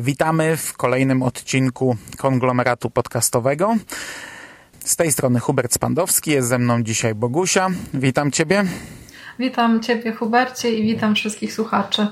Witamy 0.00 0.56
w 0.56 0.76
kolejnym 0.76 1.22
odcinku 1.22 1.96
konglomeratu 2.18 2.90
podcastowego. 2.90 3.76
Z 4.84 4.96
tej 4.96 5.12
strony 5.12 5.40
Hubert 5.40 5.74
Spandowski, 5.74 6.30
jest 6.30 6.48
ze 6.48 6.58
mną 6.58 6.82
dzisiaj 6.82 7.14
Bogusia. 7.14 7.68
Witam 7.94 8.30
Ciebie. 8.30 8.64
Witam 9.38 9.80
Ciebie, 9.80 10.12
Hubercie, 10.12 10.70
i 10.70 10.82
witam 10.82 11.14
wszystkich 11.14 11.52
słuchaczy. 11.52 12.06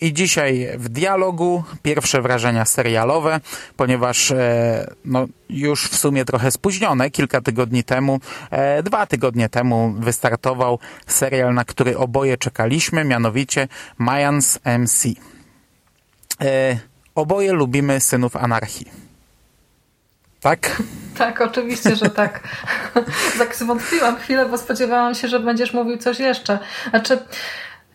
I 0.00 0.12
dzisiaj 0.12 0.68
w 0.78 0.88
dialogu 0.88 1.64
pierwsze 1.82 2.22
wrażenia 2.22 2.64
serialowe, 2.64 3.40
ponieważ 3.76 4.30
e, 4.30 4.86
no, 5.04 5.26
już 5.48 5.88
w 5.88 5.96
sumie 5.96 6.24
trochę 6.24 6.50
spóźnione, 6.50 7.10
kilka 7.10 7.40
tygodni 7.40 7.84
temu, 7.84 8.20
e, 8.50 8.82
dwa 8.82 9.06
tygodnie 9.06 9.48
temu 9.48 9.94
wystartował 9.98 10.78
serial, 11.06 11.54
na 11.54 11.64
który 11.64 11.98
oboje 11.98 12.36
czekaliśmy, 12.36 13.04
mianowicie 13.04 13.68
Mayans 13.98 14.58
MC. 14.64 15.08
E, 16.40 16.78
oboje 17.14 17.52
lubimy 17.52 18.00
Synów 18.00 18.36
Anarchii. 18.36 18.86
Tak? 20.40 20.82
Tak, 21.18 21.40
oczywiście, 21.40 21.96
że 21.96 22.10
tak. 22.10 22.40
tak 23.38 23.56
zwątpiłam 23.56 24.16
chwilę, 24.16 24.46
bo 24.46 24.58
spodziewałam 24.58 25.14
się, 25.14 25.28
że 25.28 25.40
będziesz 25.40 25.72
mówił 25.72 25.98
coś 25.98 26.18
jeszcze. 26.18 26.58
Znaczy, 26.90 27.18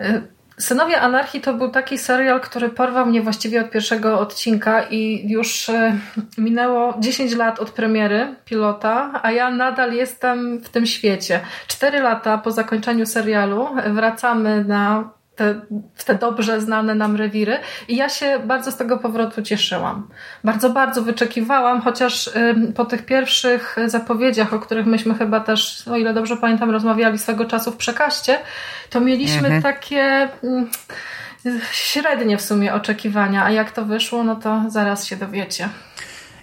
y, 0.01 0.21
Synowie 0.57 1.01
Anarchii 1.01 1.41
to 1.41 1.53
był 1.53 1.69
taki 1.69 1.97
serial, 1.97 2.41
który 2.41 2.69
porwał 2.69 3.05
mnie 3.05 3.21
właściwie 3.21 3.61
od 3.61 3.71
pierwszego 3.71 4.19
odcinka 4.19 4.83
i 4.83 5.29
już 5.31 5.69
y, 5.69 5.93
minęło 6.37 6.93
10 6.99 7.35
lat 7.35 7.59
od 7.59 7.69
premiery 7.69 8.35
pilota, 8.45 9.19
a 9.23 9.31
ja 9.31 9.51
nadal 9.51 9.93
jestem 9.93 10.59
w 10.59 10.69
tym 10.69 10.85
świecie. 10.85 11.39
Cztery 11.67 11.99
lata 11.99 12.37
po 12.37 12.51
zakończeniu 12.51 13.05
serialu 13.05 13.67
wracamy 13.93 14.65
na 14.65 15.09
te, 15.41 15.61
w 15.95 16.03
te 16.03 16.15
dobrze 16.15 16.61
znane 16.61 16.95
nam 16.95 17.15
rewiry 17.15 17.59
i 17.87 17.95
ja 17.95 18.09
się 18.09 18.39
bardzo 18.39 18.71
z 18.71 18.77
tego 18.77 18.97
powrotu 18.97 19.41
cieszyłam. 19.41 20.07
Bardzo, 20.43 20.69
bardzo 20.69 21.01
wyczekiwałam, 21.01 21.81
chociaż 21.81 22.29
po 22.75 22.85
tych 22.85 23.05
pierwszych 23.05 23.77
zapowiedziach, 23.85 24.53
o 24.53 24.59
których 24.59 24.85
myśmy 24.85 25.13
chyba 25.15 25.39
też, 25.39 25.87
o 25.87 25.97
ile 25.97 26.13
dobrze 26.13 26.37
pamiętam, 26.37 26.71
rozmawiali 26.71 27.17
swego 27.17 27.45
czasu 27.45 27.71
w 27.71 27.77
przekaście, 27.77 28.39
to 28.89 28.99
mieliśmy 28.99 29.47
mhm. 29.47 29.61
takie 29.61 30.29
ym, 30.43 30.69
średnie 31.71 32.37
w 32.37 32.41
sumie 32.41 32.73
oczekiwania, 32.73 33.43
a 33.43 33.51
jak 33.51 33.71
to 33.71 33.85
wyszło, 33.85 34.23
no 34.23 34.35
to 34.35 34.63
zaraz 34.67 35.05
się 35.05 35.15
dowiecie. 35.15 35.69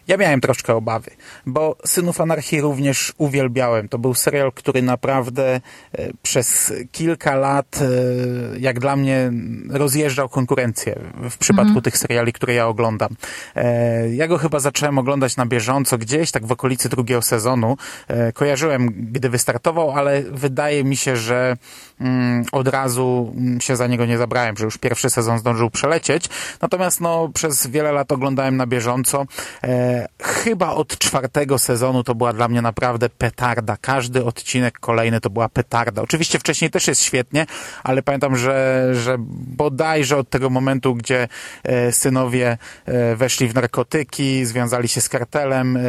Ja 0.08 0.16
miałem 0.16 0.40
troszkę 0.40 0.74
obawy, 0.74 1.10
bo 1.46 1.76
Synów 1.86 2.20
Anarchii 2.20 2.60
również 2.60 3.12
uwielbiałem. 3.18 3.88
To 3.88 3.98
był 3.98 4.14
serial, 4.14 4.52
który 4.52 4.82
naprawdę 4.82 5.60
przez 6.22 6.72
kilka 6.92 7.36
lat, 7.36 7.78
jak 8.58 8.80
dla 8.80 8.96
mnie, 8.96 9.32
rozjeżdżał 9.70 10.28
konkurencję 10.28 10.98
w 11.30 11.38
przypadku 11.38 11.68
mhm. 11.68 11.82
tych 11.82 11.98
seriali, 11.98 12.32
które 12.32 12.54
ja 12.54 12.66
oglądam. 12.66 13.16
Ja 14.12 14.28
go 14.28 14.38
chyba 14.38 14.60
zacząłem 14.60 14.98
oglądać 14.98 15.36
na 15.36 15.46
bieżąco, 15.46 15.98
gdzieś 15.98 16.30
tak 16.30 16.46
w 16.46 16.52
okolicy 16.52 16.88
drugiego 16.88 17.22
sezonu. 17.22 17.76
Kojarzyłem, 18.34 18.88
gdy 19.12 19.28
wystartował, 19.28 19.90
ale 19.90 20.22
wydaje 20.22 20.84
mi 20.84 20.96
się, 20.96 21.16
że 21.16 21.56
od 22.52 22.68
razu 22.68 23.34
się 23.60 23.76
za 23.76 23.86
niego 23.86 24.06
nie 24.06 24.18
zabrałem, 24.18 24.56
że 24.56 24.64
już 24.64 24.78
pierwszy 24.78 25.10
sezon 25.10 25.38
zdążył 25.38 25.70
przelecieć. 25.70 26.28
Natomiast 26.62 27.00
no, 27.00 27.30
przez 27.34 27.66
wiele 27.66 27.92
lat 27.92 28.12
oglądałem 28.12 28.56
na 28.56 28.66
bieżąco 28.66 29.26
chyba 30.22 30.70
od 30.70 30.98
czwartego 30.98 31.58
sezonu 31.58 32.04
to 32.04 32.14
była 32.14 32.32
dla 32.32 32.48
mnie 32.48 32.62
naprawdę 32.62 33.08
petarda. 33.08 33.76
Każdy 33.80 34.24
odcinek 34.24 34.78
kolejny 34.78 35.20
to 35.20 35.30
była 35.30 35.48
petarda. 35.48 36.02
Oczywiście 36.02 36.38
wcześniej 36.38 36.70
też 36.70 36.86
jest 36.86 37.02
świetnie, 37.02 37.46
ale 37.84 38.02
pamiętam, 38.02 38.36
że, 38.36 38.88
że 38.94 39.16
bodajże 39.56 40.16
od 40.16 40.30
tego 40.30 40.50
momentu, 40.50 40.94
gdzie 40.94 41.28
e, 41.62 41.92
synowie 41.92 42.58
e, 42.86 43.16
weszli 43.16 43.48
w 43.48 43.54
narkotyki, 43.54 44.44
związali 44.44 44.88
się 44.88 45.00
z 45.00 45.08
kartelem, 45.08 45.76
e, 45.76 45.80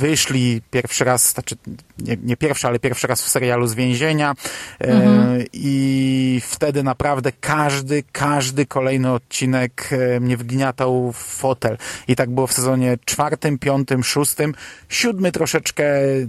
wyszli 0.00 0.62
pierwszy 0.70 1.04
raz, 1.04 1.30
znaczy 1.30 1.56
nie, 1.98 2.16
nie 2.22 2.36
pierwszy, 2.36 2.66
ale 2.66 2.78
pierwszy 2.78 3.06
raz 3.06 3.22
w 3.22 3.28
serialu 3.28 3.66
z 3.66 3.74
więzienia 3.74 4.34
mhm. 4.78 5.44
i 5.52 6.40
wtedy 6.44 6.82
naprawdę 6.82 7.32
każdy, 7.40 8.02
każdy 8.12 8.66
kolejny 8.66 9.12
odcinek 9.12 9.90
mnie 10.20 10.36
wgniatał 10.36 11.12
w 11.12 11.16
fotel. 11.16 11.78
I 12.08 12.16
tak 12.16 12.30
było 12.30 12.46
w 12.46 12.52
sezonie 12.52 12.98
czwartym, 13.04 13.58
piątym, 13.58 14.04
szóstym, 14.04 14.54
siódmy 14.88 15.32
troszeczkę, 15.32 15.84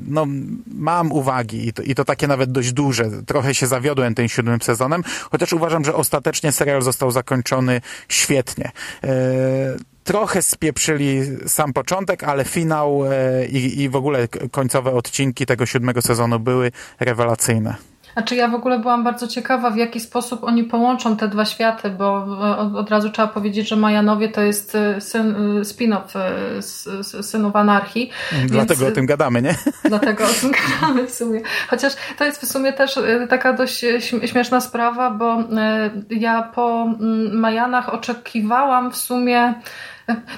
no 0.07 0.25
mam 0.67 1.11
uwagi 1.11 1.67
i 1.67 1.73
to, 1.73 1.81
i 1.81 1.95
to 1.95 2.05
takie 2.05 2.27
nawet 2.27 2.51
dość 2.51 2.73
duże. 2.73 3.09
Trochę 3.25 3.55
się 3.55 3.67
zawiodłem 3.67 4.15
tym 4.15 4.29
siódmym 4.29 4.61
sezonem, 4.61 5.03
chociaż 5.31 5.53
uważam, 5.53 5.85
że 5.85 5.95
ostatecznie 5.95 6.51
serial 6.51 6.81
został 6.81 7.11
zakończony 7.11 7.81
świetnie. 8.07 8.71
E, 9.03 9.09
trochę 10.03 10.41
spieprzyli 10.41 11.21
sam 11.47 11.73
początek, 11.73 12.23
ale 12.23 12.45
finał 12.45 13.05
e, 13.05 13.45
i, 13.45 13.81
i 13.81 13.89
w 13.89 13.95
ogóle 13.95 14.27
końcowe 14.51 14.91
odcinki 14.91 15.45
tego 15.45 15.65
siódmego 15.65 16.01
sezonu 16.01 16.39
były 16.39 16.71
rewelacyjne. 16.99 17.90
Znaczy 18.13 18.35
ja 18.35 18.47
w 18.47 18.55
ogóle 18.55 18.79
byłam 18.79 19.03
bardzo 19.03 19.27
ciekawa, 19.27 19.71
w 19.71 19.77
jaki 19.77 19.99
sposób 19.99 20.43
oni 20.43 20.63
połączą 20.63 21.17
te 21.17 21.27
dwa 21.27 21.45
światy, 21.45 21.89
bo 21.89 22.13
od, 22.57 22.75
od 22.75 22.89
razu 22.89 23.09
trzeba 23.09 23.27
powiedzieć, 23.27 23.69
że 23.69 23.75
Majanowie 23.75 24.29
to 24.29 24.41
jest 24.41 24.75
e, 24.75 25.01
syn, 25.01 25.35
e, 25.59 25.65
spin-off 25.65 26.19
e, 27.19 27.23
synów 27.23 27.55
anarchii. 27.55 28.09
Dlatego 28.45 28.79
więc, 28.79 28.91
o 28.91 28.95
tym 28.95 29.05
gadamy, 29.05 29.41
nie? 29.41 29.55
Dlatego 29.89 30.23
o 30.23 30.33
tym 30.41 30.51
gadamy 30.51 31.07
w 31.07 31.11
sumie. 31.11 31.41
Chociaż 31.69 31.93
to 32.17 32.25
jest 32.25 32.41
w 32.41 32.47
sumie 32.47 32.73
też 32.73 32.99
taka 33.29 33.53
dość 33.53 33.85
śmieszna 34.25 34.61
sprawa, 34.61 35.11
bo 35.11 35.37
ja 36.09 36.41
po 36.43 36.87
Majanach 37.31 37.93
oczekiwałam 37.93 38.91
w 38.91 38.97
sumie 38.97 39.53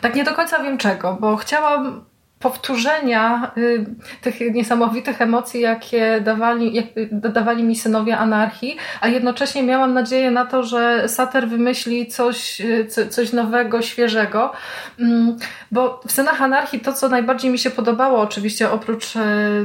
tak 0.01 0.15
nie 0.15 0.23
do 0.23 0.33
końca 0.33 0.63
wiem 0.63 0.77
czego, 0.77 1.17
bo 1.21 1.35
chciałam 1.35 2.05
powtórzenia 2.43 3.51
y, 3.57 3.85
tych 4.21 4.53
niesamowitych 4.53 5.21
emocji, 5.21 5.61
jakie 5.61 6.21
dawali, 6.21 6.73
jak, 6.73 6.85
dawali 7.11 7.63
mi 7.63 7.75
synowie 7.75 8.17
anarchii, 8.17 8.77
a 9.01 9.07
jednocześnie 9.07 9.63
miałam 9.63 9.93
nadzieję 9.93 10.31
na 10.31 10.45
to, 10.45 10.63
że 10.63 11.09
Sater 11.09 11.47
wymyśli 11.47 12.07
coś, 12.07 12.61
y, 12.61 13.07
coś 13.09 13.33
nowego, 13.33 13.81
świeżego. 13.81 14.51
Mm, 14.99 15.37
bo 15.71 16.01
w 16.07 16.11
synach 16.11 16.41
anarchii 16.41 16.79
to, 16.79 16.93
co 16.93 17.09
najbardziej 17.09 17.51
mi 17.51 17.59
się 17.59 17.69
podobało, 17.69 18.19
oczywiście 18.19 18.71
oprócz 18.71 19.15
y, 19.15 19.19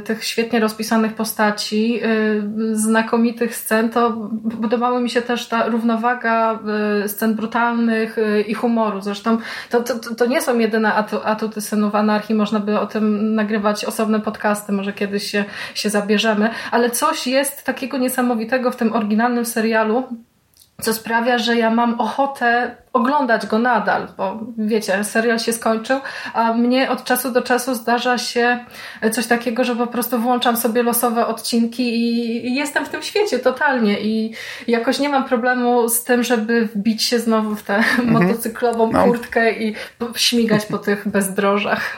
tych 0.04 0.24
świetnie 0.24 0.60
rozpisanych 0.60 1.12
postaci, 1.12 2.00
znakomitych 2.72 3.56
scen, 3.56 3.90
to 3.90 4.30
podobała 4.62 5.00
mi 5.00 5.10
się 5.10 5.22
też 5.22 5.48
ta 5.48 5.66
równowaga 5.66 6.58
scen 7.06 7.34
brutalnych 7.34 8.16
i 8.46 8.54
humoru. 8.54 9.00
Zresztą 9.00 9.38
to, 9.70 9.80
to, 9.80 10.14
to 10.14 10.26
nie 10.26 10.42
są 10.42 10.58
jedyne 10.58 10.94
atuty 11.24 11.60
synów 11.60 11.94
anarchii, 11.94 12.34
można 12.34 12.60
by 12.60 12.67
by 12.68 12.80
o 12.80 12.86
tym 12.86 13.34
nagrywać 13.34 13.84
osobne 13.84 14.20
podcasty, 14.20 14.72
może 14.72 14.92
kiedyś 14.92 15.30
się, 15.30 15.44
się 15.74 15.90
zabierzemy, 15.90 16.50
ale 16.70 16.90
coś 16.90 17.26
jest 17.26 17.64
takiego 17.64 17.98
niesamowitego 17.98 18.70
w 18.70 18.76
tym 18.76 18.92
oryginalnym 18.92 19.46
serialu, 19.46 20.02
co 20.82 20.94
sprawia, 20.94 21.38
że 21.38 21.56
ja 21.56 21.70
mam 21.70 22.00
ochotę 22.00 22.76
oglądać 22.92 23.46
go 23.46 23.58
nadal, 23.58 24.08
bo 24.16 24.40
wiecie, 24.58 25.04
serial 25.04 25.38
się 25.38 25.52
skończył, 25.52 26.00
a 26.34 26.52
mnie 26.52 26.90
od 26.90 27.04
czasu 27.04 27.30
do 27.32 27.42
czasu 27.42 27.74
zdarza 27.74 28.18
się 28.18 28.58
coś 29.12 29.26
takiego, 29.26 29.64
że 29.64 29.76
po 29.76 29.86
prostu 29.86 30.18
włączam 30.18 30.56
sobie 30.56 30.82
losowe 30.82 31.26
odcinki 31.26 31.82
i 31.82 32.54
jestem 32.54 32.86
w 32.86 32.88
tym 32.88 33.02
świecie 33.02 33.38
totalnie 33.38 34.00
i 34.00 34.34
jakoś 34.68 34.98
nie 34.98 35.08
mam 35.08 35.24
problemu 35.24 35.88
z 35.88 36.04
tym, 36.04 36.22
żeby 36.22 36.66
wbić 36.66 37.02
się 37.02 37.18
znowu 37.18 37.54
w 37.54 37.62
tę 37.62 37.76
mhm. 37.76 38.10
motocyklową 38.10 38.92
no. 38.92 39.04
kurtkę 39.04 39.52
i 39.52 39.74
śmigać 40.16 40.66
po 40.66 40.78
tych 40.78 41.08
bezdrożach. 41.08 41.96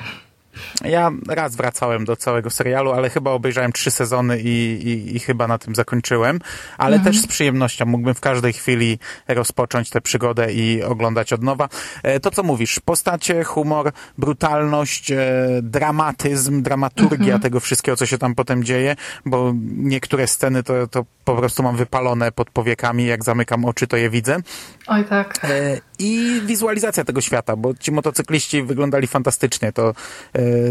Ja 0.84 1.10
raz 1.28 1.56
wracałem 1.56 2.04
do 2.04 2.16
całego 2.16 2.50
serialu, 2.50 2.92
ale 2.92 3.10
chyba 3.10 3.30
obejrzałem 3.30 3.72
trzy 3.72 3.90
sezony 3.90 4.40
i, 4.40 4.48
i, 4.88 5.16
i 5.16 5.20
chyba 5.20 5.48
na 5.48 5.58
tym 5.58 5.74
zakończyłem, 5.74 6.38
ale 6.78 6.96
mhm. 6.96 7.14
też 7.14 7.22
z 7.22 7.26
przyjemnością. 7.26 7.86
Mógłbym 7.86 8.14
w 8.14 8.20
każdej 8.20 8.52
chwili 8.52 8.98
rozpocząć 9.28 9.90
tę 9.90 10.00
przygodę 10.00 10.52
i 10.52 10.82
oglądać 10.82 11.32
od 11.32 11.42
nowa. 11.42 11.68
E, 12.02 12.20
to, 12.20 12.30
co 12.30 12.42
mówisz, 12.42 12.80
postacie, 12.84 13.44
humor, 13.44 13.92
brutalność, 14.18 15.10
e, 15.10 15.36
dramatyzm, 15.62 16.62
dramaturgia 16.62 17.34
mhm. 17.34 17.40
tego 17.40 17.60
wszystkiego, 17.60 17.96
co 17.96 18.06
się 18.06 18.18
tam 18.18 18.34
potem 18.34 18.64
dzieje, 18.64 18.96
bo 19.26 19.52
niektóre 19.76 20.26
sceny 20.26 20.62
to, 20.62 20.86
to 20.86 21.04
po 21.24 21.36
prostu 21.36 21.62
mam 21.62 21.76
wypalone 21.76 22.32
pod 22.32 22.50
powiekami, 22.50 23.06
jak 23.06 23.24
zamykam 23.24 23.64
oczy, 23.64 23.86
to 23.86 23.96
je 23.96 24.10
widzę. 24.10 24.36
Oj 24.86 25.04
tak. 25.04 25.46
E, 26.00 26.04
I 26.04 26.40
wizualizacja 26.46 27.04
tego 27.04 27.20
świata, 27.20 27.56
bo 27.56 27.74
ci 27.74 27.92
motocykliści 27.92 28.62
wyglądali 28.62 29.06
fantastycznie. 29.06 29.72
To, 29.72 29.94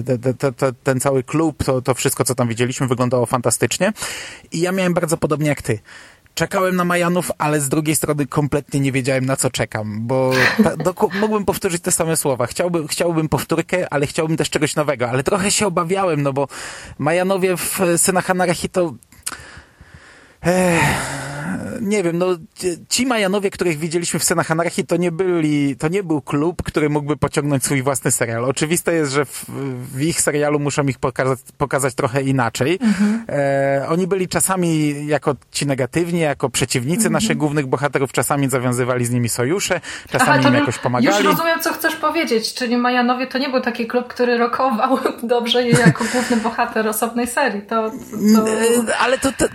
te, 0.06 0.34
te, 0.34 0.52
te, 0.52 0.74
ten 0.74 1.00
cały 1.00 1.24
klub, 1.24 1.64
to, 1.64 1.82
to 1.82 1.94
wszystko, 1.94 2.24
co 2.24 2.36
tam 2.36 2.48
widzieliśmy, 2.48 2.88
wyglądało 2.88 3.26
fantastycznie. 3.26 3.94
I 4.52 4.60
ja 4.60 4.72
miałem 4.72 4.94
bardzo 4.94 5.18
podobnie 5.18 5.48
jak 5.48 5.62
ty 5.62 5.80
czekałem 6.40 6.76
na 6.76 6.86
Majanów, 6.86 7.32
ale 7.38 7.62
z 7.62 7.70
drugiej 7.70 7.96
strony 7.96 8.28
kompletnie 8.28 8.80
nie 8.80 8.92
wiedziałem 8.92 9.26
na 9.26 9.36
co 9.36 9.50
czekam, 9.50 10.08
bo 10.08 10.32
ta, 10.64 10.78
do, 10.78 10.94
mógłbym 11.20 11.46
powtórzyć 11.46 11.82
te 11.82 11.92
same 11.92 12.18
słowa. 12.18 12.48
Chciałbym, 12.48 12.88
chciałbym 12.88 13.30
powtórkę, 13.30 13.94
ale 13.94 14.08
chciałbym 14.08 14.38
też 14.38 14.50
czegoś 14.50 14.76
nowego, 14.76 15.10
ale 15.10 15.24
trochę 15.24 15.52
się 15.52 15.68
obawiałem, 15.68 16.22
no 16.22 16.34
bo 16.34 16.48
Majanowie 16.98 17.58
w 17.58 17.80
Synach 17.98 18.30
Anarchii 18.30 18.70
to 18.70 18.94
nie 21.82 22.04
wiem, 22.04 22.18
no 22.18 22.26
ci 22.90 23.06
Majanowie, 23.06 23.50
których 23.50 23.78
widzieliśmy 23.78 24.20
w 24.20 24.24
scenach 24.24 24.52
anarchii, 24.52 24.86
to 24.86 24.98
nie 24.98 25.12
byli, 25.12 25.76
to 25.76 25.88
nie 25.88 26.04
był 26.04 26.22
klub, 26.22 26.64
który 26.64 26.90
mógłby 26.90 27.18
pociągnąć 27.18 27.64
swój 27.64 27.84
własny 27.84 28.12
serial. 28.12 28.46
Oczywiste 28.46 28.94
jest, 28.94 29.12
że 29.12 29.26
w, 29.26 29.46
w 29.94 30.02
ich 30.02 30.22
serialu 30.22 30.60
muszą 30.60 30.84
ich 30.84 31.00
pokazać, 31.00 31.40
pokazać 31.58 31.94
trochę 31.94 32.22
inaczej. 32.22 32.80
Mhm. 32.82 33.26
E, 33.30 33.86
oni 33.90 34.08
byli 34.08 34.28
czasami 34.28 34.94
jako 35.08 35.36
ci 35.52 35.68
negatywni, 35.68 36.20
jako 36.20 36.50
przeciwnicy 36.50 37.08
mhm. 37.08 37.14
naszych 37.14 37.38
głównych 37.38 37.68
bohaterów, 37.68 38.12
czasami 38.12 38.50
zawiązywali 38.50 39.06
z 39.06 39.12
nimi 39.12 39.30
sojusze, 39.30 39.82
czasami 40.10 40.40
Aha, 40.40 40.50
im 40.50 40.56
jakoś 40.56 40.78
pomagali. 40.78 41.18
Już 41.18 41.26
rozumiem, 41.26 41.60
co 41.60 41.74
chcesz 41.74 41.96
powiedzieć, 41.96 42.54
czyli 42.54 42.78
Majanowie 42.78 43.28
to 43.28 43.38
nie 43.38 43.50
był 43.50 43.62
taki 43.62 43.88
klub, 43.88 44.08
który 44.08 44.38
rokował 44.38 45.00
dobrze 45.24 45.68
jako 45.68 46.04
główny 46.14 46.38
bohater 46.38 46.88
osobnej 46.88 47.28
serii. 47.28 47.62
To, 47.62 47.92
to... 48.36 48.50
E, 48.92 48.98
ale 48.98 49.18
to, 49.18 49.32
to 49.32 49.46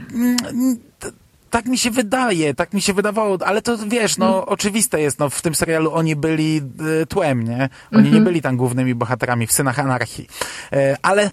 tak 1.55 1.67
mi 1.67 1.79
się 1.79 1.91
wydaje, 1.91 2.55
tak 2.55 2.73
mi 2.73 2.83
się 2.83 2.93
wydawało, 2.93 3.39
ale 3.45 3.63
to 3.63 3.79
wiesz, 3.89 4.17
no 4.19 4.35
mm. 4.35 4.49
oczywiste 4.49 5.01
jest, 5.01 5.19
no 5.19 5.31
w 5.31 5.43
tym 5.43 5.55
serialu 5.55 5.93
oni 5.93 6.17
byli 6.17 6.63
y, 7.03 7.07
tłem, 7.07 7.45
nie? 7.45 7.55
Oni 7.55 7.63
mm 7.63 7.71
-hmm. 7.93 8.03
nie 8.03 8.09
mhm. 8.09 8.25
byli 8.25 8.43
tam 8.43 8.57
głównymi 8.57 8.95
bohaterami 8.95 9.47
w 9.47 9.53
Synach 9.53 9.79
Anarchii. 9.79 10.29
E, 10.73 10.97
ale 11.03 11.23
e, 11.23 11.31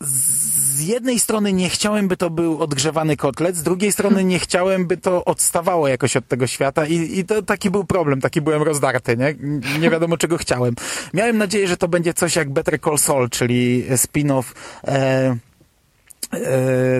z 0.00 0.80
jednej 0.80 1.20
strony 1.20 1.52
nie 1.52 1.68
chciałem, 1.68 2.08
by 2.08 2.16
to 2.16 2.30
był 2.30 2.62
odgrzewany 2.62 3.16
kotlet, 3.16 3.56
z 3.56 3.62
drugiej 3.62 3.92
strony 3.92 4.24
nie 4.24 4.38
chciałem, 4.38 4.86
by 4.86 4.96
to 4.96 5.24
odstawało 5.24 5.88
jakoś 5.88 6.16
od 6.16 6.28
tego 6.28 6.46
świata 6.46 6.86
i, 6.86 7.18
i 7.18 7.24
to 7.24 7.42
taki 7.42 7.70
był 7.70 7.84
problem, 7.84 8.20
taki 8.20 8.40
byłem 8.40 8.62
rozdarty, 8.62 9.16
nie? 9.16 9.34
Nie 9.80 9.90
wiadomo 9.90 10.16
czego 10.16 10.38
chciałem. 10.38 10.74
Miałem 11.14 11.38
nadzieję, 11.38 11.68
że 11.68 11.76
to 11.76 11.88
będzie 11.88 12.14
coś 12.14 12.36
jak 12.36 12.50
Better 12.50 12.80
Call 12.80 12.98
Saul, 12.98 13.30
czyli 13.30 13.84
spin-off 13.90 14.44
e, 14.84 14.90
E, 14.90 15.36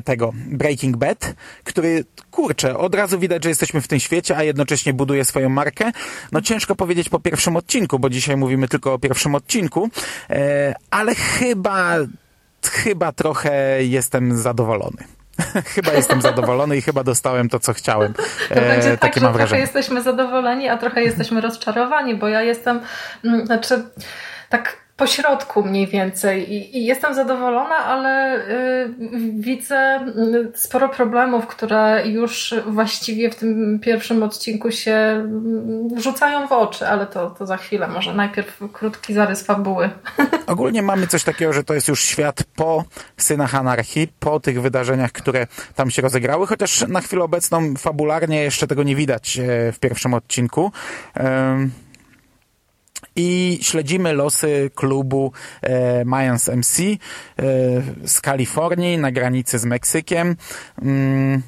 tego 0.05 0.33
Breaking 0.35 0.97
Bad, 0.97 1.35
który, 1.65 2.05
kurczę, 2.31 2.79
od 2.79 2.95
razu 2.95 3.19
widać, 3.19 3.45
że 3.45 3.49
jesteśmy 3.49 3.81
w 3.81 3.89
tym 3.89 4.01
świecie, 4.01 4.37
a 4.37 4.43
jednocześnie 4.43 4.95
buduje 4.95 5.25
swoją 5.25 5.49
markę. 5.49 5.93
No 6.33 6.41
ciężko 6.41 6.75
powiedzieć 6.77 7.09
po 7.09 7.21
pierwszym 7.21 7.57
odcinku, 7.57 7.99
bo 7.99 8.11
dzisiaj 8.11 8.37
mówimy 8.37 8.69
tylko 8.69 8.95
o 8.95 8.99
pierwszym 8.99 9.35
odcinku, 9.35 9.91
e, 10.31 10.75
ale 10.91 11.15
chyba, 11.15 11.95
chyba 12.63 13.13
trochę 13.13 13.85
jestem 13.85 14.39
zadowolony. 14.39 15.05
chyba 15.75 15.93
jestem 15.93 16.23
zadowolony 16.23 16.77
i 16.77 16.83
chyba 16.83 17.05
dostałem 17.05 17.49
to, 17.49 17.61
co 17.61 17.73
chciałem. 17.73 18.15
To 18.49 18.55
będzie 18.55 18.93
e, 18.93 18.99
tak, 18.99 19.15
że 19.15 19.21
mam 19.21 19.35
trochę 19.35 19.59
jesteśmy 19.59 20.03
zadowoleni, 20.03 20.69
a 20.69 20.79
trochę 20.79 21.03
jesteśmy 21.03 21.41
rozczarowani, 21.41 22.15
bo 22.15 22.29
ja 22.29 22.43
jestem, 22.43 22.81
mm, 23.25 23.47
znaczy, 23.47 23.83
tak 24.49 24.77
pośrodku 25.01 25.63
mniej 25.63 25.87
więcej 25.87 26.53
I, 26.53 26.79
i 26.79 26.85
jestem 26.85 27.15
zadowolona, 27.15 27.77
ale 27.77 28.37
y, 28.37 28.95
widzę 29.35 30.07
y, 30.55 30.59
sporo 30.59 30.89
problemów, 30.89 31.47
które 31.47 32.03
już 32.07 32.55
właściwie 32.67 33.31
w 33.31 33.35
tym 33.35 33.81
pierwszym 33.83 34.23
odcinku 34.23 34.71
się 34.71 35.27
y, 35.97 36.01
rzucają 36.01 36.49
w 36.49 36.53
oczy, 36.53 36.89
ale 36.89 37.07
to, 37.07 37.31
to 37.31 37.47
za 37.47 37.57
chwilę. 37.57 37.89
Może 37.89 38.15
najpierw 38.15 38.59
krótki 38.73 39.15
zarys 39.15 39.43
fabuły. 39.43 39.91
Ogólnie 40.47 40.83
mamy 40.83 41.07
coś 41.07 41.25
takiego, 41.25 41.53
że 41.53 41.65
to 41.65 41.75
jest 41.75 41.89
już 41.89 42.05
świat 42.05 42.45
po 42.57 42.85
Synach 43.17 43.55
Anarchii, 43.55 44.09
po 44.21 44.41
tych 44.41 44.63
wydarzeniach, 44.63 45.13
które 45.13 45.47
tam 45.75 45.91
się 45.91 46.03
rozegrały, 46.03 46.47
chociaż 46.47 46.89
na 46.89 47.01
chwilę 47.01 47.25
obecną 47.25 47.75
fabularnie 47.79 48.43
jeszcze 48.43 48.67
tego 48.67 48.83
nie 48.83 48.97
widać 48.97 49.39
e, 49.39 49.73
w 49.73 49.79
pierwszym 49.79 50.15
odcinku 50.15 50.73
i 53.17 53.59
śledzimy 53.63 54.13
losy 54.13 54.71
klubu 54.75 55.33
e, 55.63 56.05
Mayans 56.05 56.49
MC 56.49 56.81
e, 56.81 56.97
z 58.05 58.21
Kalifornii 58.21 58.99
na 58.99 59.13
granicy 59.13 59.59
z 59.59 59.65
Meksykiem. 59.65 60.37
Mm, 60.83 61.43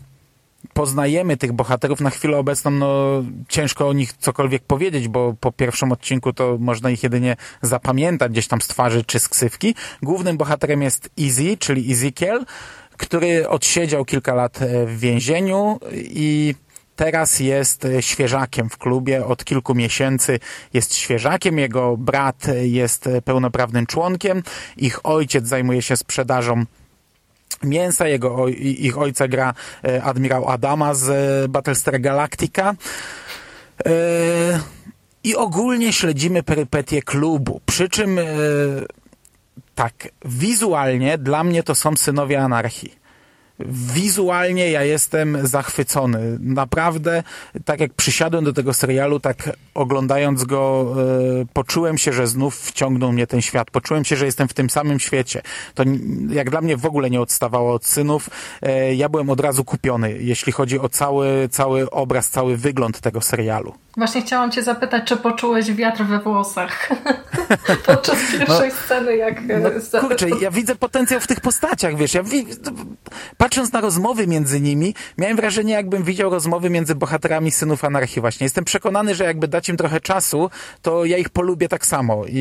poznajemy 0.72 1.36
tych 1.36 1.52
bohaterów 1.52 2.00
na 2.00 2.10
chwilę 2.10 2.36
obecną, 2.36 2.70
no 2.70 3.22
ciężko 3.48 3.88
o 3.88 3.92
nich 3.92 4.12
cokolwiek 4.12 4.62
powiedzieć, 4.62 5.08
bo 5.08 5.34
po 5.40 5.52
pierwszym 5.52 5.92
odcinku 5.92 6.32
to 6.32 6.56
można 6.60 6.90
ich 6.90 7.02
jedynie 7.02 7.36
zapamiętać 7.62 8.32
gdzieś 8.32 8.48
tam 8.48 8.60
z 8.60 8.68
twarzy 8.68 9.04
czy 9.04 9.18
z 9.18 9.28
ksywki. 9.28 9.74
Głównym 10.02 10.36
bohaterem 10.36 10.82
jest 10.82 11.10
Easy, 11.20 11.56
czyli 11.56 11.92
Ezekiel, 11.92 12.44
który 12.96 13.48
odsiedział 13.48 14.04
kilka 14.04 14.34
lat 14.34 14.62
e, 14.62 14.86
w 14.86 14.98
więzieniu 14.98 15.78
i 15.92 16.54
teraz 16.96 17.40
jest 17.40 17.84
e, 17.84 18.02
świeżakiem 18.02 18.68
w 18.68 18.78
klubie, 18.78 19.26
od 19.26 19.44
kilku 19.44 19.74
miesięcy 19.74 20.38
jest 20.72 20.94
świeżakiem, 20.94 21.58
jego 21.58 21.96
brat 21.96 22.46
jest 22.62 23.06
e, 23.06 23.22
pełnoprawnym 23.22 23.86
członkiem, 23.86 24.42
ich 24.76 25.06
ojciec 25.06 25.46
zajmuje 25.46 25.82
się 25.82 25.96
sprzedażą 25.96 26.64
mięsa, 27.62 28.08
jego, 28.08 28.48
ich 28.58 28.98
ojca 28.98 29.28
gra 29.28 29.54
e, 29.84 30.02
admirał 30.02 30.48
Adama 30.48 30.94
z 30.94 31.50
Battlestar 31.50 32.00
Galactica. 32.00 32.74
I 35.24 35.36
ogólnie 35.36 35.92
śledzimy 35.92 36.42
perypetie 36.42 37.02
klubu, 37.02 37.60
przy 37.66 37.88
czym 37.88 38.20
tak, 39.74 40.08
wizualnie 40.24 41.18
dla 41.18 41.44
mnie 41.44 41.62
to 41.62 41.74
są 41.74 41.96
synowie 41.96 42.40
anarchii 42.40 43.01
wizualnie 43.68 44.70
ja 44.70 44.82
jestem 44.84 45.46
zachwycony. 45.46 46.38
Naprawdę, 46.40 47.22
tak 47.64 47.80
jak 47.80 47.94
przysiadłem 47.94 48.44
do 48.44 48.52
tego 48.52 48.74
serialu, 48.74 49.20
tak 49.20 49.50
oglądając 49.74 50.44
go, 50.44 50.94
e, 51.40 51.44
poczułem 51.52 51.98
się, 51.98 52.12
że 52.12 52.26
znów 52.26 52.60
wciągnął 52.60 53.12
mnie 53.12 53.26
ten 53.26 53.42
świat. 53.42 53.70
Poczułem 53.70 54.04
się, 54.04 54.16
że 54.16 54.26
jestem 54.26 54.48
w 54.48 54.54
tym 54.54 54.70
samym 54.70 55.00
świecie. 55.00 55.42
To 55.74 55.84
jak 56.30 56.50
dla 56.50 56.60
mnie 56.60 56.76
w 56.76 56.86
ogóle 56.86 57.10
nie 57.10 57.20
odstawało 57.20 57.74
od 57.74 57.86
synów. 57.86 58.30
E, 58.62 58.94
ja 58.94 59.08
byłem 59.08 59.30
od 59.30 59.40
razu 59.40 59.64
kupiony, 59.64 60.18
jeśli 60.20 60.52
chodzi 60.52 60.78
o 60.78 60.88
cały, 60.88 61.48
cały 61.48 61.90
obraz, 61.90 62.28
cały 62.28 62.56
wygląd 62.56 63.00
tego 63.00 63.20
serialu. 63.20 63.74
Właśnie 63.96 64.22
chciałam 64.22 64.50
cię 64.50 64.62
zapytać, 64.62 65.04
czy 65.04 65.16
poczułeś 65.16 65.72
wiatr 65.72 66.04
we 66.04 66.18
włosach 66.18 66.88
podczas 67.86 68.16
pierwszej 68.32 68.68
no, 68.68 68.74
sceny, 68.84 69.16
jak... 69.16 69.42
No, 69.92 70.00
kurczę, 70.00 70.26
ja 70.40 70.50
widzę 70.50 70.76
potencjał 70.76 71.20
w 71.20 71.26
tych 71.26 71.40
postaciach, 71.40 71.96
wiesz, 71.96 72.14
ja 72.14 72.22
patrząc 73.36 73.72
na 73.72 73.80
rozmowy 73.80 74.26
między 74.26 74.60
nimi, 74.60 74.94
miałem 75.18 75.36
wrażenie, 75.36 75.72
jakbym 75.72 76.02
widział 76.02 76.30
rozmowy 76.30 76.70
między 76.70 76.94
bohaterami 76.94 77.50
Synów 77.50 77.84
Anarchii 77.84 78.20
właśnie. 78.20 78.44
Jestem 78.44 78.64
przekonany, 78.64 79.14
że 79.14 79.24
jakby 79.24 79.48
dać 79.48 79.68
im 79.68 79.76
trochę 79.76 80.00
czasu, 80.00 80.50
to 80.82 81.04
ja 81.04 81.16
ich 81.16 81.28
polubię 81.28 81.68
tak 81.68 81.86
samo 81.86 82.24
i, 82.28 82.38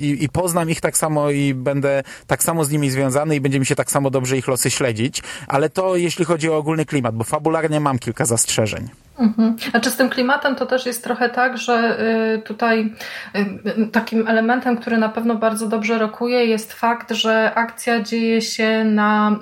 i, 0.00 0.24
i 0.24 0.28
poznam 0.28 0.70
ich 0.70 0.80
tak 0.80 0.96
samo 0.96 1.30
i 1.30 1.54
będę 1.54 2.02
tak 2.26 2.42
samo 2.42 2.64
z 2.64 2.70
nimi 2.70 2.90
związany 2.90 3.36
i 3.36 3.40
będzie 3.40 3.60
mi 3.60 3.66
się 3.66 3.74
tak 3.74 3.90
samo 3.90 4.10
dobrze 4.10 4.38
ich 4.38 4.48
losy 4.48 4.70
śledzić, 4.70 5.22
ale 5.46 5.70
to 5.70 5.96
jeśli 5.96 6.24
chodzi 6.24 6.50
o 6.50 6.56
ogólny 6.56 6.84
klimat, 6.84 7.16
bo 7.16 7.24
fabularnie 7.24 7.80
mam 7.80 7.98
kilka 7.98 8.24
zastrzeżeń. 8.24 8.88
Mhm. 9.18 9.56
Znaczy 9.70 9.90
z 9.90 9.96
tym 9.96 10.08
klimatem 10.08 10.54
to 10.54 10.66
też 10.66 10.86
jest 10.86 11.04
trochę 11.04 11.28
tak, 11.28 11.58
że 11.58 12.00
y, 12.36 12.42
tutaj 12.42 12.92
y, 13.36 13.60
takim 13.92 14.28
elementem, 14.28 14.76
który 14.76 14.98
na 14.98 15.08
pewno 15.08 15.34
bardzo 15.34 15.68
dobrze 15.68 15.98
rokuje 15.98 16.46
jest 16.46 16.72
fakt, 16.72 17.10
że 17.10 17.52
akcja 17.54 18.00
dzieje 18.00 18.42
się 18.42 18.84
na, 18.84 19.32
y, 19.32 19.36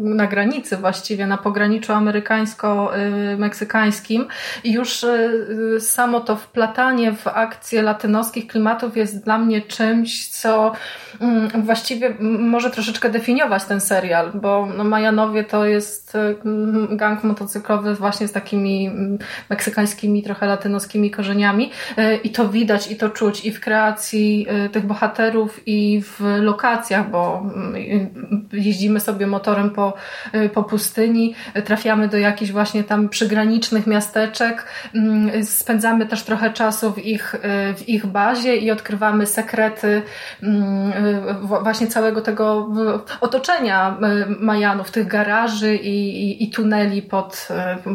na 0.00 0.26
granicy 0.26 0.76
właściwie, 0.76 1.26
na 1.26 1.38
pograniczu 1.38 1.92
amerykańsko-meksykańskim 1.92 4.24
i 4.64 4.72
już 4.72 5.06
samo 5.78 6.20
to 6.20 6.36
wplatanie 6.36 7.12
w 7.12 7.26
akcje 7.26 7.82
latynoskich 7.82 8.46
klimatów 8.46 8.96
jest 8.96 9.24
dla 9.24 9.38
mnie 9.38 9.60
czymś, 9.60 10.28
co 10.28 10.72
mm, 11.20 11.48
właściwie 11.62 12.14
może 12.20 12.70
troszeczkę 12.70 13.10
definiować 13.10 13.64
ten 13.64 13.80
serial, 13.80 14.30
bo 14.34 14.68
no, 14.76 14.84
Majanowie 14.84 15.44
to 15.44 15.64
jest 15.64 16.16
gang 16.90 17.24
motocyklowy 17.24 17.94
właśnie 17.94 18.28
z 18.28 18.32
takimi 18.32 18.81
takimi 18.82 18.86
mm, 18.86 19.18
meksykańskimi, 19.50 20.22
trochę 20.22 20.46
latynoskimi 20.46 21.10
korzeniami 21.10 21.70
i 22.24 22.30
to 22.30 22.48
widać 22.48 22.90
i 22.90 22.96
to 22.96 23.08
czuć 23.08 23.44
i 23.44 23.52
w 23.52 23.60
kreacji 23.60 24.46
tych 24.72 24.86
bohaterów 24.86 25.60
i 25.66 26.02
w 26.02 26.20
lokacjach, 26.40 27.10
bo 27.10 27.42
mm, 27.54 27.74
jeździmy 28.52 29.00
sobie 29.00 29.26
motorem 29.26 29.70
po, 29.70 29.94
po 30.54 30.64
pustyni, 30.64 31.34
trafiamy 31.64 32.08
do 32.08 32.18
jakichś 32.18 32.52
właśnie 32.52 32.84
tam 32.84 33.08
przygranicznych 33.08 33.86
miasteczek, 33.86 34.64
mm, 34.94 35.44
spędzamy 35.44 36.06
też 36.06 36.22
trochę 36.22 36.50
czasu 36.50 36.92
w 36.92 36.98
ich, 36.98 37.34
w 37.76 37.88
ich 37.88 38.06
bazie 38.06 38.56
i 38.56 38.70
odkrywamy 38.70 39.26
sekrety 39.26 40.02
właśnie 41.62 41.86
całego 41.86 42.20
tego 42.20 42.68
otoczenia 43.20 43.98
Majanów, 44.40 44.90
tych 44.90 45.06
garaży 45.06 45.76
i, 45.76 46.24
i, 46.24 46.44
i 46.44 46.50
tuneli 46.50 47.02
pod, 47.02 47.48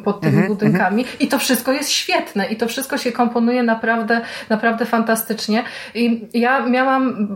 pod 0.03 0.21
tymi 0.21 0.33
mm 0.33 0.45
-hmm, 0.45 0.47
budynkami. 0.47 0.76
-hmm. 0.83 1.05
I 1.19 1.27
to 1.27 1.39
wszystko 1.39 1.71
jest 1.71 1.91
świetne 1.91 2.47
i 2.47 2.55
to 2.55 2.67
wszystko 2.67 2.97
się 2.97 3.11
komponuje 3.11 3.63
naprawdę, 3.63 4.21
naprawdę 4.49 4.85
fantastycznie. 4.85 5.63
I 5.95 6.27
ja 6.33 6.59
miałam 6.59 7.27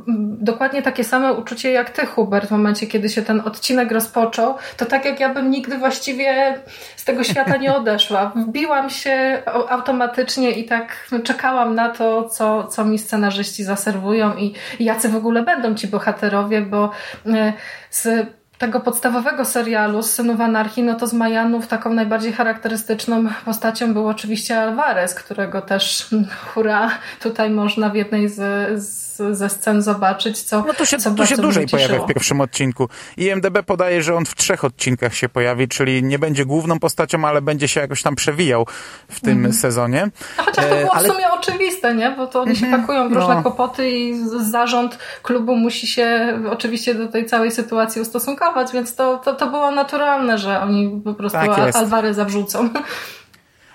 dokładnie 0.41 0.81
takie 0.81 1.03
same 1.03 1.33
uczucie 1.33 1.71
jak 1.71 1.89
ty, 1.89 2.05
Hubert, 2.05 2.48
w 2.48 2.51
momencie, 2.51 2.88
kiedy 2.88 3.10
się 3.10 3.21
ten 3.21 3.41
odcinek 3.45 3.91
rozpoczął. 3.91 4.55
To 4.77 4.86
tak 4.86 5.05
jak 5.05 5.19
ja 5.19 5.33
bym 5.33 5.51
nigdy 5.51 5.77
właściwie 5.77 6.57
z 6.95 7.05
tego 7.05 7.24
świata 7.24 7.57
nie 7.57 7.75
odeszła. 7.75 8.31
Wbiłam 8.36 8.89
się 8.89 9.43
automatycznie 9.69 10.51
i 10.51 10.65
tak 10.65 11.10
czekałam 11.24 11.75
na 11.75 11.89
to, 11.89 12.29
co, 12.29 12.63
co 12.63 12.86
mi 12.86 13.00
scenarzyści 13.00 13.63
zaserwują 13.63 14.38
i, 14.38 14.53
i 14.79 14.86
jacy 14.86 15.10
w 15.10 15.15
ogóle 15.15 15.43
będą 15.43 15.75
ci 15.75 15.88
bohaterowie, 15.88 16.62
bo 16.62 16.91
e, 17.25 17.53
z 17.89 18.27
tego 18.62 18.80
podstawowego 18.80 19.46
serialu 19.46 20.01
z 20.03 20.12
Synów 20.12 20.41
Anarchii, 20.41 20.84
no 20.84 20.96
to 20.96 21.08
z 21.08 21.13
Majanów 21.13 21.68
taką 21.68 21.94
najbardziej 21.94 22.34
charakterystyczną 22.34 23.27
postacią 23.46 23.94
był 23.94 24.08
oczywiście 24.08 24.60
Alvarez, 24.60 25.15
którego 25.15 25.62
też 25.62 26.10
hura 26.53 26.91
tutaj 27.20 27.50
można 27.50 27.89
w 27.89 27.96
jednej 27.96 28.30
z, 28.30 28.36
z 28.84 29.11
ze 29.32 29.50
scen 29.50 29.82
zobaczyć, 29.82 30.42
co 30.42 30.63
No 30.68 30.74
to 30.74 30.86
się, 30.86 30.98
co 30.98 31.12
to 31.12 31.25
się 31.25 31.38
dłużej 31.38 31.68
pojawia 31.68 32.00
w 32.00 32.08
pierwszym 32.08 32.42
odcinku. 32.42 32.90
IMDB 33.18 33.63
podaje, 33.66 34.04
że 34.04 34.16
on 34.16 34.25
w 34.25 34.36
trzech 34.36 34.63
odcinkach 34.63 35.16
się 35.16 35.30
pojawi, 35.30 35.68
czyli 35.68 36.04
nie 36.04 36.20
będzie 36.20 36.46
główną 36.46 36.80
postacią, 36.80 37.28
ale 37.28 37.42
będzie 37.42 37.68
się 37.68 37.82
jakoś 37.82 38.04
tam 38.04 38.16
przewijał 38.16 38.66
w 39.08 39.20
tym 39.20 39.38
mm. 39.38 39.54
sezonie. 39.54 40.10
No 40.38 40.44
chociaż 40.44 40.66
to 40.66 40.75
było 40.75 40.82
e, 40.82 40.92
ale... 40.92 41.10
w 41.10 41.12
sumie 41.12 41.32
oczywiste, 41.32 41.96
nie? 41.96 42.12
Bo 42.12 42.28
to 42.28 42.42
oni 42.42 42.56
się 42.56 42.66
mhm. 42.66 42.82
pakują 42.82 43.10
w 43.10 43.13
różne 43.13 43.36
no. 43.36 43.42
kłopoty 43.42 43.90
i 43.90 44.28
zarząd 44.51 44.98
klubu 45.24 45.56
musi 45.56 45.88
się 45.88 46.40
oczywiście 46.50 46.96
do 46.96 47.08
tej 47.08 47.25
całej 47.25 47.51
sytuacji 47.51 48.01
ustosunkować, 48.01 48.72
więc 48.72 48.96
to, 48.96 49.18
to, 49.18 49.34
to 49.34 49.48
było 49.48 49.72
naturalne, 49.72 50.38
że 50.38 50.62
oni 50.62 51.01
po 51.04 51.13
prostu 51.13 51.38
tak 51.38 51.75
Alvareza 51.75 52.25
wrzucą. 52.25 52.70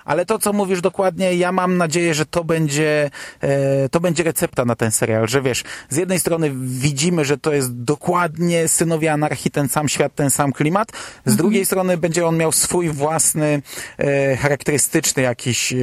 Ale 0.06 0.26
to, 0.26 0.38
co 0.38 0.52
mówisz 0.52 0.80
dokładnie, 0.80 1.34
ja 1.34 1.52
mam 1.52 1.76
nadzieję, 1.76 2.14
że 2.14 2.26
to 2.26 2.44
będzie, 2.44 3.10
e, 3.40 3.88
to 3.88 4.00
będzie 4.00 4.22
recepta 4.22 4.64
na 4.64 4.76
ten 4.76 4.90
serial, 4.90 5.28
że 5.28 5.42
wiesz, 5.42 5.64
z 5.88 5.96
jednej 5.96 6.20
strony 6.20 6.52
widzimy, 6.56 7.24
że 7.24 7.38
to 7.38 7.52
jest 7.52 7.82
dokładnie 7.82 8.68
Synowie 8.68 9.12
Anarchii, 9.12 9.50
ten 9.50 9.68
sam 9.68 9.88
świat, 9.88 10.14
ten 10.14 10.30
sam 10.30 10.52
klimat, 10.52 10.88
z 10.92 11.16
mhm. 11.16 11.36
drugiej 11.36 11.66
strony 11.66 11.96
będzie 11.96 12.26
on 12.26 12.36
miał 12.36 12.52
swój 12.52 12.88
własny, 12.88 13.62
e, 13.98 14.36
charakterystyczny 14.36 15.22
jakiś, 15.22 15.72
e, 15.72 15.76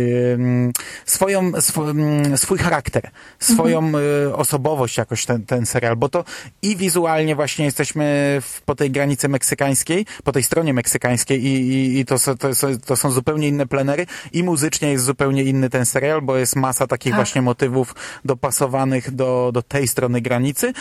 swoją, 1.05 1.55
sw, 1.55 1.93
swój 2.35 2.57
charakter, 2.57 3.09
swoją 3.39 3.77
mhm. 3.77 4.33
osobowość 4.33 4.97
jakoś 4.97 5.25
ten, 5.25 5.45
ten 5.45 5.65
serial, 5.65 5.95
bo 5.95 6.09
to 6.09 6.23
i 6.61 6.75
wizualnie 6.75 7.35
właśnie 7.35 7.65
jesteśmy 7.65 8.37
w, 8.41 8.61
po 8.61 8.75
tej 8.75 8.91
granicy 8.91 9.29
meksykańskiej, 9.29 10.05
po 10.23 10.31
tej 10.31 10.43
stronie 10.43 10.73
meksykańskiej 10.73 11.45
i, 11.45 11.69
i, 11.69 11.99
i 11.99 12.05
to, 12.05 12.15
to, 12.39 12.49
to 12.85 12.95
są 12.95 13.11
zupełnie 13.11 13.47
inne 13.47 13.67
plenery, 13.67 14.05
i 14.31 14.43
muzycznie 14.43 14.91
jest 14.91 15.05
zupełnie 15.05 15.43
inny 15.43 15.69
ten 15.69 15.85
serial, 15.85 16.21
bo 16.21 16.37
jest 16.37 16.55
masa 16.55 16.87
takich 16.87 17.11
tak. 17.11 17.17
właśnie 17.17 17.41
motywów 17.41 17.95
dopasowanych 18.25 19.11
do, 19.11 19.51
do 19.53 19.61
tej 19.61 19.87
strony 19.87 20.21
granicy, 20.21 20.73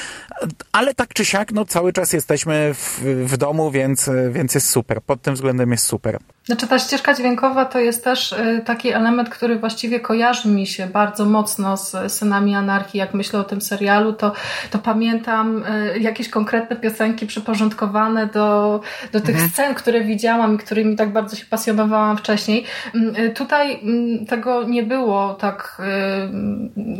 ale 0.73 0.95
tak 0.95 1.15
czy 1.15 1.25
siak, 1.25 1.53
no 1.53 1.65
cały 1.65 1.93
czas 1.93 2.13
jesteśmy 2.13 2.75
w, 2.75 3.01
w 3.25 3.37
domu, 3.37 3.71
więc, 3.71 4.11
więc 4.31 4.55
jest 4.55 4.69
super. 4.69 5.03
Pod 5.03 5.23
tym 5.23 5.35
względem 5.35 5.71
jest 5.71 5.87
super. 5.87 6.19
Znaczy 6.45 6.67
ta 6.67 6.79
ścieżka 6.79 7.15
dźwiękowa 7.15 7.65
to 7.65 7.79
jest 7.79 8.05
też 8.05 8.33
y, 8.33 8.63
taki 8.65 8.93
element, 8.93 9.29
który 9.29 9.59
właściwie 9.59 10.01
kojarzy 10.01 10.49
mi 10.49 10.67
się 10.67 10.87
bardzo 10.87 11.25
mocno 11.25 11.77
z 11.77 12.13
Synami 12.13 12.55
Anarchii. 12.55 12.99
Jak 12.99 13.15
myślę 13.15 13.41
o 13.41 13.45
tym 13.45 13.61
serialu, 13.61 14.13
to, 14.13 14.33
to 14.71 14.79
pamiętam 14.79 15.65
y, 15.95 15.99
jakieś 15.99 16.29
konkretne 16.29 16.77
piosenki 16.77 17.27
przyporządkowane 17.27 18.27
do, 18.27 18.81
do 19.13 19.21
tych 19.21 19.35
mhm. 19.35 19.51
scen, 19.51 19.75
które 19.75 20.05
widziałam 20.05 20.55
i 20.55 20.59
którymi 20.59 20.97
tak 20.97 21.13
bardzo 21.13 21.37
się 21.37 21.47
pasjonowałam 21.47 22.17
wcześniej. 22.17 22.65
Mm, 22.95 23.17
y, 23.17 23.31
tutaj 23.31 23.81
mm, 23.83 24.27
tego 24.27 24.63
nie 24.63 24.83
było 24.83 25.35
tak, 25.35 25.83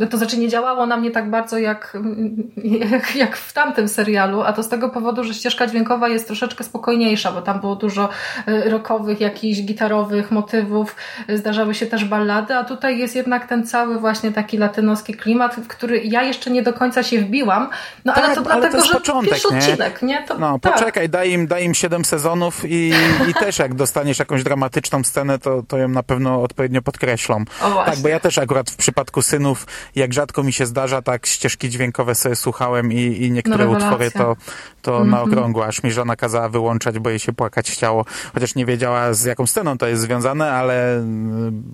to 0.09 0.17
znaczy 0.17 0.37
nie 0.37 0.49
działało 0.49 0.85
na 0.85 0.97
mnie 0.97 1.11
tak 1.11 1.29
bardzo 1.29 1.57
jak, 1.57 1.97
jak, 2.91 3.15
jak 3.15 3.37
w 3.37 3.53
tamtym 3.53 3.87
serialu, 3.87 4.41
a 4.41 4.53
to 4.53 4.63
z 4.63 4.69
tego 4.69 4.89
powodu, 4.89 5.23
że 5.23 5.33
ścieżka 5.33 5.67
dźwiękowa 5.67 6.07
jest 6.07 6.27
troszeczkę 6.27 6.63
spokojniejsza, 6.63 7.31
bo 7.31 7.41
tam 7.41 7.59
było 7.59 7.75
dużo 7.75 8.09
rockowych, 8.47 9.21
jak 9.21 9.32
jakichś 9.33 9.61
gitarowych 9.61 10.31
motywów, 10.31 10.95
zdarzały 11.29 11.75
się 11.75 11.85
też 11.85 12.05
ballady, 12.05 12.55
a 12.55 12.63
tutaj 12.63 12.99
jest 12.99 13.15
jednak 13.15 13.47
ten 13.47 13.67
cały 13.67 13.99
właśnie 13.99 14.31
taki 14.31 14.57
latynoski 14.57 15.13
klimat, 15.13 15.55
w 15.55 15.67
który 15.67 16.01
ja 16.03 16.23
jeszcze 16.23 16.51
nie 16.51 16.63
do 16.63 16.73
końca 16.73 17.03
się 17.03 17.21
wbiłam, 17.21 17.69
no 18.05 18.13
tak, 18.13 18.23
ale 18.23 18.35
to 18.35 18.41
ale 18.51 18.61
dlatego, 18.61 18.83
to 18.83 18.87
że 18.87 18.93
początek, 18.93 19.29
pierwszy 19.29 19.53
nie? 19.53 19.59
odcinek, 19.59 20.01
nie? 20.01 20.23
To, 20.27 20.37
no, 20.37 20.59
tak. 20.59 20.73
poczekaj, 20.73 21.09
daj 21.09 21.31
im, 21.31 21.47
daj 21.47 21.65
im 21.65 21.73
7 21.73 22.05
sezonów 22.05 22.65
i, 22.65 22.93
i 23.29 23.33
też 23.33 23.59
jak 23.59 23.73
dostaniesz 23.73 24.19
jakąś 24.19 24.43
dramatyczną 24.43 25.03
scenę, 25.03 25.39
to, 25.39 25.63
to 25.67 25.77
ją 25.77 25.87
na 25.87 26.03
pewno 26.03 26.41
odpowiednio 26.41 26.81
podkreślą. 26.81 27.45
tak, 27.85 27.99
bo 27.99 28.07
ja 28.07 28.19
też 28.19 28.37
akurat 28.37 28.69
w 28.69 28.75
przypadku 28.75 29.21
synów, 29.21 29.67
jak 29.95 30.13
rzadko 30.13 30.43
mi 30.43 30.53
się 30.53 30.65
zdarza, 30.65 31.01
tak 31.01 31.25
ścieżki 31.25 31.69
dźwiękowe 31.69 32.15
sobie 32.15 32.35
słuchałem 32.35 32.91
i, 32.91 32.97
i 32.97 33.31
niektóre 33.31 33.65
no, 33.65 33.71
utwory 33.71 34.11
to, 34.11 34.35
to 34.83 34.97
mm 34.97 35.07
-hmm. 35.07 35.11
na 35.11 35.21
okrągło, 35.21 35.65
aż 35.65 35.83
mi 35.83 35.91
żona 35.91 36.15
kazała 36.15 36.49
wyłączać, 36.49 36.99
bo 36.99 37.09
jej 37.09 37.19
się 37.19 37.33
płakać 37.33 37.71
chciało, 37.71 38.05
chociaż 38.33 38.55
nie 38.55 38.65
wiedziała 38.65 39.13
z 39.13 39.23
jaką 39.23 39.47
sceną 39.47 39.77
to 39.77 39.87
jest 39.87 40.01
związane, 40.01 40.51
ale 40.51 41.03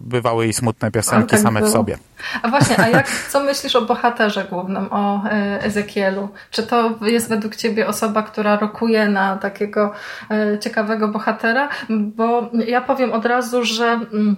bywały 0.06 0.48
i 0.48 0.54
smutne 0.54 0.92
piosenki 0.92 1.30
tak 1.30 1.40
same 1.40 1.60
było. 1.60 1.72
w 1.72 1.74
sobie. 1.74 1.98
A 2.42 2.48
właśnie, 2.48 2.80
a 2.80 2.88
jak, 2.88 3.10
co 3.30 3.40
myślisz 3.40 3.76
o 3.76 3.82
bohaterze 3.82 4.46
głównym, 4.50 4.88
o 4.92 5.24
e, 5.26 5.64
Ezekielu? 5.64 6.30
Czy 6.52 6.64
to 6.64 6.96
jest 7.02 7.30
według 7.30 7.56
ciebie 7.56 7.88
osoba, 7.88 8.24
która 8.24 8.58
rokuje 8.58 9.08
na 9.08 9.38
takiego 9.38 9.92
e, 10.32 10.60
ciekawego 10.60 11.08
bohatera? 11.08 11.70
Bo 11.90 12.50
ja 12.68 12.82
powiem 12.82 13.14
od 13.14 13.26
razu, 13.26 13.64
że 13.64 13.86
mm, 13.86 14.36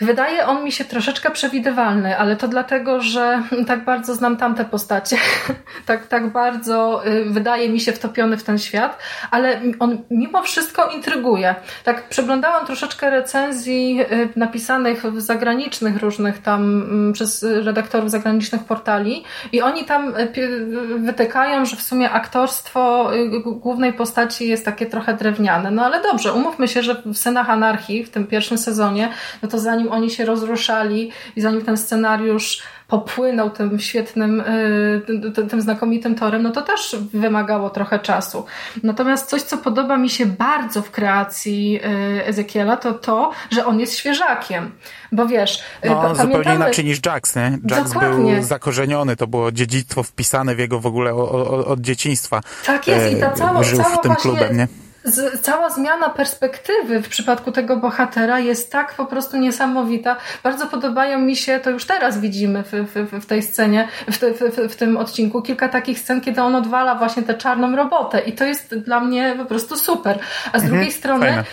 Wydaje 0.00 0.46
on 0.46 0.64
mi 0.64 0.72
się 0.72 0.84
troszeczkę 0.84 1.30
przewidywalny, 1.30 2.18
ale 2.18 2.36
to 2.36 2.48
dlatego, 2.48 3.00
że 3.00 3.42
tak 3.66 3.84
bardzo 3.84 4.14
znam 4.14 4.36
tamte 4.36 4.64
postacie. 4.64 5.16
tak, 5.86 6.06
tak 6.06 6.32
bardzo 6.32 7.06
y, 7.06 7.24
wydaje 7.24 7.68
mi 7.68 7.80
się 7.80 7.92
wtopiony 7.92 8.36
w 8.36 8.42
ten 8.42 8.58
świat, 8.58 8.98
ale 9.30 9.60
on 9.78 9.98
mimo 10.10 10.42
wszystko 10.42 10.90
intryguje. 10.90 11.54
Tak 11.84 12.08
przeglądałam 12.08 12.66
troszeczkę 12.66 13.10
recenzji 13.10 14.00
y, 14.00 14.28
napisanych 14.36 15.02
w 15.02 15.20
zagranicznych 15.20 15.96
różnych 15.96 16.42
tam 16.42 16.62
mm, 16.62 17.12
przez 17.12 17.42
redaktorów 17.42 18.10
zagranicznych 18.10 18.64
portali 18.64 19.24
i 19.52 19.62
oni 19.62 19.84
tam 19.84 20.14
y, 20.16 20.98
wytykają, 20.98 21.64
że 21.64 21.76
w 21.76 21.82
sumie 21.82 22.10
aktorstwo 22.10 23.10
głównej 23.44 23.92
postaci 23.92 24.48
jest 24.48 24.64
takie 24.64 24.86
trochę 24.86 25.14
drewniane. 25.14 25.70
No 25.70 25.84
ale 25.84 26.02
dobrze, 26.02 26.32
umówmy 26.32 26.68
się, 26.68 26.82
że 26.82 27.02
w 27.06 27.16
Synach 27.16 27.50
Anarchii 27.50 28.04
w 28.04 28.10
tym 28.10 28.26
pierwszym 28.26 28.58
sezonie, 28.58 29.08
no 29.42 29.48
to 29.48 29.58
zanim 29.58 29.87
oni 29.90 30.10
się 30.10 30.24
rozruszali 30.24 31.10
i 31.36 31.40
zanim 31.40 31.62
ten 31.62 31.76
scenariusz 31.76 32.62
popłynął 32.88 33.50
tym 33.50 33.80
świetnym, 33.80 34.40
y, 34.40 35.48
tym 35.50 35.62
znakomitym 35.62 36.14
torem, 36.14 36.42
no 36.42 36.50
to 36.50 36.62
też 36.62 36.96
wymagało 37.12 37.70
trochę 37.70 37.98
czasu. 37.98 38.44
Natomiast 38.82 39.28
coś, 39.28 39.42
co 39.42 39.58
podoba 39.58 39.96
mi 39.96 40.10
się 40.10 40.26
bardzo 40.26 40.82
w 40.82 40.90
kreacji 40.90 41.80
y, 42.18 42.24
Ezekiela, 42.26 42.76
to 42.76 42.94
to, 42.94 43.32
że 43.50 43.66
on 43.66 43.80
jest 43.80 43.96
świeżakiem. 43.96 44.70
Bo 45.12 45.26
wiesz, 45.26 45.62
y, 45.84 45.88
no, 45.88 45.94
pamiętamy... 45.94 46.32
zupełnie 46.32 46.54
inaczej 46.54 46.84
niż 46.84 46.98
Jax, 47.06 47.36
nie? 47.36 47.58
Jax 47.70 47.92
Dokładnie. 47.92 48.34
był 48.34 48.42
zakorzeniony, 48.42 49.16
to 49.16 49.26
było 49.26 49.52
dziedzictwo 49.52 50.02
wpisane 50.02 50.54
w 50.54 50.58
jego 50.58 50.80
w 50.80 50.86
ogóle 50.86 51.14
od 51.14 51.80
dzieciństwa. 51.80 52.40
Tak 52.66 52.86
jest 52.86 53.12
i 53.12 53.20
ta 53.20 53.30
cała, 53.30 53.62
Żył 53.62 53.78
cała 53.78 53.96
w 53.96 54.00
tym 54.00 54.12
właśnie... 54.12 54.30
klubem, 54.30 54.56
nie? 54.56 54.68
Z, 55.04 55.40
cała 55.40 55.70
zmiana 55.70 56.10
perspektywy 56.10 57.02
w 57.02 57.08
przypadku 57.08 57.52
tego 57.52 57.76
bohatera 57.76 58.38
jest 58.38 58.72
tak 58.72 58.94
po 58.94 59.06
prostu 59.06 59.36
niesamowita. 59.36 60.16
Bardzo 60.42 60.66
podobają 60.66 61.18
mi 61.18 61.36
się, 61.36 61.60
to 61.60 61.70
już 61.70 61.84
teraz 61.84 62.20
widzimy 62.20 62.62
w, 62.62 62.72
w, 62.72 63.22
w 63.22 63.26
tej 63.26 63.42
scenie, 63.42 63.88
w, 64.10 64.18
w, 64.18 64.72
w, 64.72 64.76
tym 64.76 64.96
odcinku, 64.96 65.42
kilka 65.42 65.68
takich 65.68 65.98
scen, 65.98 66.20
kiedy 66.20 66.42
on 66.42 66.54
odwala 66.54 66.94
właśnie 66.94 67.22
tę 67.22 67.34
czarną 67.34 67.76
robotę 67.76 68.20
i 68.20 68.32
to 68.32 68.44
jest 68.44 68.74
dla 68.74 69.00
mnie 69.00 69.34
po 69.38 69.44
prostu 69.44 69.76
super. 69.76 70.18
A 70.52 70.58
z 70.58 70.62
mhm, 70.62 70.70
drugiej 70.70 70.92
strony 70.92 71.26
fajne. 71.26 71.44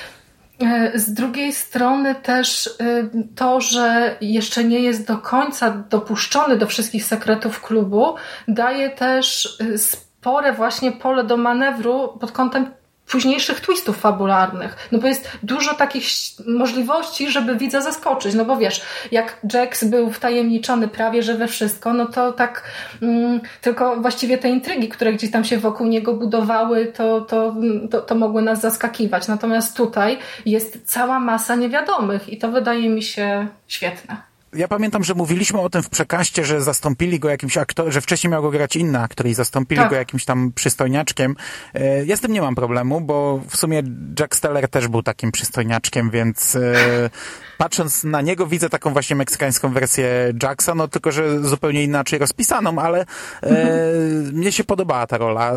Z 0.95 1.13
drugiej 1.13 1.53
strony 1.53 2.15
też 2.15 2.67
y, 2.67 3.09
to, 3.35 3.61
że 3.61 4.15
jeszcze 4.21 4.63
nie 4.63 4.79
jest 4.79 5.07
do 5.07 5.17
końca 5.17 5.71
dopuszczony 5.89 6.57
do 6.57 6.67
wszystkich 6.67 7.05
sekretów 7.05 7.61
klubu, 7.61 8.15
daje 8.47 8.89
też 8.89 9.57
y, 9.61 9.77
spore 9.77 10.53
właśnie 10.53 10.91
pole 10.91 11.23
do 11.23 11.37
manewru 11.37 12.17
pod 12.19 12.31
kątem 12.31 12.71
późniejszych 13.07 13.61
twistów 13.61 13.97
fabularnych. 13.97 14.87
No 14.91 14.99
bo 14.99 15.07
jest 15.07 15.31
dużo 15.43 15.73
takich 15.73 16.05
możliwości, 16.47 17.31
żeby 17.31 17.55
widza 17.55 17.81
zaskoczyć. 17.81 18.33
No 18.33 18.45
bo 18.45 18.57
wiesz, 18.57 18.81
jak 19.11 19.39
Jax 19.53 19.83
był 19.83 20.11
wtajemniczony 20.11 20.87
prawie, 20.87 21.23
że 21.23 21.35
we 21.35 21.47
wszystko, 21.47 21.93
no 21.93 22.05
to 22.05 22.31
tak 22.31 22.63
mm, 23.01 23.41
tylko 23.61 23.95
właściwie 23.95 24.37
te 24.37 24.49
intrygi, 24.49 24.89
które 24.89 25.13
gdzieś 25.13 25.31
tam 25.31 25.45
się 25.45 25.57
wokół 25.57 25.87
niego 25.87 26.13
budowały, 26.13 26.85
to, 26.85 27.21
to, 27.21 27.55
to, 27.91 28.01
to 28.01 28.15
mogły 28.15 28.41
nas 28.41 28.61
zaskakiwać. 28.61 29.27
Natomiast 29.27 29.77
tutaj 29.77 30.17
jest 30.45 30.81
cała 30.85 31.19
masa 31.19 31.55
niewiadomych 31.55 32.29
i 32.29 32.37
to 32.37 32.51
wydaje 32.51 32.89
mi 32.89 33.03
się 33.03 33.47
świetne 33.67 34.34
ja 34.55 34.67
pamiętam, 34.67 35.03
że 35.03 35.13
mówiliśmy 35.13 35.59
o 35.59 35.69
tym 35.69 35.83
w 35.83 35.89
przekaście, 35.89 36.45
że 36.45 36.61
zastąpili 36.61 37.19
go 37.19 37.29
jakimś 37.29 37.57
aktorem, 37.57 37.91
że 37.91 38.01
wcześniej 38.01 38.31
miał 38.31 38.41
go 38.41 38.51
grać 38.51 38.75
inny 38.75 38.99
aktor 38.99 39.27
i 39.27 39.33
zastąpili 39.33 39.81
tak. 39.81 39.89
go 39.89 39.95
jakimś 39.95 40.25
tam 40.25 40.51
przystojniaczkiem. 40.55 41.35
E, 41.73 42.05
ja 42.05 42.17
z 42.17 42.21
tym 42.21 42.33
nie 42.33 42.41
mam 42.41 42.55
problemu, 42.55 43.01
bo 43.01 43.41
w 43.49 43.57
sumie 43.57 43.83
Jack 44.19 44.35
Steller 44.35 44.69
też 44.69 44.87
był 44.87 45.03
takim 45.03 45.31
przystojniaczkiem, 45.31 46.09
więc 46.09 46.55
e, 46.55 47.09
patrząc 47.57 48.03
na 48.03 48.21
niego 48.21 48.47
widzę 48.47 48.69
taką 48.69 48.93
właśnie 48.93 49.15
meksykańską 49.15 49.73
wersję 49.73 50.33
Jacksa, 50.43 50.75
no 50.75 50.87
tylko, 50.87 51.11
że 51.11 51.43
zupełnie 51.43 51.83
inaczej 51.83 52.19
rozpisaną, 52.19 52.79
ale 52.79 52.99
e, 52.99 53.05
mhm. 53.43 54.33
mnie 54.33 54.51
się 54.51 54.63
podobała 54.63 55.07
ta 55.07 55.17
rola 55.17 55.53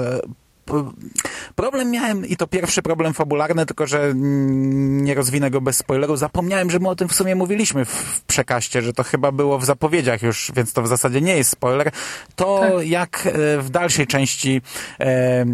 problem 1.54 1.90
miałem, 1.90 2.26
i 2.26 2.36
to 2.36 2.46
pierwszy 2.46 2.82
problem 2.82 3.14
fabularny, 3.14 3.66
tylko 3.66 3.86
że 3.86 4.12
nie 4.14 5.14
rozwinę 5.14 5.50
go 5.50 5.60
bez 5.60 5.76
spoileru. 5.76 6.16
Zapomniałem, 6.16 6.70
że 6.70 6.78
my 6.78 6.88
o 6.88 6.96
tym 6.96 7.08
w 7.08 7.14
sumie 7.14 7.34
mówiliśmy 7.34 7.84
w 7.84 8.22
przekaście, 8.26 8.82
że 8.82 8.92
to 8.92 9.02
chyba 9.02 9.32
było 9.32 9.58
w 9.58 9.64
zapowiedziach 9.64 10.22
już, 10.22 10.52
więc 10.56 10.72
to 10.72 10.82
w 10.82 10.88
zasadzie 10.88 11.20
nie 11.20 11.36
jest 11.36 11.50
spoiler. 11.50 11.90
To 12.36 12.60
tak. 12.60 12.86
jak 12.86 13.26
e, 13.26 13.58
w 13.58 13.70
dalszej 13.70 14.06
części 14.06 14.62
e, 15.00 15.04
e, 15.04 15.46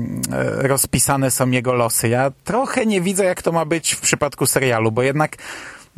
rozpisane 0.69 1.31
są 1.31 1.51
jego 1.51 1.75
losy. 1.75 2.09
Ja 2.09 2.33
trochę 2.45 2.87
nie 2.87 3.01
widzę, 3.01 3.25
jak 3.25 3.43
to 3.43 3.53
ma 3.53 3.65
być 3.65 3.93
w 3.93 4.01
przypadku 4.01 4.47
serialu, 4.47 4.93
bo 4.93 5.03
jednak 5.03 5.37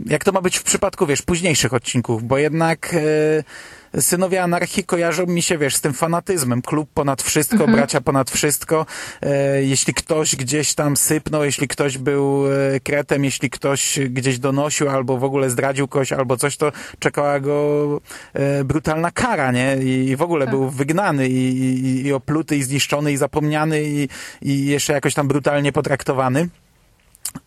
jak 0.07 0.25
to 0.25 0.33
ma 0.33 0.41
być 0.41 0.57
w 0.57 0.63
przypadku, 0.63 1.07
wiesz, 1.07 1.23
późniejszych 1.23 1.75
odcinków, 1.75 2.25
bo 2.25 2.39
jednak 2.39 2.95
e, 2.95 2.99
Synowie 4.01 4.43
Anarchii 4.43 4.85
kojarzą 4.85 5.27
mi 5.27 5.43
się, 5.43 5.59
wiesz, 5.59 5.77
z 5.77 5.81
tym 5.81 5.93
fanatyzmem. 5.93 6.63
Klub 6.63 6.91
ponad 6.95 7.23
wszystko, 7.23 7.57
mhm. 7.57 7.73
bracia 7.73 8.01
ponad 8.01 8.31
wszystko. 8.31 8.87
E, 9.23 9.63
jeśli 9.63 9.95
ktoś 9.95 10.37
gdzieś 10.37 10.75
tam 10.75 10.97
sypnął, 10.97 11.45
jeśli 11.45 11.69
ktoś 11.69 11.99
był 11.99 12.47
e, 12.47 12.81
kretem, 12.81 13.25
jeśli 13.25 13.51
ktoś 13.51 13.99
gdzieś 14.11 14.39
donosił 14.39 14.89
albo 14.89 15.19
w 15.19 15.25
ogóle 15.25 15.51
zdradził 15.51 15.89
kogoś 15.89 16.13
albo 16.13 16.37
coś, 16.37 16.57
to 16.57 16.73
czekała 16.99 17.41
go 17.41 18.01
e, 18.33 18.65
brutalna 18.65 19.11
kara, 19.11 19.53
nie? 19.53 19.77
I 19.77 20.17
w 20.17 20.23
ogóle 20.23 20.45
tak. 20.45 20.55
był 20.55 20.71
wygnany 20.71 21.29
i, 21.29 21.61
i, 21.61 22.07
i 22.07 22.13
opluty 22.13 22.57
i 22.57 22.63
zniszczony 22.63 23.13
i 23.13 23.17
zapomniany 23.17 23.83
i, 23.83 24.09
i 24.43 24.67
jeszcze 24.67 24.93
jakoś 24.93 25.15
tam 25.15 25.29
brutalnie 25.29 25.73
potraktowany. 25.73 26.49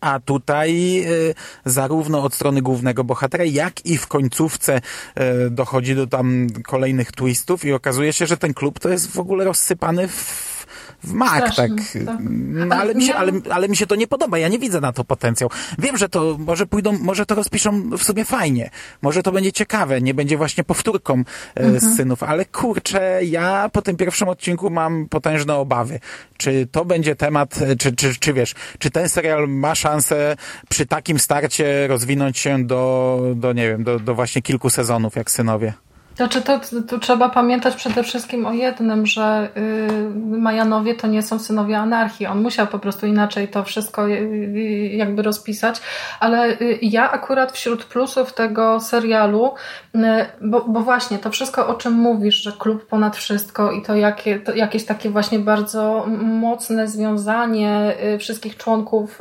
A 0.00 0.20
tutaj 0.20 1.00
y, 1.06 1.34
zarówno 1.64 2.22
od 2.22 2.34
strony 2.34 2.62
głównego 2.62 3.04
bohatera, 3.04 3.44
jak 3.44 3.86
i 3.86 3.98
w 3.98 4.06
końcówce 4.06 4.76
y, 4.76 5.50
dochodzi 5.50 5.94
do 5.94 6.06
tam 6.06 6.46
kolejnych 6.66 7.12
twistów 7.12 7.64
i 7.64 7.72
okazuje 7.72 8.12
się, 8.12 8.26
że 8.26 8.36
ten 8.36 8.54
klub 8.54 8.78
to 8.78 8.88
jest 8.88 9.10
w 9.10 9.18
ogóle 9.18 9.44
rozsypany 9.44 10.08
w 10.08 10.59
w 11.04 11.12
mak, 11.12 11.54
tak. 11.54 11.56
tak. 11.56 12.18
No, 12.50 12.76
ale, 12.76 12.94
mi 12.94 13.04
się, 13.04 13.14
ale, 13.14 13.32
ale 13.50 13.68
mi 13.68 13.76
się 13.76 13.86
to 13.86 13.94
nie 13.94 14.06
podoba, 14.06 14.38
ja 14.38 14.48
nie 14.48 14.58
widzę 14.58 14.80
na 14.80 14.92
to 14.92 15.04
potencjał. 15.04 15.50
Wiem, 15.78 15.96
że 15.96 16.08
to 16.08 16.36
może 16.38 16.66
pójdą, 16.66 16.98
może 16.98 17.26
to 17.26 17.34
rozpiszą 17.34 17.90
w 17.90 18.02
sumie 18.02 18.24
fajnie, 18.24 18.70
może 19.02 19.22
to 19.22 19.32
będzie 19.32 19.52
ciekawe, 19.52 20.00
nie 20.00 20.14
będzie 20.14 20.36
właśnie 20.36 20.64
powtórką 20.64 21.14
e, 21.14 21.60
mhm. 21.60 21.80
z 21.80 21.96
synów, 21.96 22.22
ale 22.22 22.44
kurczę, 22.44 23.20
ja 23.24 23.70
po 23.72 23.82
tym 23.82 23.96
pierwszym 23.96 24.28
odcinku 24.28 24.70
mam 24.70 25.06
potężne 25.08 25.54
obawy. 25.54 26.00
Czy 26.36 26.68
to 26.72 26.84
będzie 26.84 27.16
temat, 27.16 27.62
e, 27.62 27.76
czy, 27.76 27.92
czy, 27.92 28.14
czy 28.14 28.32
wiesz, 28.32 28.54
czy 28.78 28.90
ten 28.90 29.08
serial 29.08 29.48
ma 29.48 29.74
szansę 29.74 30.36
przy 30.68 30.86
takim 30.86 31.18
starcie 31.18 31.86
rozwinąć 31.86 32.38
się 32.38 32.64
do, 32.64 33.20
do 33.36 33.52
nie 33.52 33.68
wiem, 33.68 33.84
do, 33.84 34.00
do 34.00 34.14
właśnie 34.14 34.42
kilku 34.42 34.70
sezonów 34.70 35.16
jak 35.16 35.30
synowie? 35.30 35.72
Znaczy, 36.20 36.42
to, 36.42 36.60
to 36.88 36.98
trzeba 36.98 37.28
pamiętać 37.28 37.76
przede 37.76 38.02
wszystkim 38.02 38.46
o 38.46 38.52
jednym, 38.52 39.06
że 39.06 39.48
yy, 39.54 40.38
Majanowie 40.38 40.94
to 40.94 41.06
nie 41.06 41.22
są 41.22 41.38
synowie 41.38 41.78
anarchii. 41.78 42.26
On 42.26 42.42
musiał 42.42 42.66
po 42.66 42.78
prostu 42.78 43.06
inaczej 43.06 43.48
to 43.48 43.64
wszystko 43.64 44.08
yy, 44.08 44.88
jakby 44.88 45.22
rozpisać, 45.22 45.80
ale 46.20 46.48
yy, 46.48 46.78
ja 46.82 47.10
akurat 47.10 47.52
wśród 47.52 47.84
plusów 47.84 48.32
tego 48.32 48.80
serialu, 48.80 49.54
y, 49.94 49.98
bo, 50.40 50.60
bo, 50.60 50.80
właśnie 50.80 51.18
to 51.18 51.30
wszystko, 51.30 51.66
o 51.66 51.74
czym 51.74 51.92
mówisz, 51.92 52.34
że 52.34 52.52
klub 52.52 52.86
ponad 52.86 53.16
wszystko 53.16 53.72
i 53.72 53.82
to, 53.82 53.94
jakie, 53.94 54.40
to 54.40 54.54
jakieś 54.54 54.84
takie 54.84 55.10
właśnie 55.10 55.38
bardzo 55.38 56.06
mocne 56.22 56.88
związanie 56.88 57.94
y, 58.14 58.18
wszystkich 58.18 58.56
członków 58.56 59.18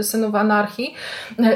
y, 0.00 0.02
synów 0.04 0.34
anarchii, 0.34 0.94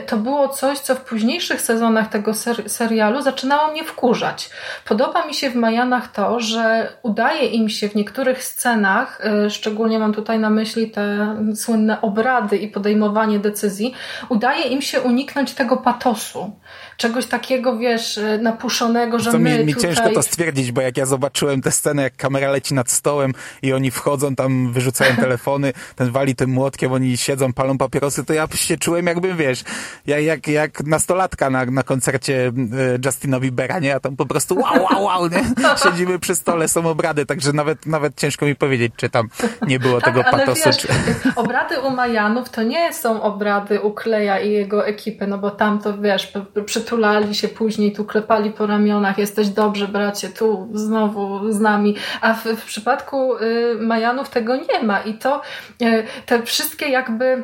to 0.07 0.17
było 0.17 0.49
coś, 0.49 0.79
co 0.79 0.95
w 0.95 1.01
późniejszych 1.01 1.61
sezonach 1.61 2.09
tego 2.09 2.35
ser 2.35 2.71
serialu 2.71 3.23
zaczynało 3.23 3.73
mnie 3.73 3.85
wkurzać. 3.85 4.51
Podoba 4.85 5.27
mi 5.27 5.35
się 5.35 5.51
w 5.51 5.55
Majanach 5.55 6.13
to, 6.13 6.41
że 6.41 6.93
udaje 7.03 7.47
im 7.47 7.69
się 7.69 7.89
w 7.89 7.95
niektórych 7.95 8.45
scenach, 8.45 9.21
y, 9.47 9.51
szczególnie 9.51 9.99
mam 9.99 10.15
tutaj 10.15 10.39
na 10.39 10.51
myśli 10.51 10.91
te 10.91 11.37
słynne 11.55 12.01
obrady 12.01 12.57
i 12.57 12.69
podejmowanie 12.69 13.39
decyzji, 13.39 13.95
udaje 14.29 14.63
im 14.63 14.83
się 14.83 15.01
uniknąć 15.01 15.55
tego 15.55 15.77
patosu 15.77 16.53
czegoś 16.97 17.27
takiego, 17.27 17.79
wiesz, 17.79 18.19
y, 18.19 18.39
napuszonego, 18.43 19.19
że 19.19 19.33
Co 19.33 19.39
my 19.39 19.59
mi, 19.59 19.65
mi 19.65 19.75
tutaj... 19.75 19.95
ciężko 19.95 20.11
to 20.11 20.23
stwierdzić, 20.23 20.73
bo 20.73 20.81
jak 20.81 20.97
ja 20.97 21.07
zobaczyłem 21.07 21.63
tę 21.63 21.71
scenę, 21.71 22.03
jak 22.03 22.17
kamera 22.17 22.51
leci 22.51 22.75
nad 22.75 22.91
stołem 22.91 23.33
i 23.63 23.73
oni 23.73 23.91
wchodzą, 23.91 24.35
tam 24.35 24.73
wyrzucają 24.73 25.17
telefony, 25.27 25.73
ten 25.97 26.11
wali 26.11 26.35
tym 26.35 26.51
młotkiem, 26.51 26.93
oni 26.93 27.17
siedzą, 27.17 27.53
palą 27.53 27.79
papierosy, 27.79 28.25
to 28.25 28.33
ja 28.33 28.49
się 28.55 28.79
czułem 28.79 29.07
jakbym, 29.07 29.37
wiesz, 29.37 29.65
jak, 30.07 30.23
jak, 30.23 30.49
jak 30.49 30.85
nastolatka 30.85 31.51
na, 31.51 31.65
na 31.65 31.83
koncercie 31.83 32.53
y, 32.95 32.99
Justina 33.05 33.41
Biebera, 33.41 33.79
nie? 33.79 33.95
A 33.95 34.01
tam 34.01 34.17
po 34.17 34.27
prostu 34.27 34.59
wow, 34.59 34.83
wow, 34.83 35.05
wow, 35.05 35.29
nie? 35.29 35.45
Siedzimy 35.85 36.19
przy 36.19 36.35
stole, 36.35 36.69
są 36.69 36.87
obrady, 36.87 37.27
także 37.27 37.53
nawet, 37.53 37.87
nawet 37.87 38.17
ciężko 38.17 38.47
mi 38.47 38.55
powiedzieć, 38.55 38.93
czy 38.97 39.11
tam 39.11 39.29
nie 39.67 39.79
było 39.79 40.01
tak, 40.01 40.15
tego 40.15 40.25
patosu. 40.31 40.63
Wiesz, 40.67 40.79
czy... 40.79 40.89
Obrady 41.37 41.81
u 41.81 41.91
Majanów 41.91 42.51
to 42.51 42.63
nie 42.63 42.93
są 42.93 43.23
obrady 43.23 43.81
u 43.81 43.93
Kleja 43.93 44.41
i 44.41 44.53
jego 44.53 44.87
ekipy, 44.87 45.27
no 45.27 45.39
bo 45.39 45.51
tam 45.51 45.79
to, 45.79 45.99
wiesz, 45.99 46.33
przy 46.67 46.86
przytulali 46.87 47.35
się 47.35 47.49
później, 47.49 47.93
tu 47.93 48.05
klepali 48.05 48.51
po 48.51 48.67
ramionach, 48.67 49.19
jesteś 49.19 49.49
dobrze 49.49 49.89
bracie, 49.89 50.29
tu 50.29 50.69
znowu 50.73 51.53
z 51.53 51.61
nami. 51.61 51.95
A 52.21 52.35
w, 52.35 52.45
w 52.45 52.65
przypadku 52.65 53.37
y, 53.37 53.77
Majanów 53.81 54.29
tego 54.29 54.57
nie 54.57 54.83
ma 54.83 55.01
i 55.01 55.15
to 55.15 55.43
y, 55.83 56.05
te 56.27 56.43
wszystkie 56.43 56.89
jakby 56.89 57.43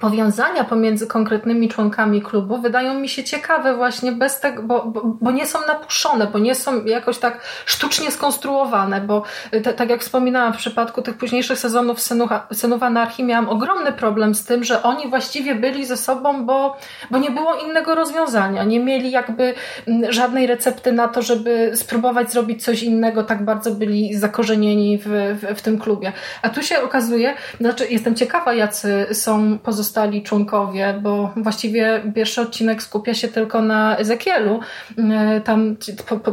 powiązania 0.00 0.64
pomiędzy 0.64 1.06
konkretnymi 1.06 1.68
członkami 1.68 2.22
klubu 2.22 2.58
wydają 2.58 2.94
mi 2.94 3.08
się 3.08 3.24
ciekawe 3.24 3.76
właśnie 3.76 4.12
bez 4.12 4.40
tego, 4.40 4.62
bo, 4.62 4.84
bo, 4.84 5.02
bo 5.20 5.30
nie 5.30 5.46
są 5.46 5.58
napuszone, 5.66 6.26
bo 6.26 6.38
nie 6.38 6.54
są 6.54 6.84
jakoś 6.84 7.18
tak 7.18 7.40
sztucznie 7.66 8.10
skonstruowane, 8.10 9.00
bo 9.00 9.22
te, 9.50 9.72
tak 9.72 9.90
jak 9.90 10.00
wspominałam 10.00 10.52
w 10.52 10.56
przypadku 10.56 11.02
tych 11.02 11.16
późniejszych 11.16 11.58
sezonów 11.58 12.00
Synów, 12.00 12.30
Synów 12.52 12.82
Anarchii 12.82 13.24
miałam 13.24 13.48
ogromny 13.48 13.92
problem 13.92 14.34
z 14.34 14.44
tym, 14.44 14.64
że 14.64 14.82
oni 14.82 15.08
właściwie 15.08 15.54
byli 15.54 15.86
ze 15.86 15.96
sobą, 15.96 16.46
bo, 16.46 16.76
bo 17.10 17.18
nie 17.18 17.30
było 17.30 17.54
innego 17.54 17.94
rozwiązania. 17.94 18.64
Nie 18.64 18.80
mieli 18.80 19.10
jakby 19.10 19.54
mm, 19.86 20.12
żadnej 20.12 20.46
recepty 20.46 20.92
na 20.92 21.08
to, 21.08 21.22
żeby 21.22 21.72
spróbować 21.74 22.32
zrobić 22.32 22.64
coś 22.64 22.82
innego, 22.82 23.22
tak 23.24 23.44
bardzo 23.44 23.70
byli 23.70 24.14
zakorzenieni 24.14 24.98
w, 24.98 25.04
w, 25.40 25.58
w 25.58 25.62
tym 25.62 25.78
klubie. 25.78 26.12
A 26.42 26.48
tu 26.48 26.62
się 26.62 26.82
okazuje, 26.82 27.34
znaczy 27.60 27.86
jestem 27.90 28.14
ciekawa, 28.14 28.54
jacy 28.54 29.06
są 29.12 29.58
pozostali 29.58 29.85
pozostali 29.86 30.22
członkowie, 30.22 30.98
bo 31.02 31.32
właściwie 31.36 32.02
pierwszy 32.14 32.40
odcinek 32.40 32.82
skupia 32.82 33.14
się 33.14 33.28
tylko 33.28 33.62
na 33.62 33.96
Ezekielu. 33.96 34.60
E, 34.98 35.40
tam 35.40 35.76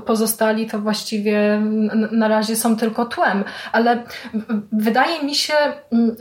pozostali 0.06 0.68
to 0.68 0.80
właściwie 0.80 1.62
na 2.12 2.28
razie 2.28 2.56
są 2.56 2.78
tylko 2.78 3.06
tłem, 3.06 3.44
ale 3.72 4.04
wydaje 4.72 5.24
mi 5.24 5.36
się, 5.36 5.54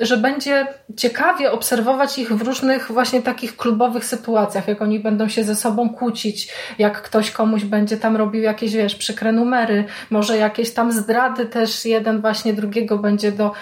że 0.01 0.17
będzie 0.17 0.67
ciekawie 0.97 1.53
obserwować 1.53 2.19
ich 2.19 2.33
w 2.33 2.43
różnych 2.43 2.93
właśnie 2.93 3.23
takich 3.23 3.57
klubowych 3.57 4.05
sytuacjach, 4.05 4.69
jak 4.69 4.83
oni 4.83 5.01
będą 5.01 5.29
się 5.29 5.45
ze 5.45 5.57
sobą 5.57 5.89
kłócić, 5.89 6.53
jak 6.79 7.03
ktoś 7.03 7.31
komuś 7.31 7.65
będzie 7.65 7.97
tam 7.97 8.17
robił 8.17 8.43
jakieś, 8.43 8.73
wiesz, 8.73 8.95
przykre 8.95 9.33
numery, 9.33 9.85
może 10.11 10.37
jakieś 10.37 10.71
tam 10.75 10.93
zdrady 10.93 11.47
też 11.47 11.85
jeden 11.85 12.21
właśnie 12.21 12.55
drugiego 12.55 12.99
będzie 12.99 13.33
do 13.33 13.53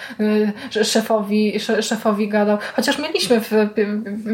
y, 0.75 0.85
szefowi, 0.85 1.59
szefowi 1.81 2.27
gadał. 2.27 2.57
Chociaż 2.75 2.99
mieliśmy 2.99 3.41
w 3.41 3.60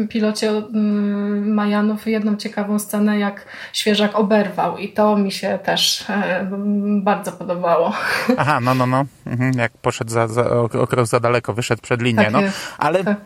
pilocie 0.08 0.50
mm, 0.50 1.54
Majanów 1.54 2.06
jedną 2.06 2.36
ciekawą 2.36 2.78
scenę, 2.78 3.18
jak 3.18 3.44
świeżak 3.72 4.18
oberwał 4.18 4.78
i 4.78 4.88
to 4.88 5.16
mi 5.16 5.32
się 5.32 5.58
też 5.64 6.10
e, 6.10 6.48
bardzo 7.02 7.32
podobało. 7.32 7.92
Aha, 8.38 8.60
no, 8.60 8.74
no, 8.74 8.86
no. 8.86 9.04
Mhm, 9.26 9.52
jak 9.58 9.72
poszedł 9.72 10.10
za, 10.10 10.28
za, 10.28 10.50
o 10.50 10.86
krok 10.86 11.06
za 11.06 11.20
daleko, 11.20 11.54
wyszedł 11.54 11.82
przed 11.82 12.02
linię. 12.02 12.24
Tak 12.24 12.32
no. 12.32 12.40
Ale 12.78 13.04
tak. 13.04 13.16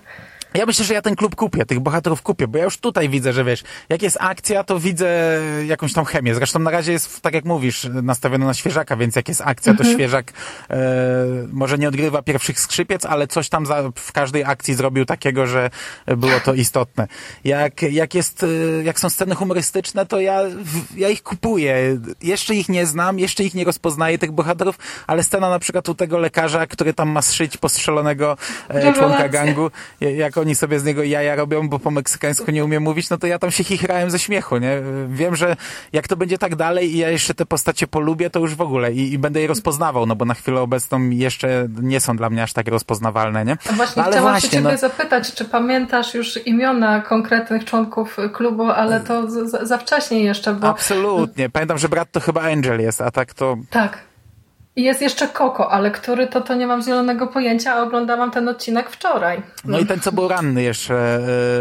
Ja 0.55 0.67
myślę, 0.67 0.85
że 0.85 0.95
ja 0.95 1.03
ten 1.03 1.17
klub 1.17 1.37
kupię, 1.37 1.67
tych 1.67 1.81
bohaterów 1.81 2.23
kupię, 2.23 2.49
bo 2.49 2.59
ja 2.59 2.65
już 2.65 2.79
tutaj 2.79 3.09
widzę, 3.09 3.33
że 3.33 3.45
wiesz, 3.45 3.63
jak 3.89 4.03
jest 4.03 4.17
akcja, 4.21 4.65
to 4.65 4.79
widzę 4.79 5.41
jakąś 5.67 5.93
tam 5.93 6.05
chemię. 6.05 6.35
Zresztą 6.35 6.59
na 6.59 6.71
razie 6.71 6.93
jest, 6.93 7.21
tak 7.21 7.35
jak 7.35 7.45
mówisz, 7.45 7.89
nastawiony 8.03 8.47
na 8.47 8.55
świeżaka, 8.55 8.97
więc 8.97 9.17
jak 9.17 9.29
jest 9.29 9.41
akcja, 9.41 9.75
to 9.75 9.85
świeżak 9.85 10.33
e, 10.71 10.77
może 11.53 11.79
nie 11.79 11.89
odgrywa 11.89 12.23
pierwszych 12.23 12.61
skrzypiec, 12.61 13.05
ale 13.05 13.27
coś 13.27 13.49
tam 13.49 13.67
za, 13.67 13.83
w 13.95 14.13
każdej 14.13 14.45
akcji 14.45 14.75
zrobił 14.75 15.05
takiego, 15.05 15.47
że 15.47 15.71
było 16.07 16.41
to 16.45 16.55
istotne. 16.55 17.09
Jak, 17.45 17.83
jak 17.83 18.15
jest, 18.15 18.43
e, 18.43 18.83
jak 18.83 19.01
są 19.01 19.11
sceny 19.11 19.35
humorystyczne, 19.35 20.07
to 20.07 20.21
ja, 20.21 20.41
ja 20.97 21.09
ich 21.09 21.23
kupuję. 21.23 22.01
Jeszcze 22.23 22.55
ich 22.55 22.69
nie 22.69 22.87
znam, 22.87 23.19
jeszcze 23.19 23.45
ich 23.45 23.55
nie 23.55 23.65
rozpoznaję, 23.65 24.19
tych 24.19 24.33
bohaterów, 24.33 24.79
ale 25.07 25.23
scena 25.23 25.51
na 25.51 25.59
przykład 25.59 25.89
u 25.89 25.95
tego 25.95 26.19
lekarza, 26.19 26.67
który 26.67 26.95
tam 26.95 27.09
ma 27.09 27.23
szyć 27.23 27.57
postrzelonego 27.57 28.37
e, 28.69 28.93
członka 28.93 29.29
gangu, 29.29 29.71
jak 30.01 30.42
oni 30.43 30.55
sobie 30.55 30.81
z 30.81 30.85
niego 30.85 31.03
jaja 31.03 31.37
robią, 31.37 31.69
bo 31.69 31.79
po 31.79 31.91
meksykańsku 31.91 32.51
nie 32.51 32.65
umiem 32.65 32.83
mówić, 32.83 33.11
no 33.11 33.19
to 33.19 33.27
ja 33.27 33.39
tam 33.39 33.51
się 33.51 33.65
chichrałem 33.65 34.11
ze 34.11 34.19
śmiechu, 34.19 34.59
nie? 34.59 34.83
Wiem, 35.09 35.37
że 35.37 35.57
jak 35.93 36.09
to 36.09 36.17
będzie 36.17 36.39
tak 36.39 36.57
dalej 36.57 36.95
i 36.95 36.99
ja 36.99 37.11
jeszcze 37.11 37.35
te 37.35 37.47
postacie 37.47 37.87
polubię, 37.87 38.31
to 38.31 38.41
już 38.41 38.55
w 38.55 38.61
ogóle 38.61 38.93
i, 38.93 39.13
i 39.13 39.19
będę 39.19 39.41
je 39.41 39.47
rozpoznawał, 39.47 40.07
no 40.07 40.17
bo 40.17 40.25
na 40.25 40.35
chwilę 40.35 40.61
obecną 40.61 41.11
jeszcze 41.11 41.69
nie 41.83 42.01
są 42.01 42.17
dla 42.17 42.31
mnie 42.31 42.43
aż 42.43 42.53
tak 42.53 42.69
rozpoznawalne, 42.69 43.45
nie? 43.45 43.57
A 43.71 43.73
właśnie 43.73 44.01
no, 44.01 44.07
ale 44.07 44.13
chciałam 44.13 44.33
właśnie, 44.33 44.49
się 44.49 44.57
ciebie 44.57 44.73
no, 44.73 44.79
zapytać, 44.79 45.35
czy 45.35 45.45
pamiętasz 45.45 46.15
już 46.15 46.47
imiona 46.47 47.01
konkretnych 47.01 47.65
członków 47.65 48.17
klubu, 48.33 48.71
ale 48.71 49.01
to 49.01 49.31
za, 49.31 49.67
za 49.67 49.79
wcześnie 49.79 50.25
jeszcze, 50.25 50.55
bo... 50.55 50.69
Absolutnie. 50.69 51.51
Pamiętam, 51.51 51.79
że 51.79 51.89
brat 51.89 52.09
to 52.13 52.21
chyba 52.21 52.43
Angel 52.43 52.81
jest, 52.81 53.01
a 53.01 53.11
tak 53.11 53.35
to... 53.35 53.57
Tak. 53.71 54.12
I 54.77 54.83
jest 54.83 55.03
jeszcze 55.03 55.29
Koko, 55.29 55.71
ale 55.71 55.91
który 55.91 56.27
to, 56.27 56.41
to 56.41 56.55
nie 56.55 56.67
mam 56.67 56.83
zielonego 56.83 57.27
pojęcia, 57.27 57.73
a 57.73 57.83
oglądałam 57.83 58.31
ten 58.31 58.49
odcinek 58.49 58.91
wczoraj. 58.91 59.43
No 59.65 59.79
i 59.79 59.87
ten, 59.87 60.01
co 60.01 60.13
był 60.13 60.29
ranny 60.29 60.63
jeszcze, 60.63 60.95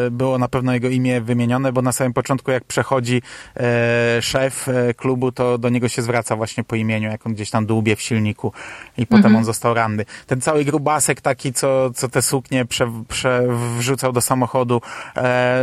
e, 0.05 0.11
było 0.11 0.37
na 0.37 0.47
pewno 0.47 0.73
jego 0.73 0.89
imię 0.89 1.21
wymienione, 1.21 1.73
bo 1.73 1.81
na 1.81 1.91
samym 1.91 2.13
początku 2.13 2.51
jak 2.51 2.63
przechodzi 2.63 3.21
e, 3.57 4.21
szef 4.21 4.67
e, 4.69 4.93
klubu, 4.93 5.31
to 5.31 5.57
do 5.57 5.69
niego 5.69 5.89
się 5.89 6.01
zwraca 6.01 6.35
właśnie 6.35 6.63
po 6.63 6.75
imieniu, 6.75 7.09
jak 7.09 7.27
on 7.27 7.33
gdzieś 7.33 7.49
tam 7.49 7.65
dłubie 7.65 7.95
w 7.95 8.01
silniku 8.01 8.53
i 8.97 9.05
potem 9.07 9.25
Mhm. 9.25 9.35
on 9.35 9.43
został 9.43 9.73
ranny. 9.73 10.05
Ten 10.27 10.41
cały 10.41 10.65
grubasek 10.65 11.21
taki, 11.21 11.53
co, 11.53 11.89
co 11.95 12.07
te 12.07 12.21
suknie 12.21 12.65
prze, 12.65 12.91
prze, 13.07 13.43
wrzucał 13.77 14.11
do 14.11 14.21
samochodu, 14.21 14.81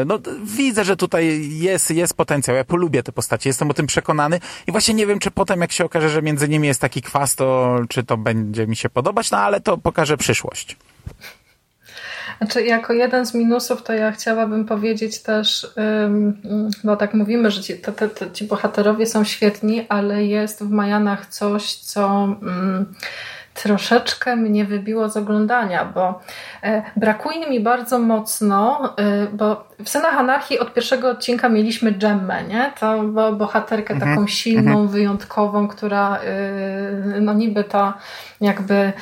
no 0.07 0.19
widzę, 0.45 0.85
że 0.85 0.97
tutaj 0.97 1.49
jest, 1.51 1.91
jest 1.91 2.15
potencjał. 2.15 2.57
Ja 2.57 2.65
polubię 2.65 3.03
te 3.03 3.13
postacie, 3.13 3.51
jestem 3.51 3.71
o 3.71 3.75
tym 3.75 3.87
przekonany 3.87 4.41
i 4.67 4.73
właśnie 4.73 4.95
nie 4.95 5.07
wiem, 5.07 5.19
czy 5.19 5.31
potem 5.31 5.61
jak 5.61 5.73
się 5.73 5.85
okaże, 5.85 6.11
że 6.11 6.23
między 6.23 6.49
nimi 6.49 6.69
jest 6.69 6.81
taki 6.81 7.03
kwas, 7.03 7.38
to 7.39 7.79
czy 7.89 8.05
to 8.05 8.17
będzie 8.17 8.67
mi 8.67 8.77
się 8.77 8.89
podobać, 8.89 9.31
no 9.31 9.39
ale 9.39 9.61
to 9.61 9.79
pokaże 9.79 10.17
przyszłość. 10.17 10.77
Znaczy, 12.39 12.63
jako 12.63 12.93
jeden 12.93 13.27
z 13.27 13.35
minusów, 13.35 13.83
to 13.83 13.93
ja 13.93 14.13
chciałabym 14.13 14.65
powiedzieć 14.65 15.23
też, 15.23 15.67
no 16.85 16.97
tak 16.97 17.15
mówimy, 17.15 17.51
że 17.51 17.63
ci, 17.63 17.79
te, 17.79 17.93
te, 17.93 18.31
ci 18.31 18.45
bohaterowie 18.45 19.07
są 19.07 19.25
świetni, 19.25 19.87
ale 19.89 20.25
jest 20.25 20.63
w 20.63 20.71
Majanach 20.71 21.27
coś, 21.27 21.75
co 21.75 22.25
ym, 22.43 22.95
troszeczkę 23.63 24.37
mnie 24.37 24.65
wybiło 24.65 25.09
z 25.09 25.17
oglądania, 25.17 25.85
bo 25.85 26.21
e, 26.63 26.83
brakuje 26.97 27.51
mi 27.51 27.61
bardzo 27.61 27.99
mocno, 27.99 28.95
e, 28.97 29.27
bo 29.33 29.65
w 29.85 29.89
Synach 29.89 30.19
Anarchii 30.19 30.59
od 30.59 30.75
pierwszego 30.75 31.11
odcinka 31.11 31.49
mieliśmy 31.49 31.93
Gemmę, 31.93 32.45
nie? 32.45 32.73
To 32.81 33.03
bo, 33.05 33.33
bohaterkę 33.33 34.01
taką 34.01 34.27
silną, 34.27 34.87
wyjątkową, 34.89 35.69
która 35.69 36.17
e, 36.17 37.21
no 37.21 37.33
niby 37.33 37.65
to 37.65 37.93
jakby 38.41 38.93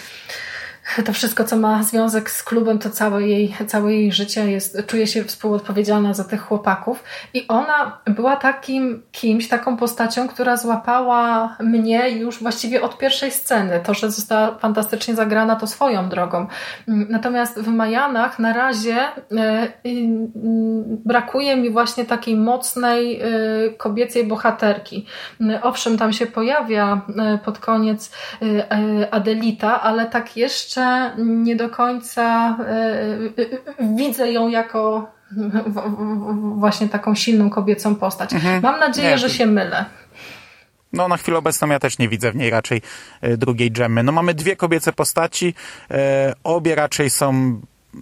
to 1.05 1.13
wszystko, 1.13 1.45
co 1.45 1.57
ma 1.57 1.83
związek 1.83 2.31
z 2.31 2.43
klubem, 2.43 2.79
to 2.79 2.91
całe 2.91 3.23
jej, 3.23 3.55
całe 3.67 3.95
jej 3.95 4.13
życie 4.13 4.51
jest, 4.51 4.87
czuje 4.87 5.07
się 5.07 5.25
współodpowiedzialna 5.25 6.15
za 6.15 6.25
tych 6.25 6.41
chłopaków. 6.41 7.05
I 7.35 7.49
ona 7.49 7.99
była 8.07 8.37
takim 8.37 9.03
kimś, 9.13 9.49
taką 9.49 9.77
postacią, 9.77 10.29
która 10.29 10.57
złapała 10.57 11.57
mnie 11.61 12.11
już 12.11 12.39
właściwie 12.43 12.83
od 12.83 12.99
pierwszej 12.99 13.31
sceny. 13.31 13.81
To, 13.85 13.95
że 13.95 14.11
została 14.11 14.59
fantastycznie 14.59 15.15
zagrana, 15.15 15.57
to 15.57 15.67
swoją 15.67 16.09
drogą. 16.09 16.47
Natomiast 16.87 17.61
w 17.61 17.69
Majanach 17.69 18.39
na 18.39 18.53
razie 18.53 18.97
e, 18.97 19.69
brakuje 21.05 21.57
mi 21.57 21.71
właśnie 21.71 22.05
takiej 22.05 22.37
mocnej 22.37 23.21
e, 23.21 23.27
kobiecej 23.77 24.27
bohaterki. 24.27 25.07
Owszem, 25.63 25.99
tam 25.99 26.13
się 26.13 26.27
pojawia 26.27 27.01
e, 27.19 27.39
pod 27.39 27.59
koniec 27.59 28.13
Adelita, 29.11 29.83
ale 29.83 30.07
tak 30.07 30.37
jeszcze 30.37 30.76
nie 31.19 31.57
do 31.57 31.71
końca 31.71 32.57
e, 32.61 32.73
e, 33.83 33.97
widzę 33.97 34.33
ją 34.33 34.49
jako 34.49 35.11
właśnie 36.55 36.89
taką 36.89 37.15
silną 37.15 37.51
kobiecą 37.51 37.95
postać. 37.95 38.31
Mam 38.63 38.81
nadzieję, 38.81 39.11
Nie, 39.11 39.19
że 39.19 39.31
się 39.31 39.47
mylę. 39.47 39.85
No 40.93 41.09
na 41.09 41.17
chwilę 41.17 41.39
obecną 41.39 41.69
ja 41.69 41.79
też 41.79 41.99
nie 41.99 42.09
widzę 42.09 42.33
w 42.33 42.37
niej 42.37 42.51
raczej 42.51 42.83
drugiej 43.39 43.73
dżemy. 43.73 44.03
No 44.03 44.13
mamy 44.13 44.35
dwie 44.35 44.57
kobiece 44.57 44.93
postaci, 44.93 45.55
obie 46.45 46.75
raczej 46.75 47.11
są 47.11 47.61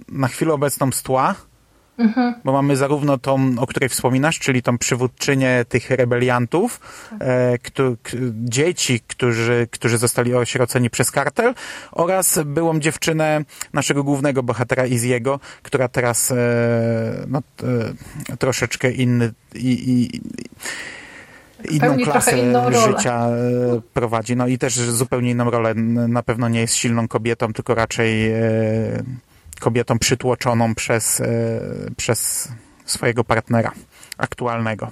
na 0.09 0.29
chwilę 0.29 0.53
obecną 0.53 0.93
z 0.93 1.03
tła, 1.03 1.35
bo 2.45 2.53
mamy 2.53 2.77
zarówno 2.77 3.19
tą, 3.19 3.55
o 3.59 3.67
której 3.67 3.89
wspominasz, 3.89 4.39
czyli 4.39 4.63
tą 4.63 4.79
przywódczynię 4.79 5.65
tych 5.69 5.91
rebeliantów, 5.91 6.81
e, 7.21 7.59
któ, 7.59 7.97
k, 8.03 8.11
dzieci, 8.33 9.01
którzy, 9.07 9.69
którzy 9.71 9.99
zostali 9.99 10.35
osieroceni 10.35 10.91
przez 10.91 11.11
kartel 11.11 11.55
oraz 11.93 12.39
byłą 12.45 12.81
dziewczynę 12.81 13.45
naszego 13.73 14.05
głównego 14.05 14.43
bohatera 14.43 14.87
Iziego, 14.87 15.41
która 15.63 15.89
teraz 15.89 16.31
e, 16.31 16.37
no, 17.29 17.43
e, 18.33 18.37
troszeczkę 18.37 18.91
inny 18.91 19.33
i, 19.55 19.91
i, 19.91 20.21
inną 21.71 21.81
Pełni 21.81 22.05
klasę 22.05 22.39
inną 22.39 22.65
rolę. 22.65 22.79
życia 22.79 23.29
e, 23.29 23.81
prowadzi. 23.95 24.37
No 24.37 24.47
i 24.47 24.59
też 24.59 24.75
zupełnie 24.79 25.31
inną 25.31 25.51
rolę. 25.51 25.75
Na 26.09 26.23
pewno 26.23 26.49
nie 26.49 26.61
jest 26.61 26.75
silną 26.75 27.09
kobietą, 27.09 27.53
tylko 27.53 27.75
raczej 27.75 28.33
e, 28.33 28.43
kobietą 29.65 29.99
przytłoczoną 29.99 30.75
przez, 30.75 31.21
e, 31.21 31.27
przez 31.97 32.49
swojego 32.85 33.25
partnera 33.25 33.73
aktualnego. 34.19 34.91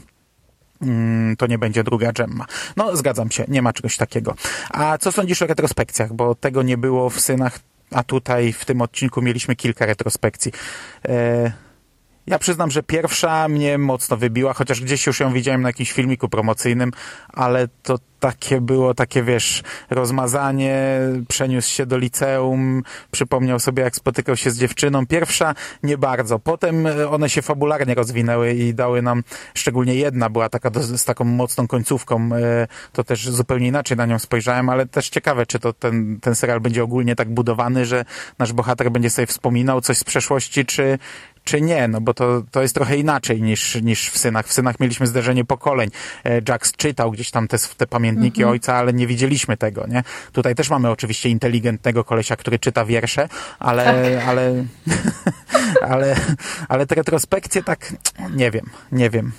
Mm, 0.83 1.37
To 1.37 1.47
nie 1.47 1.59
będzie 1.59 1.85
druga 1.85 2.13
Gemma. 2.13 2.47
No, 2.77 2.97
zgadzam 2.97 3.31
się, 3.31 3.45
nie 3.49 3.63
ma 3.63 3.73
czegoś 3.73 3.97
takiego. 3.97 4.35
A 4.71 4.99
co 4.99 5.13
sądzisz 5.13 5.43
o 5.43 5.47
retrospekcjach? 5.47 6.13
Bo 6.13 6.35
tego 6.35 6.63
nie 6.63 6.77
było 6.79 7.11
w 7.11 7.21
synach, 7.21 7.59
a 7.91 8.03
tutaj 8.03 8.53
w 8.53 8.65
tym 8.65 8.83
odcinku 8.83 9.23
mieliśmy 9.23 9.57
kilka 9.57 9.87
retrospekcji. 9.87 10.53
E, 11.09 11.53
ja 12.27 12.39
przyznam, 12.39 12.71
że 12.71 12.83
pierwsza 12.83 13.49
mnie 13.49 13.79
mocno 13.79 14.17
wybiła, 14.17 14.53
chociaż 14.53 14.81
gdzieś 14.81 15.07
już 15.07 15.21
ją 15.21 15.33
widziałem 15.33 15.63
na 15.63 15.69
jakimś 15.69 15.93
filmiku 15.93 16.29
promocyjnym, 16.29 16.91
ale 17.29 17.69
to 17.83 17.99
takie 18.23 18.61
było, 18.61 18.95
takie 18.95 19.23
wiesz, 19.23 19.63
rozmazanie, 19.91 20.99
przeniósł 21.29 21.71
się 21.71 21.87
do 21.87 21.99
liceum, 21.99 22.83
przypomniał 23.11 23.59
sobie 23.59 23.83
jak 23.83 23.97
spotykał 23.97 24.37
się 24.37 24.51
z 24.51 24.59
dziewczyną. 24.59 25.07
Pierwsza 25.07 25.55
nie 25.83 25.99
bardzo. 25.99 26.39
Potem 26.39 26.87
e, 26.87 27.09
one 27.11 27.31
się 27.31 27.43
fabularnie 27.43 27.95
rozwinęły 27.95 28.53
i 28.53 28.75
dały 28.75 29.03
nam, 29.03 29.23
szczególnie 29.55 29.95
jedna 29.95 30.31
była 30.31 30.49
taka 30.49 30.71
do, 30.71 30.83
z 30.83 31.05
taką 31.05 31.25
mocną 31.25 31.67
końcówką, 31.69 32.31
e, 32.35 32.67
to 32.93 33.05
też 33.05 33.29
zupełnie 33.31 33.69
inaczej 33.69 33.97
na 33.97 34.07
nią 34.07 34.19
spojrzałem, 34.19 34.69
ale 34.69 34.87
też 34.87 35.09
ciekawe, 35.09 35.47
czy 35.47 35.59
to 35.59 35.73
ten, 35.73 36.21
ten 36.21 36.35
serial 36.35 36.61
będzie 36.61 36.85
ogólnie 36.85 37.17
tak 37.17 37.35
budowany, 37.35 37.87
że 37.87 38.05
nasz 38.39 38.53
bohater 38.53 38.91
będzie 38.91 39.11
sobie 39.11 39.27
wspominał 39.27 39.81
coś 39.81 39.99
z 39.99 40.05
przeszłości, 40.05 40.67
czy, 40.67 40.99
czy 41.45 41.61
nie, 41.61 41.89
no 41.89 42.01
bo 42.01 42.15
to, 42.15 42.43
to 42.51 42.63
jest 42.63 42.75
trochę 42.75 42.97
inaczej 42.97 43.43
niż, 43.43 43.75
niż 43.83 44.11
w 44.11 44.19
Synach. 44.19 44.47
W 44.47 44.53
Synach 44.53 44.81
mieliśmy 44.81 45.07
zderzenie 45.07 45.45
pokoleń. 45.45 45.91
E, 46.25 46.41
Jax 46.49 46.73
czytał 46.73 47.11
gdzieś 47.11 47.31
tam 47.31 47.49
te, 47.49 47.57
te 47.77 47.87
pamiętniki 47.87 48.45
ojca, 48.45 48.75
ale 48.75 48.93
nie 48.93 49.07
widzieliśmy 49.07 49.57
tego, 49.57 49.87
nie? 49.87 50.03
Tutaj 50.33 50.55
też 50.55 50.71
mamy 50.71 50.91
oczywiście 50.91 51.29
inteligentnego 51.29 52.05
kolesia, 52.05 52.37
który 52.37 52.59
czyta 52.59 52.85
wiersze, 52.85 53.29
ale, 53.59 54.23
ale, 54.27 54.65
ale, 55.93 56.17
ale 56.69 56.87
te 56.87 56.95
retrospekcje 56.95 57.63
tak, 57.63 57.95
nie 58.37 58.51
wiem, 58.51 58.67
nie 58.93 59.11
wiem. 59.11 59.33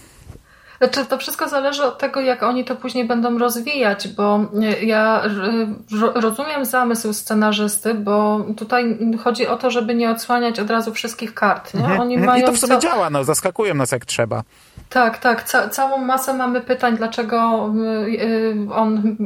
Znaczy, 0.84 1.06
to 1.10 1.18
wszystko 1.18 1.50
zależy 1.50 1.84
od 1.84 1.98
tego, 1.98 2.22
jak 2.22 2.44
oni 2.44 2.66
to 2.66 2.76
później 2.76 3.06
będą 3.08 3.38
rozwijać, 3.38 4.08
bo 4.08 4.40
e, 4.62 4.84
ja 4.86 5.22
r- 5.24 6.14
rozumiem 6.16 6.66
zamysł 6.66 7.14
scenarzysty, 7.14 7.94
bo 7.94 8.46
tutaj 8.58 8.98
chodzi 9.24 9.48
o 9.48 9.58
to, 9.58 9.72
żeby 9.72 9.96
nie 9.96 10.10
odsłaniać 10.12 10.60
od 10.60 10.70
razu 10.70 10.94
wszystkich 10.94 11.34
kart. 11.34 11.74
Nie? 11.74 11.84
Oni 11.86 12.14
Mhm. 12.16 12.24
I 12.24 12.26
mają 12.26 12.46
to 12.46 12.52
w 12.52 12.58
sumie 12.60 12.80
działa, 12.80 13.10
no, 13.10 13.24
zaskakują 13.24 13.74
nas 13.74 13.92
jak 13.92 14.06
trzeba. 14.06 14.44
Tak, 14.90 15.18
tak. 15.18 15.44
Ca 15.44 15.70
całą 15.70 15.98
masę 15.98 16.34
mamy 16.34 16.62
pytań, 16.62 16.98
dlaczego 16.98 17.70
y, 18.08 18.58
on, 18.76 19.18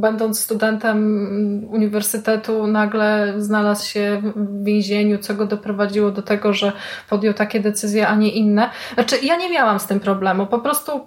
będąc 0.00 0.40
studentem 0.40 0.98
uniwersytetu, 1.70 2.66
nagle 2.66 3.34
znalazł 3.38 3.88
się 3.88 4.22
w 4.36 4.64
więzieniu, 4.64 5.18
co 5.18 5.34
go 5.34 5.46
doprowadziło 5.46 6.10
do 6.10 6.22
tego, 6.22 6.52
że 6.52 6.72
podjął 7.10 7.34
takie 7.34 7.60
decyzje, 7.60 8.08
a 8.08 8.14
nie 8.14 8.30
inne. 8.30 8.70
Znaczy, 8.94 9.16
ja 9.22 9.36
nie 9.36 9.50
miałam 9.50 9.78
z 9.80 9.86
tym 9.86 10.00
problemu. 10.00 10.46
Po 10.54 10.60
prostu. 10.60 11.06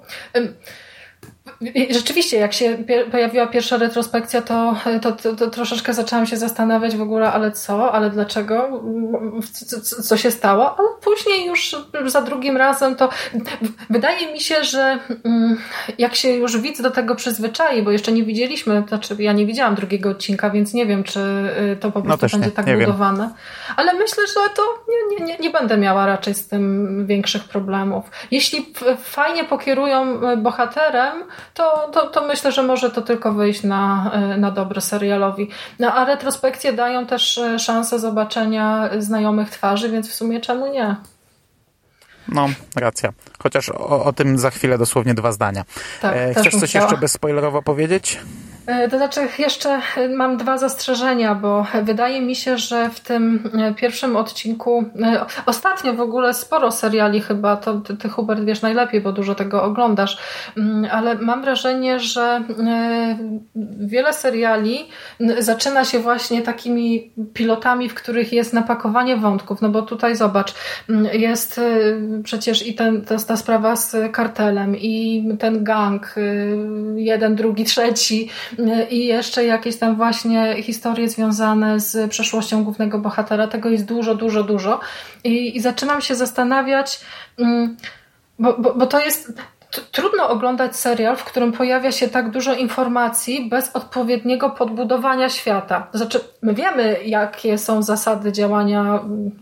Rzeczywiście, 1.89 2.37
jak 2.37 2.53
się 2.53 2.77
pojawiła 3.11 3.47
pierwsza 3.47 3.77
retrospekcja, 3.77 4.41
to, 4.41 4.75
to, 5.01 5.11
to, 5.11 5.35
to, 5.35 5.47
troszeczkę 5.49 5.93
zaczęłam 5.93 6.25
się 6.25 6.37
zastanawiać 6.37 6.97
w 6.97 7.01
ogóle, 7.01 7.31
ale 7.31 7.51
co, 7.51 7.91
ale 7.91 8.09
dlaczego, 8.09 8.83
co, 9.67 10.03
co, 10.03 10.17
się 10.17 10.31
stało, 10.31 10.79
ale 10.79 10.87
później 11.01 11.45
już 11.45 11.75
za 12.05 12.21
drugim 12.21 12.57
razem 12.57 12.95
to 12.95 13.09
wydaje 13.89 14.33
mi 14.33 14.39
się, 14.39 14.63
że 14.63 14.99
mm, 15.23 15.57
jak 15.97 16.15
się 16.15 16.29
już 16.29 16.57
widz 16.57 16.81
do 16.81 16.91
tego 16.91 17.15
przyzwyczai, 17.15 17.83
bo 17.83 17.91
jeszcze 17.91 18.11
nie 18.11 18.23
widzieliśmy, 18.23 18.83
znaczy 18.87 19.15
ja 19.19 19.33
nie 19.33 19.45
widziałam 19.45 19.75
drugiego 19.75 20.09
odcinka, 20.09 20.49
więc 20.49 20.73
nie 20.73 20.85
wiem, 20.85 21.03
czy 21.03 21.19
y, 21.73 21.75
to 21.75 21.91
po 21.91 21.99
no 21.99 22.05
prostu 22.05 22.25
no 22.25 22.31
będzie 22.31 22.49
nie, 22.49 22.55
tak 22.55 22.65
nie 22.65 22.77
budowane, 22.77 23.23
wiem. 23.23 23.33
ale 23.77 23.93
myślę, 23.93 24.23
że 24.27 24.33
to 24.55 24.83
nie, 25.19 25.25
nie, 25.25 25.37
nie 25.37 25.49
będę 25.49 25.77
miała 25.77 26.05
raczej 26.05 26.33
z 26.33 26.47
tym 26.47 27.05
większych 27.07 27.43
problemów. 27.43 28.05
Jeśli 28.31 28.73
fajnie 29.03 29.43
pokierują 29.43 30.31
y, 30.31 30.37
bohaterem, 30.37 31.23
to, 31.53 31.89
to, 31.93 32.07
to 32.07 32.27
myślę, 32.27 32.51
że 32.51 32.63
może 32.63 32.91
to 32.91 33.01
tylko 33.01 33.33
wyjść 33.33 33.63
na, 33.63 34.11
e, 34.13 34.37
na 34.37 34.51
dobre 34.51 34.81
serialowi. 34.81 35.49
No, 35.79 35.93
a 35.93 36.05
retrospekcje 36.05 36.73
dają 36.73 37.05
też 37.05 37.37
e, 37.37 37.59
szansę 37.59 37.99
zobaczenia 37.99 38.89
znajomych 38.99 39.49
twarzy, 39.49 39.89
więc 39.89 40.09
w 40.09 40.13
sumie 40.13 40.41
czemu 40.41 40.67
nie? 40.73 40.95
No, 42.27 42.47
racja. 42.75 43.13
Chociaż 43.43 43.69
o, 43.69 44.03
o 44.03 44.13
tym 44.13 44.37
za 44.37 44.49
chwilę 44.49 44.77
dosłownie 44.77 45.13
dwa 45.13 45.31
zdania. 45.31 45.63
Tak, 46.01 46.15
e, 46.15 46.33
Chcesz 46.33 46.55
coś 46.55 46.69
chciała. 46.69 46.85
jeszcze 46.85 46.97
bezspoilerowo 46.97 47.61
powiedzieć? 47.61 48.19
E, 48.67 48.89
to 48.89 48.97
znaczy, 48.97 49.27
jeszcze 49.39 49.81
mam 50.15 50.37
dwa 50.37 50.57
zastrzeżenia, 50.57 51.35
bo 51.35 51.65
wydaje 51.83 52.21
mi 52.21 52.35
się, 52.35 52.57
że 52.57 52.89
w 52.89 52.99
tym 52.99 53.49
e, 53.53 53.73
pierwszym 53.73 54.15
odcinku, 54.15 54.85
e, 55.01 55.25
ostatnio 55.45 55.93
w 55.93 56.01
ogóle 56.01 56.33
sporo 56.33 56.71
seriali 56.71 57.21
chyba, 57.21 57.55
to 57.55 57.73
ty, 57.73 57.97
ty 57.97 58.09
Hubert 58.09 58.43
wiesz 58.43 58.61
najlepiej, 58.61 59.01
bo 59.01 59.11
dużo 59.11 59.35
tego 59.35 59.63
oglądasz, 59.63 60.17
mm, 60.57 60.91
ale 60.91 61.15
mam 61.15 61.41
wrażenie, 61.41 61.99
że 61.99 62.43
wiele 63.79 64.13
seriali 64.13 64.85
zaczyna 65.39 65.85
się 65.85 65.99
właśnie 65.99 66.41
takimi 66.41 67.11
pilotami, 67.33 67.89
w 67.89 67.93
których 67.93 68.33
jest 68.33 68.53
napakowanie 68.53 69.17
wątków, 69.17 69.61
no 69.61 69.69
bo 69.69 69.81
tutaj 69.81 70.15
zobacz, 70.15 70.53
jest 71.13 71.61
przecież 72.23 72.67
i 72.67 72.75
ten, 72.75 73.05
ta 73.27 73.37
sprawa 73.37 73.75
z 73.75 74.11
kartelem, 74.11 74.75
i 74.75 75.23
ten 75.39 75.63
gang, 75.63 76.15
jeden, 76.95 77.35
drugi, 77.35 77.63
trzeci, 77.63 78.29
i 78.89 79.05
jeszcze 79.05 79.45
jakieś 79.45 79.77
tam 79.77 79.95
właśnie 79.95 80.63
historie 80.63 81.09
związane 81.09 81.79
z 81.79 82.11
przeszłością 82.11 82.63
głównego 82.63 82.99
bohatera. 82.99 83.47
Tego 83.47 83.69
jest 83.69 83.85
dużo, 83.85 84.15
dużo, 84.15 84.43
dużo. 84.43 84.79
I, 85.23 85.57
i 85.57 85.59
zaczynam 85.59 86.01
się 86.01 86.15
zastanawiać, 86.15 86.99
mm, 87.39 87.77
bo, 88.39 88.57
bo, 88.59 88.73
bo 88.73 88.87
to 88.87 88.99
jest 88.99 89.33
trudno 89.91 90.29
oglądać 90.29 90.75
serial, 90.75 91.15
w 91.17 91.23
którym 91.23 91.51
pojawia 91.51 91.91
się 91.91 92.07
tak 92.07 92.31
dużo 92.31 92.53
informacji 92.53 93.49
bez 93.49 93.75
odpowiedniego 93.75 94.49
podbudowania 94.49 95.29
świata. 95.29 95.87
Znaczy, 95.93 96.19
my 96.41 96.53
wiemy, 96.53 96.97
jakie 97.05 97.57
są 97.57 97.81
zasady 97.81 98.31
działania, 98.31 98.81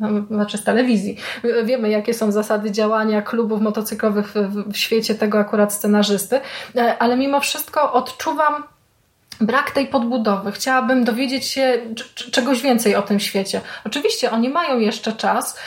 mm, 0.01 0.27
znaczy 0.31 0.57
z 0.57 0.63
telewizji, 0.63 1.17
wiemy, 1.63 1.89
jakie 1.89 2.13
są 2.13 2.31
zasady 2.31 2.71
działania 2.71 3.21
klubów 3.21 3.61
motocyklowych 3.61 4.27
w, 4.27 4.73
w 4.73 4.77
świecie 4.77 5.15
tego 5.15 5.39
akurat 5.39 5.73
scenarzysty, 5.73 6.39
e, 6.75 6.97
ale 6.97 7.17
mimo 7.17 7.39
wszystko 7.39 7.93
odczuwam 7.93 8.63
brak 9.41 9.71
tej 9.71 9.87
podbudowy. 9.87 10.51
Chciałabym 10.51 11.03
dowiedzieć 11.03 11.45
się 11.45 11.77
czegoś 12.31 12.61
więcej 12.61 12.95
o 12.95 13.01
tym 13.01 13.19
świecie. 13.19 13.61
Oczywiście 13.85 14.31
oni 14.31 14.49
mają 14.49 14.79
jeszcze 14.79 15.13
czas, 15.13 15.59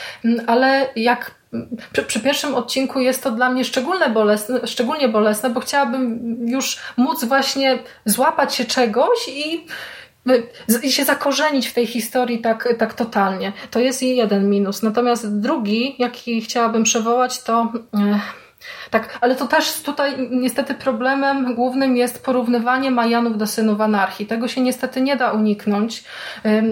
ale 0.47 0.89
jak 0.95 1.39
przy, 1.93 2.03
przy, 2.03 2.19
pierwszym 2.19 2.55
odcinku 2.55 2.99
jest 2.99 3.23
to 3.23 3.31
dla 3.31 3.49
mnie 3.49 3.65
szczególnie 3.65 4.09
bolesne, 4.09 4.67
szczególnie 4.67 5.09
bolesne, 5.09 5.49
bo 5.49 5.59
chciałabym 5.59 6.19
już 6.47 6.79
móc 6.97 7.23
właśnie 7.23 7.79
złapać 8.05 8.55
się 8.55 8.65
czegoś 8.65 9.27
i, 9.27 9.65
i 10.83 10.91
się 10.91 11.05
zakorzenić 11.05 11.67
w 11.67 11.73
tej 11.73 11.87
historii 11.87 12.41
tak, 12.41 12.69
tak 12.77 12.93
totalnie. 12.93 13.53
To 13.71 13.79
jest 13.79 14.03
jeden 14.03 14.49
minus. 14.49 14.83
Natomiast 14.83 15.39
drugi, 15.39 15.95
jaki 15.99 16.41
chciałabym 16.41 16.83
przywołać, 16.83 17.43
to. 17.43 17.71
Tak, 18.89 19.17
ale 19.21 19.35
to 19.35 19.47
też 19.47 19.81
tutaj 19.81 20.29
niestety 20.31 20.73
problemem 20.73 21.55
głównym 21.55 21.97
jest 21.97 22.25
porównywanie 22.25 22.91
Majanów 22.91 23.37
do 23.37 23.47
synów 23.47 23.81
anarchii. 23.81 24.25
Tego 24.25 24.47
się 24.47 24.61
niestety 24.61 25.01
nie 25.01 25.15
da 25.15 25.31
uniknąć, 25.31 26.03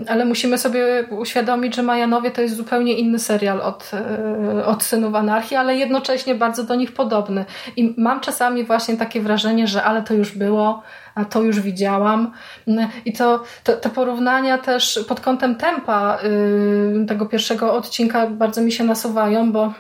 ale 0.08 0.26
musimy 0.26 0.58
sobie 0.58 1.08
uświadomić, 1.10 1.76
że 1.76 1.84
Majanowie 1.84 2.32
to 2.32 2.42
jest 2.42 2.56
zupełnie 2.56 2.94
inny 2.94 3.20
serial 3.20 3.62
od, 3.62 3.92
e, 3.94 4.66
od 4.66 4.84
synów 4.84 5.16
anarchii, 5.16 5.58
ale 5.58 5.76
jednocześnie 5.76 6.36
bardzo 6.36 6.64
do 6.64 6.76
nich 6.76 6.94
podobny. 6.94 7.46
I 7.76 7.94
mam 7.98 8.20
czasami 8.20 8.64
właśnie 8.64 8.98
takie 8.98 9.22
wrażenie, 9.22 9.68
że 9.68 9.84
ale 9.84 10.02
to 10.02 10.14
już 10.14 10.38
było, 10.38 10.84
a 11.16 11.26
to 11.26 11.42
już 11.42 11.60
widziałam. 11.60 12.32
I 13.06 13.14
to, 13.14 13.44
to, 13.64 13.74
te 13.74 13.90
porównania 13.90 14.58
też 14.58 15.00
pod 15.08 15.20
kątem 15.20 15.56
tempa 15.56 16.20
tego 17.08 17.26
pierwszego 17.26 17.74
odcinka 17.74 18.28
bardzo 18.28 18.62
mi 18.62 18.72
się 18.72 18.84
nasuwają, 18.84 19.52
bo 19.52 19.74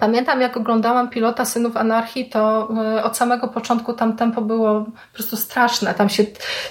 Pamiętam, 0.00 0.40
jak 0.40 0.56
oglądałam 0.56 1.10
pilota 1.10 1.44
Synów 1.44 1.76
Anarchii, 1.76 2.28
to 2.28 2.68
e, 2.96 3.04
od 3.04 3.16
samego 3.16 3.48
początku 3.48 3.92
tam 3.92 4.16
tempo 4.16 4.40
było 4.40 4.80
po 4.80 5.14
prostu 5.14 5.36
straszne. 5.36 5.94
Tam 5.94 6.08
się 6.08 6.24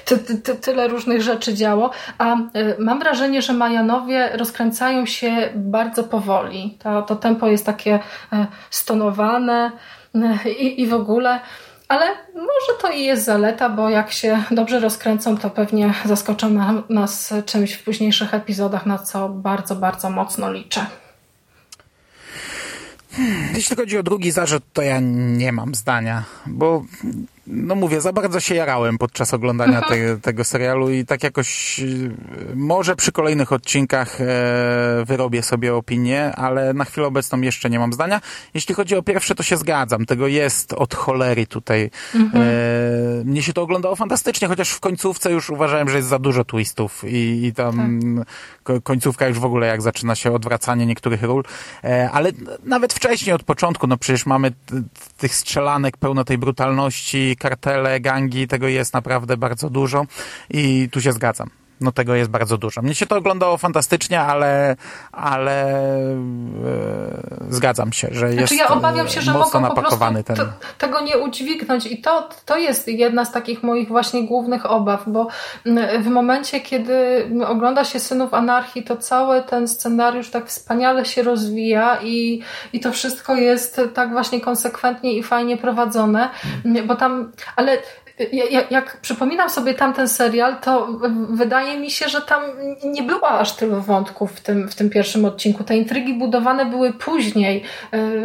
ty, 0.05 0.17
ty, 0.17 0.37
ty, 0.37 0.55
tyle 0.55 0.87
różnych 0.87 1.21
rzeczy 1.21 1.53
działo, 1.53 1.91
a 2.17 2.35
e, 2.35 2.39
mam 2.79 2.99
wrażenie, 2.99 3.41
że 3.41 3.53
Majanowie 3.53 4.29
rozkręcają 4.33 5.05
się 5.05 5.49
bardzo 5.55 6.03
powoli. 6.03 6.77
To, 6.83 7.01
to 7.01 7.15
tempo 7.15 7.47
jest 7.47 7.65
takie 7.65 7.99
e, 8.33 8.47
stonowane 8.69 9.71
i, 10.59 10.81
i 10.81 10.87
w 10.87 10.93
ogóle. 10.93 11.39
Ale 11.87 12.05
może 12.35 12.81
to 12.81 12.89
i 12.89 13.03
jest 13.03 13.25
zaleta, 13.25 13.69
bo 13.69 13.89
jak 13.89 14.11
się 14.11 14.43
dobrze 14.51 14.79
rozkręcą, 14.79 15.37
to 15.37 15.49
pewnie 15.49 15.93
zaskoczą 16.05 16.49
nas 16.89 17.33
czymś 17.45 17.73
w 17.73 17.83
późniejszych 17.83 18.33
epizodach, 18.33 18.85
na 18.85 18.97
co 18.97 19.29
bardzo, 19.29 19.75
bardzo 19.75 20.09
mocno 20.09 20.51
liczę. 20.51 20.85
Jeśli 23.53 23.75
chodzi 23.75 23.97
o 23.97 24.03
drugi 24.03 24.31
zarzut, 24.31 24.63
to 24.73 24.81
ja 24.81 24.99
nie 24.99 25.51
mam 25.51 25.75
zdania, 25.75 26.23
bo 26.47 26.85
no 27.51 27.75
mówię, 27.75 28.01
za 28.01 28.13
bardzo 28.13 28.39
się 28.39 28.55
jarałem 28.55 28.97
podczas 28.97 29.33
oglądania 29.33 29.81
te, 29.81 30.17
tego 30.17 30.43
serialu 30.43 30.89
i 30.89 31.05
tak 31.05 31.23
jakoś 31.23 31.79
y, 31.79 32.11
może 32.55 32.95
przy 32.95 33.11
kolejnych 33.11 33.51
odcinkach 33.51 34.21
e, 34.21 34.25
wyrobię 35.05 35.43
sobie 35.43 35.75
opinię, 35.75 36.35
ale 36.35 36.73
na 36.73 36.85
chwilę 36.85 37.07
obecną 37.07 37.41
jeszcze 37.41 37.69
nie 37.69 37.79
mam 37.79 37.93
zdania. 37.93 38.21
Jeśli 38.53 38.75
chodzi 38.75 38.95
o 38.95 39.03
pierwsze, 39.03 39.35
to 39.35 39.43
się 39.43 39.57
zgadzam. 39.57 40.05
Tego 40.05 40.27
jest 40.27 40.73
od 40.73 40.95
cholery 40.95 41.47
tutaj. 41.47 41.91
Mhm. 42.15 42.43
E, 42.47 43.23
mnie 43.25 43.43
się 43.43 43.53
to 43.53 43.61
oglądało 43.61 43.95
fantastycznie, 43.95 44.47
chociaż 44.47 44.69
w 44.69 44.79
końcówce 44.79 45.31
już 45.31 45.49
uważałem, 45.49 45.89
że 45.89 45.97
jest 45.97 46.09
za 46.09 46.19
dużo 46.19 46.45
twistów 46.45 47.03
i, 47.07 47.45
i 47.45 47.53
tam 47.53 47.99
tak. 48.63 48.83
końcówka 48.83 49.27
już 49.27 49.39
w 49.39 49.45
ogóle 49.45 49.67
jak 49.67 49.81
zaczyna 49.81 50.15
się 50.15 50.31
odwracanie 50.31 50.85
niektórych 50.85 51.23
ról. 51.23 51.43
E, 51.83 52.09
ale 52.11 52.31
nawet 52.63 52.93
wcześniej 52.93 53.35
od 53.35 53.43
początku, 53.43 53.87
no 53.87 53.97
przecież 53.97 54.25
mamy 54.25 54.51
tych 55.17 55.35
strzelanek 55.35 55.97
pełno 55.97 56.23
tej 56.23 56.37
brutalności, 56.37 57.35
kartele, 57.41 57.99
gangi, 57.99 58.47
tego 58.47 58.67
jest 58.67 58.93
naprawdę 58.93 59.37
bardzo 59.37 59.69
dużo 59.69 60.05
i 60.49 60.89
tu 60.91 61.01
się 61.01 61.11
zgadzam 61.11 61.60
no 61.81 61.91
tego 61.91 62.15
jest 62.15 62.29
bardzo 62.29 62.57
dużo. 62.57 62.81
Mnie 62.81 62.95
się 62.95 63.05
to 63.05 63.17
oglądało 63.17 63.57
fantastycznie, 63.57 64.21
ale, 64.21 64.75
ale 65.11 65.65
e, 65.65 66.41
zgadzam 67.49 67.93
się, 67.93 68.07
że 68.11 68.19
znaczy, 68.19 68.35
jest 68.35 68.53
znaczy 68.53 68.55
ja 68.55 68.67
obawiam 68.67 69.07
się, 69.07 69.21
że 69.21 69.33
mocno 69.33 69.59
napakowany 69.59 70.23
ten... 70.23 70.37
Tego 70.77 71.01
nie 71.01 71.17
udźwignąć 71.17 71.85
i 71.85 72.01
to, 72.01 72.29
to 72.45 72.57
jest 72.57 72.87
jedna 72.87 73.25
z 73.25 73.31
takich 73.31 73.63
moich 73.63 73.87
właśnie 73.87 74.27
głównych 74.27 74.65
obaw, 74.65 75.03
bo 75.07 75.27
w 75.99 76.07
momencie, 76.07 76.61
kiedy 76.61 77.27
ogląda 77.47 77.85
się 77.85 77.99
Synów 77.99 78.33
Anarchii, 78.33 78.83
to 78.83 78.97
cały 78.97 79.41
ten 79.41 79.67
scenariusz 79.67 80.29
tak 80.29 80.47
wspaniale 80.47 81.05
się 81.05 81.23
rozwija 81.23 82.01
i, 82.03 82.41
i 82.73 82.79
to 82.79 82.91
wszystko 82.91 83.35
jest 83.35 83.81
tak 83.93 84.11
właśnie 84.11 84.41
konsekwentnie 84.41 85.13
i 85.13 85.23
fajnie 85.23 85.57
prowadzone, 85.57 86.29
bo 86.87 86.95
tam, 86.95 87.31
ale 87.55 87.77
jak, 88.71 88.97
przypominam 89.01 89.49
sobie 89.49 89.73
tamten 89.73 90.07
serial, 90.07 90.59
to 90.59 90.87
wydaje 91.29 91.79
mi 91.79 91.91
się, 91.91 92.09
że 92.09 92.21
tam 92.21 92.41
nie 92.83 93.03
było 93.03 93.29
aż 93.29 93.55
tylu 93.55 93.81
wątków 93.81 94.31
w 94.31 94.41
tym, 94.41 94.69
w 94.69 94.75
tym 94.75 94.89
pierwszim 94.89 95.25
odcinku. 95.25 95.63
Te 95.63 95.77
intrygi 95.77 96.13
budowane 96.13 96.65
były 96.65 96.93
później 96.93 97.63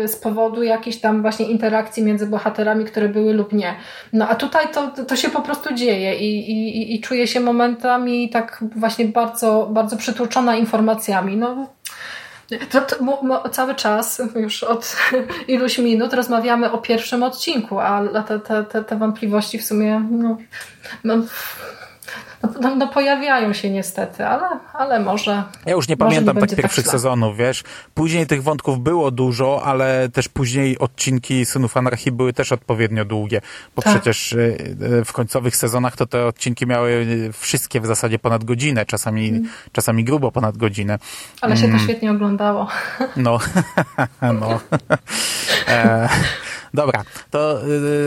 y, 0.02 0.08
z 0.08 0.16
powodu 0.16 0.62
jakiejś 0.62 1.00
tam 1.00 1.22
właśnie 1.22 1.46
interakcji 1.46 2.02
między 2.02 2.26
bohaterami, 2.26 2.84
które 2.84 3.08
były 3.08 3.32
lub 3.32 3.52
nie. 3.52 3.74
No 4.12 4.28
a 4.28 4.34
tutaj 4.34 4.66
to, 4.72 5.04
to 5.04 5.16
się 5.16 5.28
po 5.28 5.42
prostu 5.42 5.74
dzieje 5.74 6.14
i, 6.14 6.50
i, 6.50 6.94
i 6.94 7.00
czuję 7.00 7.26
się 7.26 7.40
momentami 7.40 8.30
tak 8.30 8.64
właśnie 8.76 9.04
bardzo, 9.04 9.68
bardzo 9.70 9.96
przytłoczona 9.96 10.56
informacjami. 10.56 11.36
No, 11.36 11.75
to, 12.70 12.80
to, 12.80 13.48
cały 13.48 13.74
czas, 13.74 14.22
już 14.36 14.62
od 14.62 14.96
iluś 15.48 15.78
minut, 15.78 16.12
rozmawiamy 16.12 16.72
o 16.72 16.78
pierwszym 16.78 17.22
odcinku, 17.22 17.80
a 17.80 18.02
te, 18.28 18.40
te, 18.40 18.64
te, 18.64 18.84
te 18.84 18.96
wątpliwości 18.96 19.58
w 19.58 19.64
sumie 19.64 20.02
no, 20.10 20.36
no, 21.04 21.14
No, 22.54 22.60
no, 22.60 22.76
no, 22.76 22.88
pojawiają 22.88 23.52
się 23.52 23.70
niestety, 23.70 24.26
ale, 24.26 24.48
ale 24.72 25.00
może. 25.00 25.42
Ja 25.66 25.72
już 25.72 25.88
nie 25.88 25.96
pamiętam 25.96 26.36
nie 26.36 26.46
tak 26.46 26.56
pierwszych 26.56 26.84
tak 26.84 26.92
sezonów, 26.92 27.36
wiesz. 27.36 27.64
Później 27.94 28.26
tych 28.26 28.42
wątków 28.42 28.80
było 28.80 29.10
dużo, 29.10 29.62
ale 29.64 30.08
też 30.08 30.28
później 30.28 30.78
odcinki 30.78 31.46
Synów 31.46 31.76
Anarchii 31.76 32.12
były 32.12 32.32
też 32.32 32.52
odpowiednio 32.52 33.04
długie, 33.04 33.40
bo 33.76 33.82
tak. 33.82 33.92
przecież 33.92 34.32
y, 34.32 34.76
y, 35.00 35.04
w 35.04 35.12
końcowych 35.12 35.56
sezonach 35.56 35.96
to 35.96 36.06
te 36.06 36.26
odcinki 36.26 36.66
miały 36.66 37.06
wszystkie 37.32 37.80
w 37.80 37.86
zasadzie 37.86 38.18
ponad 38.18 38.44
godzinę, 38.44 38.86
czasami, 38.86 39.28
mm. 39.28 39.48
czasami 39.72 40.04
grubo 40.04 40.32
ponad 40.32 40.56
godzinę. 40.56 40.98
Ale 41.40 41.56
się 41.56 41.62
to 41.62 41.68
mm. 41.68 41.80
świetnie 41.80 42.10
oglądało. 42.10 42.66
No, 43.16 43.38
no. 44.40 44.60
e 45.68 46.08
Dobra, 46.76 47.04
to 47.30 47.60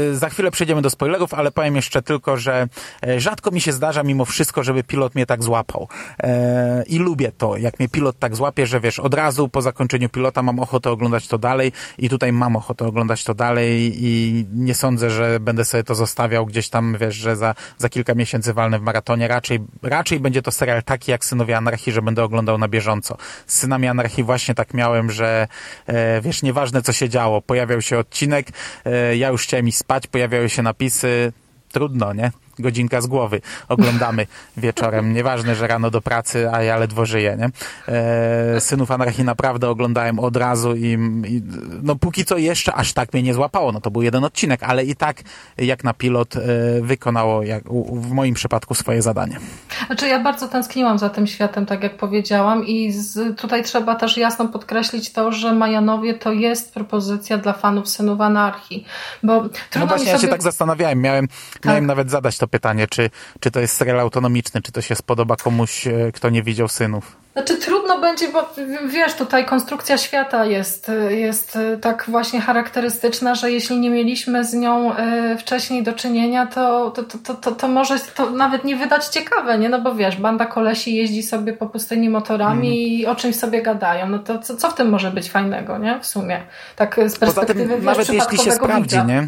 yy, 0.10 0.17
za 0.17 0.30
chwilę 0.30 0.52
przejdziemy 0.52 0.82
do 0.82 0.89
spoilerów, 0.89 1.34
ale 1.34 1.52
powiem 1.52 1.75
jeszcze 1.75 2.02
tylko, 2.02 2.38
że 2.38 2.67
e, 3.08 3.19
rzadko 3.19 3.52
mi 3.52 3.62
się 3.62 3.71
zdarza 3.71 4.04
mimo 4.04 4.25
wszystko, 4.29 4.63
żeby 4.63 4.83
pilot 4.83 5.15
mnie 5.15 5.25
tak 5.25 5.43
złapał. 5.43 5.87
E, 6.23 6.83
I 6.87 6.99
lubię 6.99 7.31
to, 7.31 7.57
jak 7.57 7.79
mnie 7.79 7.89
pilot 7.89 8.19
tak 8.19 8.35
złapie, 8.35 8.67
że 8.67 8.79
wiesz, 8.79 8.99
od 8.99 9.13
razu 9.13 9.49
po 9.49 9.61
zakończeniu 9.61 10.09
pilota 10.09 10.43
mam 10.43 10.59
ochotę 10.59 10.91
oglądać 10.91 11.27
to 11.27 11.37
dalej 11.37 11.71
i 11.97 12.09
tutaj 12.09 12.33
mam 12.33 12.55
ochotę 12.55 12.85
oglądać 12.85 13.23
to 13.23 13.33
dalej 13.33 13.91
i 13.95 14.45
nie 14.53 14.75
sądzę, 14.75 15.09
że 15.09 15.39
będę 15.39 15.65
sobie 15.65 15.83
to 15.83 15.95
zostawiał 15.95 16.45
gdzieś 16.45 16.69
tam, 16.69 16.97
wiesz, 16.99 17.15
że 17.15 17.35
za, 17.35 17.55
za 17.77 17.89
kilka 17.89 18.15
miesięcy 18.15 18.53
walnę 18.53 18.79
w 18.79 18.81
maratonie. 18.81 19.27
Raczej, 19.27 19.59
raczej 19.81 20.19
będzie 20.19 20.41
to 20.41 20.51
serial 20.51 20.83
taki 20.83 21.11
jak 21.11 21.25
Synowie 21.25 21.57
Anarchii, 21.57 21.93
że 21.93 22.01
będę 22.01 22.23
oglądał 22.23 22.57
na 22.57 22.67
bieżąco. 22.67 23.17
Z 23.47 23.59
Synami 23.59 23.87
Anarchii 23.87 24.23
właśnie 24.23 24.55
tak 24.55 24.73
miałem, 24.73 25.11
że 25.11 25.47
e, 25.87 26.21
wiesz, 26.21 26.43
nieważne 26.43 26.81
co 26.81 26.93
się 26.93 27.09
działo, 27.09 27.41
pojawiał 27.41 27.81
się 27.81 27.97
odcinek, 27.97 28.51
E, 28.85 29.17
ja 29.17 29.29
już 29.29 29.43
chciałem 29.43 29.67
iść 29.67 29.77
spać, 29.77 30.07
pojawiały 30.07 30.49
się 30.49 30.63
napisy, 30.63 31.33
trudno, 31.71 32.13
nie? 32.13 32.31
Godzinka 32.59 33.01
z 33.01 33.07
głowy 33.07 33.41
oglądamy 33.67 34.27
wieczorem. 34.57 35.13
Nieważne, 35.13 35.55
że 35.55 35.67
rano 35.67 35.91
do 35.91 36.01
pracy, 36.01 36.51
a 36.51 36.63
ja 36.63 36.77
ledwo 36.77 37.05
żyję, 37.05 37.37
nie? 37.39 37.49
E, 37.93 38.61
Synów 38.61 38.91
Anarchii 38.91 39.23
naprawdę 39.23 39.69
oglądałem 39.69 40.19
od 40.19 40.37
razu 40.37 40.75
i, 40.75 40.97
i, 41.27 41.41
no 41.83 41.95
póki 41.95 42.25
co 42.25 42.37
jeszcze 42.37 42.73
aż 42.73 42.93
tak 42.93 43.13
mnie 43.13 43.23
nie 43.23 43.33
złapało. 43.33 43.71
No 43.71 43.81
to 43.81 43.91
był 43.91 44.01
jeden 44.01 44.23
odcinek, 44.23 44.63
ale 44.63 44.85
i 44.85 44.95
tak 44.95 45.21
jak 45.57 45.83
na 45.83 45.93
pilot 45.93 46.35
e, 46.35 46.39
wykonało 46.81 47.43
jak, 47.43 47.71
u, 47.71 47.95
w 47.95 48.11
moim 48.11 48.35
przypadku 48.35 48.75
swoje 48.75 49.01
zadanie. 49.01 49.39
Znaczy 49.85 50.07
ja 50.07 50.19
bardzo 50.19 50.47
tęskniłam 50.47 50.99
za 50.99 51.09
tym 51.09 51.27
światem, 51.27 51.65
tak 51.65 51.83
jak 51.83 51.97
powiedziałam 51.97 52.65
i 52.67 52.91
z, 52.91 53.37
tutaj 53.37 53.63
trzeba 53.63 53.95
też 53.95 54.17
jasno 54.17 54.47
podkreślić 54.47 55.11
to, 55.11 55.31
że 55.31 55.53
Majanowie 55.53 56.13
to 56.13 56.31
jest 56.31 56.73
propozycja 56.73 57.37
dla 57.37 57.53
fanów 57.53 57.89
Synów 57.89 58.21
Anarchii, 58.21 58.85
bo 59.23 59.39
trudno 59.39 59.79
No 59.79 59.87
właśnie 59.87 60.05
sobie... 60.05 60.11
ja 60.11 60.19
się 60.19 60.27
tak 60.27 60.43
zastanawiałem, 60.43 61.01
miałem, 61.01 61.27
tak. 61.27 61.65
miałem 61.65 61.85
nawet 61.85 62.11
zadać 62.11 62.37
to 62.37 62.47
pytanie, 62.49 62.88
czy, 62.88 63.09
czy 63.39 63.51
to 63.51 63.59
jest 63.59 63.75
serial 63.75 63.99
autonomiczny, 63.99 64.62
czy 64.62 64.71
to 64.71 64.81
się 64.81 64.95
spodoba 64.95 65.35
komuś, 65.35 65.88
e, 65.88 66.12
kto 66.13 66.29
nie 66.29 66.43
widział 66.43 66.67
synów. 66.67 67.19
Znaczy 67.33 67.57
trudno 67.57 67.99
będzie, 68.01 68.27
bo 68.27 68.49
wiesz, 68.88 69.13
tutaj 69.13 69.45
konstrukcja 69.45 69.97
świata 69.97 70.45
jest, 70.45 70.91
jest 71.09 71.55
e, 71.55 71.77
tak 71.77 72.05
właśnie 72.07 72.41
charakterystyczna, 72.41 73.35
że 73.35 73.51
jeśli 73.51 73.79
nie 73.79 73.89
mieliśmy 73.89 74.45
z 74.45 74.53
nią 74.53 74.95
e, 74.95 75.38
wcześniej 75.38 75.83
do 75.83 75.93
czynienia, 75.93 76.47
to, 76.47 76.91
to, 76.91 77.03
to, 77.03 77.33
to, 77.33 77.51
to 77.51 77.67
może 77.67 77.99
to 78.15 78.29
nawet 78.29 78.63
nie 78.63 78.75
wydać 78.75 79.05
ciekawe, 79.05 79.57
nie? 79.57 79.69
No 79.69 79.81
bo 79.81 79.95
wiesz, 79.95 80.17
banda 80.17 80.45
kolesi 80.45 80.95
jeździ 80.95 81.23
sobie 81.23 81.53
po 81.53 81.67
pustyni 81.67 82.09
motorami 82.09 82.67
mm. 82.67 82.79
i 82.79 83.05
o 83.05 83.15
czymś 83.15 83.35
sobie 83.35 83.62
gadają. 83.62 84.09
No 84.09 84.19
to 84.19 84.39
co, 84.39 84.55
co 84.55 84.69
w 84.69 84.75
tym 84.75 84.89
może 84.89 85.12
być 85.12 85.31
fajnego, 85.31 85.77
nie? 85.77 85.99
W 85.99 86.05
sumie. 86.05 86.41
Tak 86.75 86.95
z 86.95 87.19
perspektywy, 87.19 87.63
Poza 87.63 87.69
tym, 87.69 87.69
wiesz, 87.69 87.85
nawet 87.85 88.09
jeśli 88.09 88.38
się 88.38 88.51
sprawdzi, 88.51 88.83
widza. 88.83 89.03
nie? 89.03 89.27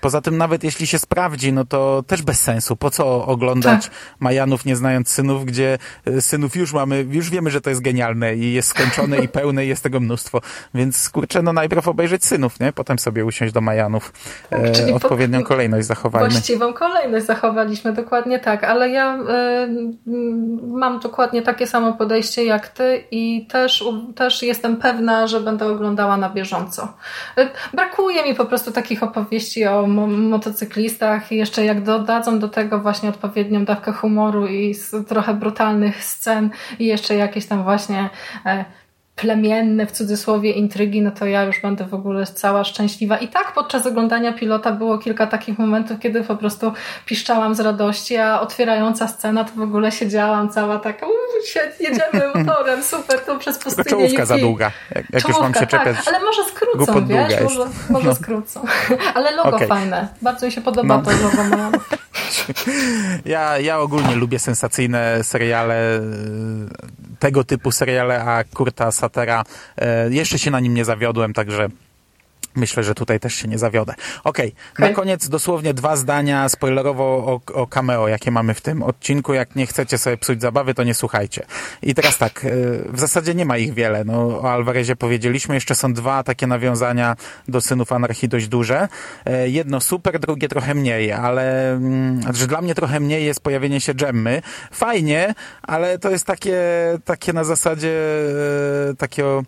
Poza 0.00 0.20
tym 0.20 0.38
nawet 0.38 0.64
jeśli 0.64 0.86
się 0.86 0.98
sprawdzi, 0.98 1.52
no 1.52 1.64
to 1.64 2.02
też 2.06 2.22
bez 2.22 2.40
sensu. 2.40 2.76
Po 2.76 2.90
co 2.90 3.26
oglądać 3.26 3.84
tak. 3.84 3.94
Majanów 4.20 4.64
nie 4.64 4.76
znając 4.76 5.08
synów, 5.08 5.44
gdzie 5.44 5.78
e, 6.06 6.20
synów 6.20 6.56
już 6.56 6.72
mamy, 6.72 7.06
już 7.10 7.30
wiemy, 7.30 7.50
że 7.50 7.60
to 7.60 7.70
jest 7.70 7.82
genialne 7.82 8.34
i 8.34 8.52
jest 8.52 8.68
skończone 8.68 9.18
i 9.18 9.28
pełne 9.28 9.64
i 9.64 9.68
jest 9.68 9.82
tego 9.82 10.00
mnóstwo. 10.00 10.40
Więc 10.74 11.10
kurczę, 11.10 11.42
no 11.42 11.52
najpierw 11.52 11.88
obejrzeć 11.88 12.24
synów, 12.24 12.60
nie? 12.60 12.72
Potem 12.72 12.98
sobie 12.98 13.24
usiąść 13.24 13.52
do 13.52 13.60
Majanów. 13.60 14.12
Tak, 14.50 14.60
e, 14.88 14.94
odpowiednią 14.94 15.40
po... 15.40 15.46
kolejność 15.46 15.86
zachowajmy. 15.86 16.30
Właściwą 16.30 16.72
kolejność 16.72 17.26
zachowaliśmy, 17.26 17.92
dokładnie 17.92 18.38
tak. 18.38 18.64
Ale 18.64 18.90
ja 18.90 19.18
y, 19.18 19.20
mam 20.66 21.00
dokładnie 21.00 21.42
takie 21.42 21.66
samo 21.66 21.92
podejście 21.92 22.44
jak 22.44 22.68
ty 22.68 23.04
i 23.10 23.46
też, 23.46 23.84
też 24.14 24.42
jestem 24.42 24.76
pewna, 24.76 25.26
że 25.26 25.40
będę 25.40 25.66
oglądała 25.66 26.16
na 26.16 26.30
bieżąco. 26.30 26.92
Brakuje 27.74 28.22
mi 28.22 28.34
po 28.34 28.44
prostu 28.44 28.72
takich 28.72 29.02
opowieści 29.02 29.66
o 29.66 29.86
motocyklistach 30.08 31.32
i 31.32 31.36
jeszcze 31.36 31.64
jak 31.64 31.82
dodadzą 31.82 32.38
do 32.38 32.48
tego 32.48 32.78
właśnie 32.78 33.08
odpowiednią 33.08 33.64
dawkę 33.64 33.92
humoru 33.92 34.46
i 34.46 34.74
trochę 35.08 35.34
brutalnych 35.34 36.04
scen 36.04 36.50
i 36.78 36.86
jeszcze 36.86 37.14
jakieś 37.14 37.46
tam 37.46 37.62
właśnie 37.62 38.10
e, 38.46 38.64
plemienne 39.20 39.86
w 39.86 39.92
cudzysłowie 39.92 40.52
intrygi, 40.52 41.02
no 41.02 41.10
to 41.10 41.26
ja 41.26 41.44
już 41.44 41.60
będę 41.60 41.84
w 41.84 41.94
ogóle 41.94 42.26
cała 42.26 42.64
szczęśliwa. 42.64 43.18
I 43.18 43.28
tak 43.28 43.52
podczas 43.54 43.86
oglądania 43.86 44.32
pilota 44.32 44.72
było 44.72 44.98
kilka 44.98 45.26
takich 45.26 45.58
momentów, 45.58 46.00
kiedy 46.00 46.24
po 46.24 46.36
prostu 46.36 46.72
piszczałam 47.06 47.54
z 47.54 47.60
radości, 47.60 48.16
a 48.16 48.40
otwierająca 48.40 49.08
scena 49.08 49.44
to 49.44 49.52
w 49.56 49.60
ogóle 49.60 49.92
siedziałam 49.92 50.48
cała 50.48 50.78
taka, 50.78 51.06
świetnie, 51.46 51.88
jedziemy 51.88 52.28
motorem, 52.34 52.82
super, 52.82 53.20
to 53.20 53.38
przez 53.38 53.58
pustynię. 53.58 53.84
Tylko 53.84 53.90
czołówka 54.00 54.26
za 54.26 54.38
długa, 54.38 54.70
jak, 54.94 55.04
jak 55.12 55.22
czołówka, 55.22 55.46
już 55.46 55.54
mam 55.54 55.62
się 55.62 55.66
tak, 55.66 56.02
ale 56.06 56.20
może 56.20 56.44
skrócą, 56.44 57.06
wiesz, 57.06 57.40
może, 57.42 57.66
może 57.90 58.08
no. 58.08 58.14
skrócą. 58.14 58.64
ale 59.14 59.30
logo 59.30 59.56
okay. 59.56 59.68
fajne, 59.68 60.08
bardzo 60.22 60.46
mi 60.46 60.52
się 60.52 60.60
podoba 60.60 60.96
no. 60.96 61.02
to 61.02 61.10
logo. 61.10 61.56
No. 61.56 61.70
ja, 63.34 63.58
ja 63.58 63.78
ogólnie 63.78 64.16
lubię 64.16 64.38
sensacyjne 64.38 65.24
seriale 65.24 66.00
tego 67.18 67.44
typu 67.44 67.72
seriale, 67.72 68.24
a 68.24 68.44
Kurta 68.44 68.92
e, 69.78 70.10
jeszcze 70.10 70.38
się 70.38 70.50
na 70.50 70.60
nim 70.60 70.74
nie 70.74 70.84
zawiodłem, 70.84 71.32
także 71.32 71.68
Myślę, 72.54 72.82
że 72.82 72.94
tutaj 72.94 73.20
też 73.20 73.34
się 73.34 73.48
nie 73.48 73.58
zawiodę. 73.58 73.94
Okej, 74.24 74.48
okay. 74.48 74.72
okay. 74.72 74.88
na 74.88 74.94
koniec 74.94 75.28
dosłownie 75.28 75.74
dwa 75.74 75.96
zdania 75.96 76.48
spoilerowo 76.48 77.04
o, 77.04 77.40
o 77.54 77.66
cameo, 77.66 78.08
jakie 78.08 78.30
mamy 78.30 78.54
w 78.54 78.60
tym 78.60 78.82
odcinku. 78.82 79.34
Jak 79.34 79.56
nie 79.56 79.66
chcecie 79.66 79.98
sobie 79.98 80.16
psuć 80.16 80.40
zabawy, 80.40 80.74
to 80.74 80.82
nie 80.82 80.94
słuchajcie. 80.94 81.46
I 81.82 81.94
teraz 81.94 82.18
tak, 82.18 82.44
e, 82.44 82.48
w 82.92 83.00
zasadzie 83.00 83.34
nie 83.34 83.44
ma 83.44 83.56
ich 83.56 83.74
wiele. 83.74 84.04
No, 84.04 84.40
o 84.40 84.52
Alvarezie 84.52 84.96
powiedzieliśmy, 84.96 85.54
jeszcze 85.54 85.74
są 85.74 85.92
dwa 85.92 86.22
takie 86.22 86.46
nawiązania 86.46 87.16
do 87.48 87.60
Synów 87.60 87.92
Anarchii 87.92 88.28
dość 88.28 88.48
duże. 88.48 88.88
E, 89.24 89.48
jedno 89.48 89.80
super, 89.80 90.18
drugie 90.18 90.48
trochę 90.48 90.74
mniej, 90.74 91.12
ale 91.12 91.72
mm, 91.72 92.22
znaczy 92.22 92.46
dla 92.46 92.60
mnie 92.60 92.74
trochę 92.74 93.00
mniej 93.00 93.24
jest 93.24 93.40
pojawienie 93.40 93.80
się 93.80 93.94
Gemmy. 93.94 94.42
Fajnie, 94.72 95.34
ale 95.62 95.98
to 95.98 96.10
jest 96.10 96.24
takie, 96.24 96.60
takie 97.04 97.32
na 97.32 97.44
zasadzie 97.44 97.98
e, 98.90 98.94
takiego 98.94 99.42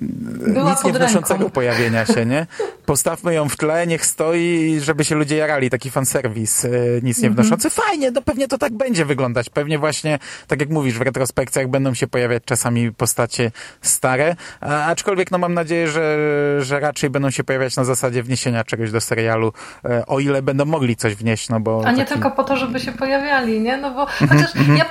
była 0.00 0.70
nic 0.70 0.84
nie 0.84 0.92
wnoszącego 0.92 1.50
pojawienia 1.50 2.06
się, 2.06 2.26
nie? 2.26 2.46
Postawmy 2.86 3.34
ją 3.34 3.48
w 3.48 3.56
tle, 3.56 3.86
niech 3.86 4.06
stoi, 4.06 4.80
żeby 4.80 5.04
się 5.04 5.14
ludzie 5.14 5.36
jarali, 5.36 5.70
taki 5.70 5.90
fanserwis, 5.90 6.64
e, 6.64 6.68
nic 7.02 7.18
nie 7.18 7.28
mhm. 7.28 7.34
wnoszący. 7.34 7.70
Fajnie, 7.70 8.10
no 8.10 8.22
pewnie 8.22 8.48
to 8.48 8.58
tak 8.58 8.72
będzie 8.72 9.04
wyglądać. 9.04 9.50
Pewnie 9.50 9.78
właśnie, 9.78 10.18
tak 10.46 10.60
jak 10.60 10.70
mówisz, 10.70 10.98
w 10.98 11.02
retrospekcjach 11.02 11.68
będą 11.68 11.94
się 11.94 12.06
pojawiać 12.06 12.42
czasami 12.44 12.92
postacie 12.92 13.50
stare, 13.82 14.36
a, 14.60 14.84
aczkolwiek 14.84 15.30
no 15.30 15.38
mam 15.38 15.54
nadzieję, 15.54 15.88
że, 15.88 16.18
że 16.60 16.80
raczej 16.80 17.10
będą 17.10 17.30
się 17.30 17.44
pojawiać 17.44 17.76
na 17.76 17.84
zasadzie 17.84 18.22
wniesienia 18.22 18.64
czegoś 18.64 18.90
do 18.90 19.00
serialu, 19.00 19.52
e, 19.84 20.06
o 20.06 20.20
ile 20.20 20.42
będą 20.42 20.64
mogli 20.64 20.96
coś 20.96 21.14
wnieść, 21.14 21.48
no 21.48 21.60
bo... 21.60 21.82
A 21.86 21.90
nie 21.90 21.98
taki... 21.98 22.12
tylko 22.12 22.30
po 22.30 22.44
to, 22.44 22.56
żeby 22.56 22.80
się 22.80 22.92
pojawiali, 22.92 23.60
nie? 23.60 23.76
No 23.76 23.94
bo 23.94 24.06
chociaż 24.06 24.50
ja 24.78 24.84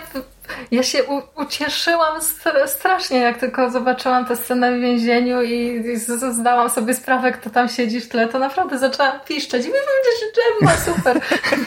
ja 0.71 0.83
się 0.83 1.03
u, 1.03 1.21
ucieszyłam 1.35 2.21
strasznie, 2.65 3.17
jak 3.17 3.37
tylko 3.37 3.71
zobaczyłam 3.71 4.25
tę 4.25 4.35
scenę 4.35 4.77
w 4.77 4.81
więzieniu 4.81 5.41
i, 5.41 5.83
i 5.93 5.97
zdałam 6.33 6.69
sobie 6.69 6.93
sprawę, 6.93 7.31
kto 7.31 7.49
tam 7.49 7.69
siedzi 7.69 8.01
w 8.01 8.09
tle, 8.09 8.27
to 8.27 8.39
naprawdę 8.39 8.79
zaczęłam 8.79 9.19
piszczeć 9.27 9.65
i 9.65 9.67
mówię, 9.67 9.79
że 10.19 10.25
Gemma, 10.37 10.77
super. 10.77 11.21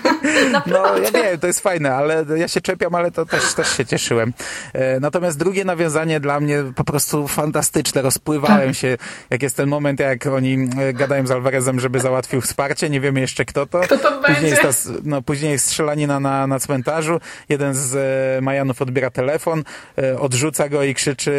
no, 0.66 0.98
ja 0.98 1.10
wiem, 1.10 1.38
to 1.38 1.46
jest 1.46 1.60
fajne, 1.60 1.94
ale 1.94 2.24
ja 2.36 2.48
się 2.48 2.60
czepiam, 2.60 2.94
ale 2.94 3.10
to 3.10 3.26
też, 3.26 3.54
też 3.54 3.76
się 3.76 3.86
cieszyłem. 3.86 4.32
E, 4.72 5.00
natomiast 5.00 5.38
drugie 5.38 5.64
nawiązanie 5.64 6.20
dla 6.20 6.40
mnie 6.40 6.64
po 6.76 6.84
prostu 6.84 7.28
fantastyczne. 7.28 8.02
Rozpływałem 8.02 8.68
tak. 8.68 8.76
się, 8.76 8.96
jak 9.30 9.42
jest 9.42 9.56
ten 9.56 9.68
moment, 9.68 10.00
jak 10.00 10.26
oni 10.26 10.68
e, 10.80 10.92
gadają 10.92 11.26
z 11.26 11.30
Alvarezem, 11.30 11.80
żeby 11.80 12.00
załatwił 12.00 12.40
wsparcie, 12.40 12.90
nie 12.90 13.00
wiemy 13.00 13.20
jeszcze 13.20 13.44
kto 13.44 13.66
to. 13.66 13.80
Kto 13.80 13.98
to 13.98 14.12
później 14.12 14.34
będzie? 14.34 14.48
Jest 14.48 14.84
ta, 14.84 14.92
no, 15.04 15.22
później 15.22 15.52
jest 15.52 15.66
strzelanina 15.66 16.20
na, 16.20 16.46
na 16.46 16.58
cmentarzu. 16.58 17.20
Jeden 17.48 17.74
z 17.74 17.96
e, 18.38 18.40
Majanów 18.70 18.82
odbiera 18.82 19.10
telefon, 19.10 19.64
e, 19.98 20.18
odrzuca 20.18 20.68
go 20.68 20.84
i 20.84 20.94
krzyczy, 20.94 21.32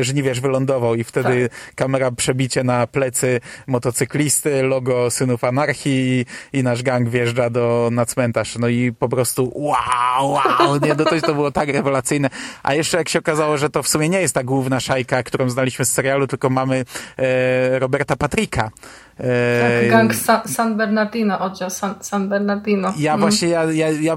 że 0.00 0.14
nie 0.14 0.22
wiesz, 0.22 0.40
wylądował 0.40 0.94
i 0.94 1.04
wtedy 1.04 1.48
tak. 1.48 1.74
kamera 1.74 2.10
przebicie 2.10 2.64
na 2.64 2.86
plecy 2.86 3.40
motocyklisty, 3.66 4.62
logo 4.62 5.10
Synów 5.10 5.44
Anarchii 5.44 6.26
i, 6.52 6.58
i 6.58 6.62
nasz 6.62 6.82
gang 6.82 7.08
wjeżdża 7.08 7.50
do, 7.50 7.88
na 7.92 8.06
cmentarz. 8.06 8.58
No 8.58 8.68
i 8.68 8.92
po 8.92 9.08
prostu 9.08 9.52
wow, 9.54 10.30
wow, 10.30 10.76
nie, 10.82 10.94
no 10.94 11.04
to, 11.04 11.20
to 11.20 11.34
było 11.34 11.50
tak 11.50 11.68
rewelacyjne. 11.68 12.30
A 12.62 12.74
jeszcze 12.74 12.98
jak 12.98 13.08
się 13.08 13.18
okazało, 13.18 13.58
że 13.58 13.70
to 13.70 13.82
w 13.82 13.88
sumie 13.88 14.08
nie 14.08 14.20
jest 14.20 14.34
ta 14.34 14.44
główna 14.44 14.80
szajka, 14.80 15.22
którą 15.22 15.50
znaliśmy 15.50 15.84
z 15.84 15.92
serialu, 15.92 16.26
tylko 16.26 16.50
mamy 16.50 16.84
e, 17.18 17.78
Roberta 17.78 18.16
Patricka, 18.16 18.70
Tak, 19.18 19.90
gang 19.90 20.14
San, 20.14 20.48
San 20.48 20.76
Bernardino, 20.76 21.38
oddział 21.38 21.70
San, 21.70 21.94
San 22.00 22.28
Bernardino. 22.28 22.94
Ja 22.98 23.14
mm. 23.14 23.20
właśnie, 23.20 23.48
ja, 23.48 23.64
ja, 23.64 23.90
ja 23.90 24.16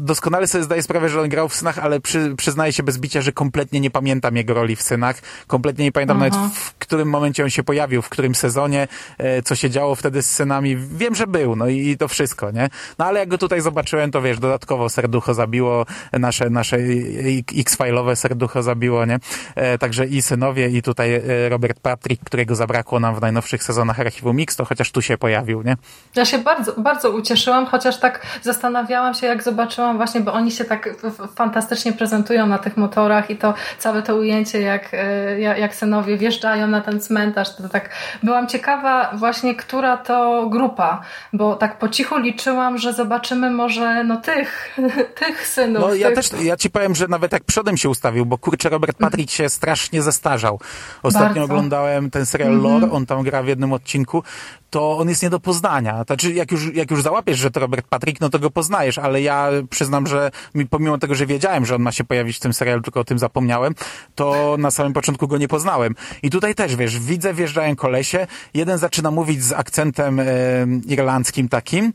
doskonale 0.00 0.46
sobie 0.46 0.64
zdaję 0.64 0.82
sprawę, 0.82 1.08
że 1.08 1.20
on 1.20 1.28
grał 1.28 1.48
w 1.48 1.54
Synach, 1.54 1.78
ale 1.88 2.00
przy, 2.00 2.34
przyznaję 2.36 2.72
się 2.72 2.82
bez 2.82 2.98
bicia, 2.98 3.20
że 3.20 3.32
kompletnie 3.32 3.80
nie 3.80 3.90
pamiętam 3.90 4.36
jego 4.36 4.54
roli 4.54 4.76
w 4.76 4.82
Synach. 4.82 5.16
Kompletnie 5.46 5.84
nie 5.84 5.92
pamiętam 5.92 6.16
Aha. 6.16 6.30
nawet 6.30 6.52
w 6.54 6.74
którym 6.74 7.08
momencie 7.08 7.42
on 7.44 7.50
się 7.50 7.62
pojawił, 7.62 8.02
w 8.02 8.08
którym 8.08 8.34
sezonie, 8.34 8.88
e, 9.18 9.42
co 9.42 9.54
się 9.54 9.70
działo 9.70 9.94
wtedy 9.94 10.22
z 10.22 10.30
Synami. 10.30 10.76
Wiem, 10.76 11.14
że 11.14 11.26
był, 11.26 11.56
no 11.56 11.68
i, 11.68 11.96
to 11.96 12.08
wszystko, 12.08 12.50
nie? 12.50 12.68
No 12.98 13.04
ale 13.04 13.20
jak 13.20 13.28
go 13.28 13.38
tutaj 13.38 13.60
zobaczyłem, 13.60 14.10
to 14.10 14.22
wiesz, 14.22 14.38
dodatkowo 14.38 14.88
serducho 14.88 15.34
zabiło, 15.34 15.86
nasze, 16.12 16.50
nasze 16.50 16.76
X-file'owe 17.56 18.16
serducho 18.16 18.62
zabiło, 18.62 19.04
nie? 19.04 19.18
E, 19.54 19.78
także 19.78 20.06
i 20.06 20.22
synowie, 20.22 20.68
i 20.68 20.82
tutaj 20.82 21.14
e, 21.14 21.48
Robert 21.48 21.80
Patrick, 21.80 22.24
którego 22.24 22.54
zabrakło 22.54 23.00
nam 23.00 23.14
w 23.14 23.20
najnowszych 23.20 23.62
sezonach 23.62 24.00
Archiwum 24.00 24.36
Mix, 24.36 24.56
to 24.56 24.64
chociaż 24.64 24.90
tu 24.90 25.02
się 25.02 25.18
pojawił, 25.18 25.62
nie? 25.62 25.76
Ja 26.14 26.24
się 26.24 26.38
bardzo, 26.38 26.72
bardzo 26.76 27.10
ucieszyłam, 27.10 27.66
chociaż 27.66 28.00
tak 28.00 28.26
zastanawiałam 28.42 29.14
się, 29.14 29.26
jak 29.26 29.42
zobaczyłam 29.42 29.96
właśnie, 29.96 30.20
bo 30.20 30.32
oni 30.32 30.50
się 30.50 30.64
tak 30.64 30.88
fantastycznie 31.34 31.77
prezentują 31.92 32.46
na 32.46 32.58
tych 32.58 32.76
motorach 32.76 33.30
i 33.30 33.36
to 33.36 33.54
całe 33.78 34.02
to 34.02 34.16
ujęcie, 34.16 34.60
jak, 34.60 34.88
e, 34.92 35.40
jak 35.40 35.74
synowie 35.74 36.16
wjeżdżają 36.16 36.66
na 36.66 36.80
ten 36.80 37.00
cmentarz, 37.00 37.56
to 37.56 37.68
tak 37.68 37.90
byłam 38.22 38.46
ciekawa 38.46 39.10
właśnie, 39.14 39.54
która 39.54 39.96
to 39.96 40.46
grupa, 40.50 41.00
bo 41.32 41.56
tak 41.56 41.78
po 41.78 41.88
cichu 41.88 42.18
liczyłam, 42.18 42.78
że 42.78 42.92
zobaczymy 42.92 43.50
może 43.50 44.04
no 44.04 44.16
tych, 44.16 44.78
tych 45.20 45.48
synów. 45.48 45.82
No 45.82 45.94
ja 45.94 46.08
tych... 46.08 46.16
też, 46.16 46.42
ja 46.42 46.56
ci 46.56 46.70
powiem, 46.70 46.94
że 46.94 47.08
nawet 47.08 47.32
jak 47.32 47.44
przodem 47.44 47.76
się 47.76 47.88
ustawił, 47.88 48.26
bo 48.26 48.38
kurczę, 48.38 48.68
Robert 48.68 48.98
Patrick 48.98 49.32
się 49.32 49.48
strasznie 49.48 50.02
zestarzał. 50.02 50.60
Ostatnio 51.02 51.28
Bardzo. 51.28 51.44
oglądałem 51.44 52.10
ten 52.10 52.26
serial 52.26 52.52
-hmm. 52.52 52.62
Lore, 52.62 52.90
on 52.90 53.06
tam 53.06 53.22
gra 53.22 53.42
w 53.42 53.46
jednym 53.46 53.72
odcinku, 53.72 54.22
to 54.70 54.98
on 54.98 55.08
jest 55.08 55.22
nie 55.22 55.30
do 55.30 55.40
poznania. 55.40 56.04
Znaczy, 56.04 56.32
jak 56.32 56.52
już, 56.52 56.74
jak 56.74 56.90
już 56.90 57.02
załapiesz, 57.02 57.38
że 57.38 57.50
to 57.50 57.60
Robert 57.60 57.86
Patrick, 57.88 58.20
no 58.20 58.28
to 58.30 58.38
go 58.38 58.50
poznajesz, 58.50 58.98
ale 58.98 59.22
ja 59.22 59.48
przyznam, 59.70 60.06
że 60.06 60.30
pomimo 60.70 60.98
tego, 60.98 61.14
że 61.14 61.26
wiedziałem, 61.26 61.66
że 61.66 61.74
on 61.74 61.82
ma 61.82 61.92
się 61.92 62.04
pojawić 62.04 62.36
w 62.36 62.40
tym 62.40 62.52
serialu, 62.52 62.82
tylko 62.82 63.00
o 63.00 63.04
tym 63.04 63.18
zapomniałem, 63.18 63.74
to 64.14 64.56
na 64.58 64.70
samym 64.70 64.92
początku 64.92 65.28
go 65.28 65.38
nie 65.38 65.48
poznałem. 65.48 65.94
I 66.22 66.30
tutaj 66.30 66.54
też, 66.54 66.76
wiesz, 66.76 66.98
widzę, 66.98 67.34
wjeżdżają 67.34 67.76
kolesie, 67.76 68.26
jeden 68.54 68.78
zaczyna 68.78 69.10
mówić 69.10 69.44
z 69.44 69.52
akcentem 69.52 70.20
e, 70.20 70.24
irlandzkim 70.86 71.48
takim, 71.48 71.92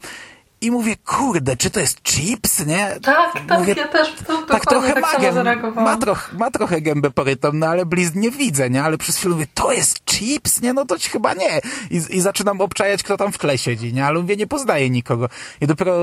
i 0.64 0.72
mówię, 0.72 0.96
kurde, 1.06 1.58
czy 1.58 1.70
to 1.70 1.80
jest 1.80 2.04
chips, 2.04 2.66
nie? 2.66 2.88
Tak, 3.02 3.34
tak, 3.48 3.60
mówię, 3.60 3.76
ja 3.78 3.88
też 3.88 4.14
to, 4.28 4.42
tak 4.42 4.66
trochę 4.66 4.94
tak 4.94 5.76
ma, 5.76 5.82
ma, 5.82 5.98
troch, 5.98 6.34
ma 6.34 6.52
trochę 6.52 6.82
gębę 6.82 7.12
porytą, 7.12 7.50
no 7.54 7.68
ale 7.68 7.86
blizn 7.86 8.20
nie 8.20 8.32
widzę, 8.32 8.70
nie? 8.70 8.84
Ale 8.84 8.98
przez 8.98 9.18
chwilę 9.18 9.34
mówię, 9.34 9.48
to 9.54 9.72
jest 9.72 10.06
chips, 10.06 10.62
nie? 10.62 10.74
No 10.74 10.86
to 10.86 10.96
chyba 11.12 11.34
nie. 11.34 11.62
I, 11.92 12.02
I 12.10 12.22
zaczynam 12.22 12.62
obczajać, 12.62 13.04
kto 13.04 13.18
tam 13.18 13.32
w 13.32 13.38
tle 13.38 13.58
siedzi, 13.58 13.94
nie? 13.94 14.06
Ale 14.06 14.20
mówię, 14.20 14.36
nie 14.36 14.48
poznaję 14.48 14.90
nikogo. 14.90 15.30
I 15.62 15.68
dopiero 15.68 15.96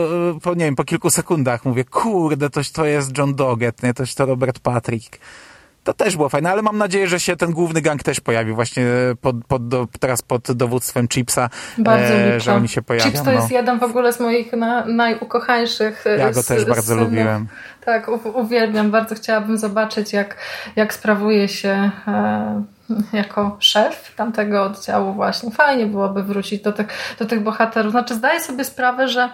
po, 0.43 0.55
nie 0.55 0.65
wiem, 0.65 0.77
po 0.77 0.85
kilku 0.85 1.11
sekundach 1.11 1.65
mówię, 1.65 1.85
kurde, 1.85 2.51
to, 2.51 2.61
to 2.73 2.85
jest 2.85 3.19
John 3.19 3.35
Doggett, 3.35 3.83
nie? 3.83 3.95
To, 3.95 4.05
to 4.17 4.27
Robert 4.27 4.59
Patrick 4.59 5.19
to 5.85 5.95
też 5.95 6.17
było 6.17 6.29
fajne, 6.29 6.51
ale 6.51 6.63
mam 6.63 6.79
nadzieję, 6.79 7.09
że 7.09 7.21
się 7.21 7.37
ten 7.37 7.51
główny 7.51 7.81
gang 7.81 8.03
też 8.03 8.21
pojawi 8.21 8.53
właśnie 8.53 8.85
pod, 9.21 9.37
pod 9.45 9.69
do, 9.69 9.87
teraz 10.01 10.23
pod 10.23 10.53
dowództwem 10.53 11.09
Chipsa, 11.09 11.51
bardzo 11.79 12.15
e, 12.15 12.41
że 12.41 12.55
oni 12.55 12.69
się 12.69 12.83
pojawią. 12.83 13.11
Chips 13.11 13.23
to 13.23 13.33
jest 13.33 13.51
no. 13.51 13.57
jeden 13.57 13.79
w 13.79 13.83
ogóle 13.83 14.13
z 14.13 14.21
moich 14.21 14.53
na, 14.53 14.87
najukochańszych. 14.87 16.07
E, 16.07 16.19
ja 16.19 16.33
go 16.33 16.43
też 16.43 16.65
bardzo 16.65 16.97
lubiłem. 16.97 17.49
Tak, 17.85 18.11
uwielbiam, 18.35 18.91
bardzo 18.91 19.15
chciałabym 19.15 19.59
zobaczyć, 19.59 20.13
jak, 20.13 20.37
jak 20.77 20.95
sprawuje 20.95 21.49
się 21.49 21.91
e, 22.09 22.63
jako 23.13 23.57
szef 23.59 24.15
tamtego 24.17 24.63
oddziału 24.63 25.13
właśnie. 25.13 25.51
Fajnie 25.51 25.87
byłoby 25.87 26.23
wrócić 26.23 26.63
do 26.63 26.73
tych, 26.73 27.17
do 27.19 27.27
tych 27.27 27.43
bohaterów. 27.43 27.91
Znaczy 27.91 28.15
zdaję 28.15 28.41
sobie 28.41 28.65
sprawę, 28.65 29.09
że 29.09 29.29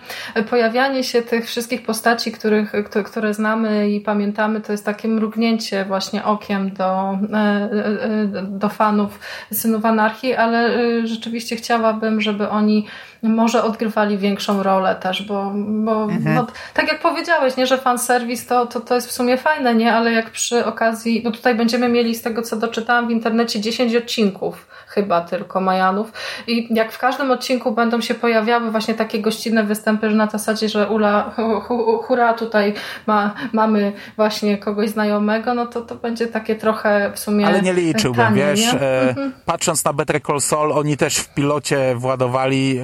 pojawianie 0.51 1.05
się 1.05 1.23
tych 1.23 1.47
wszystkich 1.47 1.83
postaci, 1.83 2.33
których, 2.33 2.73
które 3.05 3.35
znamy 3.35 3.91
i 3.91 4.01
pamiętamy, 4.01 4.61
to 4.61 4.73
jest 4.73 4.85
takie 4.85 5.09
mrugnięcie 5.09 5.85
właśnie 5.85 6.25
okiem 6.25 6.71
do, 6.71 7.19
e, 7.33 7.37
e, 7.37 8.43
do 8.43 8.69
fanów 8.69 9.19
Synów 9.53 9.85
Anarchii, 9.85 10.35
ale 10.35 10.75
e, 10.75 11.07
rzeczywiście 11.07 11.57
chciałabym, 11.57 12.21
żeby 12.21 12.49
oni 12.49 12.87
może 13.23 13.63
odgrywali 13.63 14.19
większą 14.19 14.63
rolę 14.63 14.95
też, 14.95 15.23
bo, 15.23 15.53
bo 15.57 16.05
mhm. 16.05 16.47
tak 16.75 16.89
jak 16.89 17.01
powiedziałeś, 17.01 17.57
nie, 17.57 17.67
że 17.67 17.79
fanserwis 17.79 18.47
to, 18.47 18.67
to, 18.67 18.81
to 18.81 18.95
jest 18.95 19.09
w 19.09 19.13
sumie 19.13 19.37
fajne, 19.37 19.75
nie, 19.75 19.95
ale 19.95 20.13
jak 20.13 20.31
przy 20.31 20.65
okazji, 20.65 21.23
no 21.25 21.31
tutaj 21.31 21.55
będziemy 21.55 21.89
mieli 21.89 22.15
z 22.15 22.23
tego, 22.23 22.43
co 22.43 22.57
doczytałam 22.57 23.09
w 23.09 23.11
internecie, 23.11 23.61
10 23.61 23.95
odcinków 23.95 24.67
chyba 24.97 25.21
tylko 25.21 25.61
Majanów. 25.61 26.13
I 26.47 26.75
jak 26.75 26.93
w 26.93 26.99
każdym 26.99 27.31
odcinku 27.31 27.73
będą 27.73 28.01
się 28.01 28.15
pojawiały 28.15 28.71
właśnie 28.71 28.95
takie 28.95 29.21
gościnne 29.21 29.65
występy, 29.65 30.11
że 30.11 30.17
na 30.17 30.27
zasadzie, 30.27 30.69
że 30.69 30.89
Ula, 30.89 31.31
hu, 31.63 31.99
hura, 31.99 32.35
tutaj 32.35 32.75
ma, 33.07 33.35
mamy 33.53 33.93
właśnie 34.17 34.59
kogoś 34.59 34.91
znajomego, 34.91 35.55
no 35.55 35.67
to 35.67 35.81
to 35.81 35.95
będzie 35.95 36.27
takie 36.27 36.57
trochę 36.57 37.13
w 37.15 37.19
sumie 37.19 37.47
Ale 37.47 37.63
nie 37.63 37.73
liczyłbym, 37.73 38.25
tanie, 38.25 38.37
wiesz, 38.37 38.61
nie? 38.61 38.81
E, 38.81 39.09
mhm. 39.09 39.33
patrząc 39.47 39.85
na 39.85 39.93
Better 39.93 40.23
Call 40.23 40.41
Saul, 40.41 40.73
oni 40.73 40.97
też 40.97 41.17
w 41.17 41.35
pilocie 41.35 41.95
władowali 41.97 42.79
e, 42.79 42.83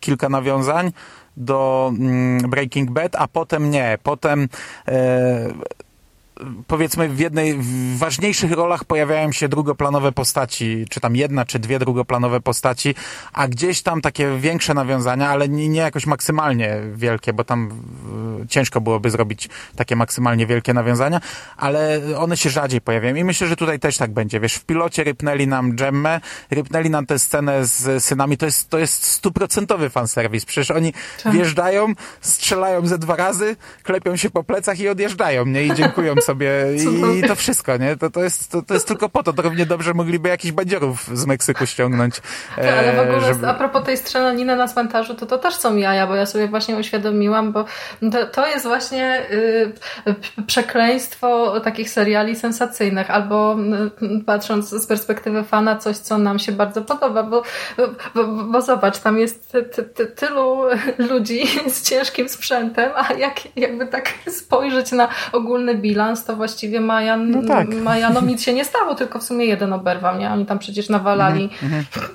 kilka 0.00 0.28
nawiązań 0.28 0.92
do 1.36 1.92
mm, 1.98 2.50
Breaking 2.50 2.90
Bad, 2.90 3.16
a 3.16 3.28
potem 3.28 3.70
nie. 3.70 3.98
Potem 4.02 4.48
e, 4.88 5.52
powiedzmy 6.66 7.08
w 7.08 7.18
jednej, 7.18 7.54
w 7.54 7.98
ważniejszych 7.98 8.52
rolach 8.52 8.84
pojawiają 8.84 9.32
się 9.32 9.48
drugoplanowe 9.48 10.12
postaci, 10.12 10.84
czy 10.90 11.00
tam 11.00 11.16
jedna, 11.16 11.44
czy 11.44 11.58
dwie 11.58 11.78
drugoplanowe 11.78 12.40
postaci, 12.40 12.94
a 13.32 13.48
gdzieś 13.48 13.82
tam 13.82 14.00
takie 14.00 14.38
większe 14.38 14.74
nawiązania, 14.74 15.28
ale 15.28 15.48
nie, 15.48 15.68
nie 15.68 15.80
jakoś 15.80 16.06
maksymalnie 16.06 16.80
wielkie, 16.94 17.32
bo 17.32 17.44
tam 17.44 17.70
ciężko 18.48 18.80
byłoby 18.80 19.10
zrobić 19.10 19.48
takie 19.76 19.96
maksymalnie 19.96 20.46
wielkie 20.46 20.74
nawiązania, 20.74 21.20
ale 21.56 22.00
one 22.18 22.36
się 22.36 22.50
rzadziej 22.50 22.80
pojawiają 22.80 23.14
i 23.14 23.24
myślę, 23.24 23.46
że 23.46 23.56
tutaj 23.56 23.78
też 23.80 23.96
tak 23.96 24.12
będzie. 24.12 24.40
Wiesz, 24.40 24.54
w 24.54 24.64
pilocie 24.64 25.04
rypnęli 25.04 25.46
nam 25.46 25.76
Gemmę, 25.76 26.20
rypnęli 26.50 26.90
nam 26.90 27.06
tę 27.06 27.18
scenę 27.18 27.66
z 27.66 28.04
synami, 28.04 28.36
to 28.36 28.46
jest, 28.46 28.70
to 28.70 28.78
jest 28.78 29.06
stuprocentowy 29.06 29.90
fanserwis. 29.90 30.44
Przecież 30.44 30.70
oni 30.70 30.92
tak. 31.22 31.32
wjeżdżają, 31.32 31.92
strzelają 32.20 32.86
ze 32.86 32.98
dwa 32.98 33.16
razy, 33.16 33.56
klepią 33.82 34.16
się 34.16 34.30
po 34.30 34.44
plecach 34.44 34.80
i 34.80 34.88
odjeżdżają, 34.88 35.46
nie? 35.46 35.64
I 35.64 35.74
dziękują 35.74 36.14
sobie 36.20 36.33
i, 37.16 37.22
to 37.28 37.34
wszystko, 37.34 37.76
nie? 37.76 37.96
To, 37.96 38.10
to, 38.10 38.24
jest, 38.24 38.50
to, 38.50 38.62
to 38.62 38.74
jest 38.74 38.88
tylko 38.88 39.08
po 39.08 39.22
to. 39.22 39.32
To 39.32 39.42
równie 39.42 39.66
dobrze 39.66 39.94
mogliby 39.94 40.28
jakichś 40.28 40.52
bandziorów 40.52 41.18
z 41.18 41.26
Meksyku 41.26 41.66
ściągnąć. 41.66 42.20
Tak, 42.56 42.64
ale 42.64 42.96
w 42.96 43.00
ogóle 43.00 43.20
żeby... 43.20 43.48
a 43.48 43.54
propos 43.54 43.84
tej 43.84 43.96
strzelaniny 43.96 44.56
na 44.56 44.68
cmentarzu, 44.68 45.14
to 45.14 45.26
to 45.26 45.38
też 45.38 45.54
są 45.54 45.76
jaja, 45.76 46.06
bo 46.06 46.14
ja 46.14 46.26
sobie 46.26 46.48
właśnie 46.48 46.76
uświadomiłam, 46.76 47.52
bo 47.52 47.64
to, 48.12 48.26
to 48.26 48.46
jest 48.46 48.66
właśnie 48.66 49.22
y, 49.30 49.72
przekleństwo 50.46 51.60
takich 51.60 51.90
seriali 51.90 52.36
sensacyjnych, 52.36 53.10
albo 53.10 53.56
y, 54.02 54.24
patrząc 54.24 54.68
z 54.68 54.86
perspektywy 54.86 55.44
fana, 55.44 55.76
coś, 55.76 55.96
co 55.96 56.18
nam 56.18 56.38
się 56.38 56.52
bardzo 56.52 56.82
podoba, 56.82 57.22
bo, 57.22 57.42
bo, 58.14 58.24
bo 58.26 58.62
zobacz, 58.62 58.98
tam 58.98 59.18
jest 59.18 59.52
ty, 59.52 59.84
ty, 59.94 60.06
tylu 60.06 60.62
ludzi 60.98 61.46
z 61.74 61.82
ciężkim 61.82 62.28
sprzętem, 62.28 62.90
a 62.96 63.12
jak, 63.12 63.56
jakby 63.56 63.86
tak 63.86 64.08
spojrzeć 64.28 64.92
na 64.92 65.08
ogólny 65.32 65.74
bilans, 65.74 66.13
to 66.16 66.36
właściwie 66.36 66.80
Majan, 66.80 67.30
no 67.30 67.42
tak. 67.48 67.68
Majanom 67.84 68.26
nic 68.26 68.42
się 68.42 68.52
nie 68.52 68.64
stało, 68.64 68.94
tylko 68.94 69.18
w 69.18 69.22
sumie 69.22 69.44
jeden 69.46 69.72
oberwał, 69.72 70.18
nie? 70.18 70.30
Oni 70.30 70.46
tam 70.46 70.58
przecież 70.58 70.88
nawalali 70.88 71.50
mm 71.62 71.82
-hmm. 71.82 72.08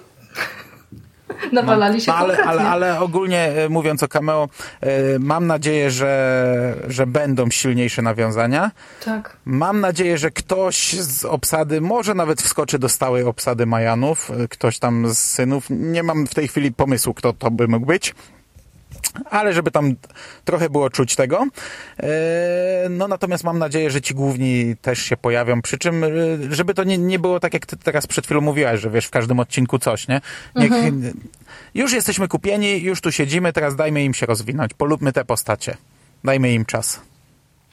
nawalali 1.52 2.02
się 2.02 2.12
no, 2.12 2.18
ale, 2.18 2.38
ale, 2.38 2.70
ale, 2.70 3.00
ogólnie 3.00 3.40
e, 3.40 3.70
mówiąc 3.70 4.04
o 4.04 4.08
cameo, 4.08 4.50
e, 4.82 5.20
mam 5.20 5.48
nadzieję, 5.48 5.92
że, 5.92 6.76
że 6.88 7.08
będą 7.08 7.50
silniejsze 7.50 8.02
nawiązania. 8.02 8.72
Tak. 9.06 9.38
Mam 9.46 9.82
nadzieję, 9.82 10.18
że 10.18 10.32
ktoś 10.32 10.94
z 10.94 11.26
obsady, 11.26 11.82
może 11.82 12.14
nawet 12.14 12.42
wskoczy 12.42 12.80
do 12.80 12.90
stałej 12.90 13.24
obsady 13.24 13.66
Majanów, 13.66 14.32
e, 14.32 14.48
ktoś 14.48 14.80
tam 14.80 15.14
z 15.14 15.18
synów. 15.18 15.66
Nie 15.70 16.04
mam 16.04 16.28
w 16.28 16.34
tej 16.34 16.48
chwili 16.48 16.72
pomysłu, 16.72 17.14
kto 17.14 17.34
to 17.34 17.52
by 17.52 17.68
mógł 17.68 17.86
być 17.86 18.16
ale 19.30 19.54
żeby 19.54 19.72
tam 19.72 19.96
trochę 20.46 20.70
było 20.70 20.90
czuć 20.90 21.16
tego. 21.16 21.48
No 22.90 23.08
natomiast 23.08 23.44
mam 23.44 23.60
nadzieję, 23.60 23.92
że 23.92 24.02
ci 24.02 24.14
główni 24.14 24.76
też 24.82 25.00
się 25.00 25.18
pojawią, 25.18 25.62
przy 25.62 25.78
czym 25.78 26.06
żeby 26.50 26.74
to 26.74 26.84
nie, 26.84 26.98
nie 26.98 27.20
było 27.20 27.40
tak, 27.40 27.54
jak 27.54 27.66
ty 27.66 27.78
teraz 27.78 28.08
przed 28.08 28.26
chwilą 28.26 28.42
mówiłaś, 28.42 28.80
że 28.80 28.90
wiesz, 28.90 29.06
w 29.06 29.12
każdym 29.12 29.40
odcinku 29.40 29.80
coś, 29.80 30.08
nie? 30.08 30.22
Niech, 30.56 30.72
mhm. 30.72 31.14
Już 31.74 31.94
jesteśmy 31.94 32.28
kupieni, 32.28 32.82
już 32.82 33.02
tu 33.02 33.12
siedzimy, 33.12 33.54
teraz 33.54 33.76
dajmy 33.76 34.04
im 34.04 34.14
się 34.14 34.26
rozwinąć, 34.26 34.74
polubmy 34.74 35.14
te 35.14 35.26
postacie. 35.26 35.78
Dajmy 36.24 36.54
im 36.54 36.66
czas. 36.66 37.02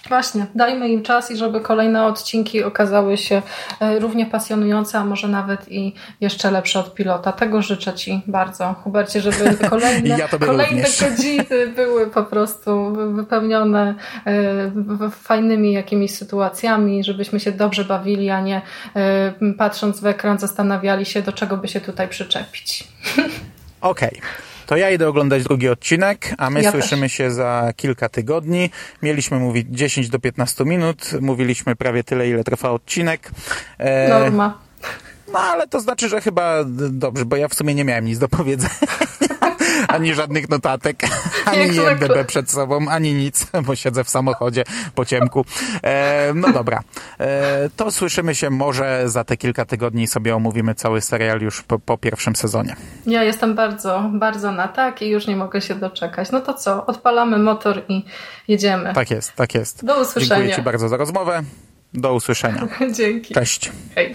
Właśnie, 0.09 0.47
dajmy 0.55 0.89
im 0.89 1.03
czas 1.03 1.31
i 1.31 1.37
żeby 1.37 1.61
kolejne 1.61 2.05
odcinki 2.05 2.65
okazały 2.65 3.17
się 3.17 3.43
e, 3.81 3.99
równie 3.99 4.27
pasjonujące, 4.27 4.99
a 4.99 5.05
może 5.05 5.29
nawet 5.29 5.73
i 5.73 5.95
jeszcze 6.21 6.51
lepsze 6.51 6.81
od 6.81 6.95
pilota. 6.95 7.33
Tego 7.33 7.63
życzę 7.63 7.95
Ci 7.95 8.23
bardzo, 8.27 8.75
Hubercie, 8.85 9.21
żeby 9.21 9.57
kolejne, 9.71 10.19
ja 10.19 10.29
kolejne 10.29 10.83
godziny 11.01 11.67
były 11.75 12.07
po 12.07 12.23
prostu 12.23 12.93
wypełnione 13.15 13.95
e, 14.27 15.11
fajnymi 15.11 15.73
jakimiś 15.73 16.15
sytuacjami, 16.15 17.05
żebyśmy 17.05 17.41
się 17.41 17.53
dobrze 17.53 17.85
bawili, 17.85 18.31
a 18.31 18.41
nie 18.41 18.63
e, 18.97 19.33
patrząc 19.59 20.01
w 20.01 20.07
ekran 20.07 20.39
zastanawiali 20.39 21.07
się, 21.07 21.23
do 21.23 21.33
czego 21.33 21.57
by 21.57 21.69
się 21.69 21.81
tutaj 21.81 22.09
przyczepić. 22.09 22.89
Okej. 23.81 24.21
To 24.67 24.77
ja 24.77 24.91
idę 24.91 25.09
oglądać 25.09 25.45
drugi 25.45 25.69
odcinek, 25.69 26.35
a 26.39 26.51
my 26.51 26.63
Ja 26.63 26.71
słyszymy 26.71 27.09
się 27.09 27.31
za 27.31 27.73
kilka 27.77 28.09
tygodni. 28.09 28.71
Mieliśmy 29.03 29.39
mówić 29.39 29.67
10 29.71 30.09
do 30.09 30.19
15 30.19 30.65
minut, 30.65 31.11
mówiliśmy 31.21 31.77
prawie 31.77 32.05
tyle, 32.05 32.29
ile 32.29 32.45
trwa 32.45 32.71
odcinek. 32.71 33.31
E, 33.79 34.09
Norma. 34.09 34.59
No 35.33 35.39
ale 35.39 35.69
to 35.69 35.81
znaczy, 35.81 36.09
że 36.09 36.21
chyba 36.21 36.65
dobrze, 36.91 37.25
bo 37.25 37.37
ja 37.37 37.49
w 37.49 37.55
sumie 37.55 37.75
nie 37.75 37.85
miałem 37.85 38.05
nic 38.05 38.19
do 38.19 38.29
powiedzenia. 38.29 38.75
ani 39.89 40.15
żadnych 40.15 40.49
notatek, 40.49 40.97
ani. 41.45 41.77
IMDB 41.77 42.27
przed 42.27 42.51
sobą, 42.51 42.89
ani 42.89 43.15
nic, 43.15 43.47
bo 43.67 43.77
siedzę 43.77 44.05
w 44.05 44.09
samochodzie 44.09 44.65
po 44.95 45.05
ciemku. 45.05 45.45
E, 45.83 46.33
no 46.35 46.53
dobra, 46.53 46.83
e, 47.21 47.71
to 47.77 47.91
słyszymy 47.91 48.35
się 48.35 48.51
może 48.51 49.03
za 49.07 49.25
te 49.25 49.37
kilka 49.37 49.65
tygodni 49.65 50.03
i 50.03 50.07
sobie 50.07 50.37
omówimy 50.37 50.75
cały 50.75 51.01
serial 51.01 51.41
już 51.41 51.63
po, 51.63 51.79
po 51.79 51.99
pierwszym 51.99 52.37
sezonie. 52.37 52.77
Ja 53.07 53.23
jestem 53.23 53.55
bardzo, 53.55 54.11
bardzo 54.13 54.53
na 54.53 54.69
tak 54.69 55.03
i 55.03 55.09
już 55.09 55.27
nie 55.27 55.37
mogę 55.37 55.61
się 55.61 55.75
doczekać. 55.75 56.31
No 56.31 56.41
to 56.41 56.55
co? 56.55 56.87
Odpalamy 56.87 57.39
motor 57.39 57.83
i 57.89 58.05
jedziemy. 58.49 58.95
Tak 58.95 59.11
jest, 59.11 59.33
tak 59.33 59.55
jest. 59.55 59.85
Do 59.85 60.01
usłyszenia. 60.01 60.37
Dziękuję 60.37 60.57
Ci 60.57 60.63
bardzo 60.63 60.89
za 60.89 60.97
rozmowę. 60.97 61.43
Do 61.95 62.15
usłyszenia. 62.15 62.69
Dzięki. 62.99 63.35
Cześć. 63.35 63.73
Hej. 63.95 64.15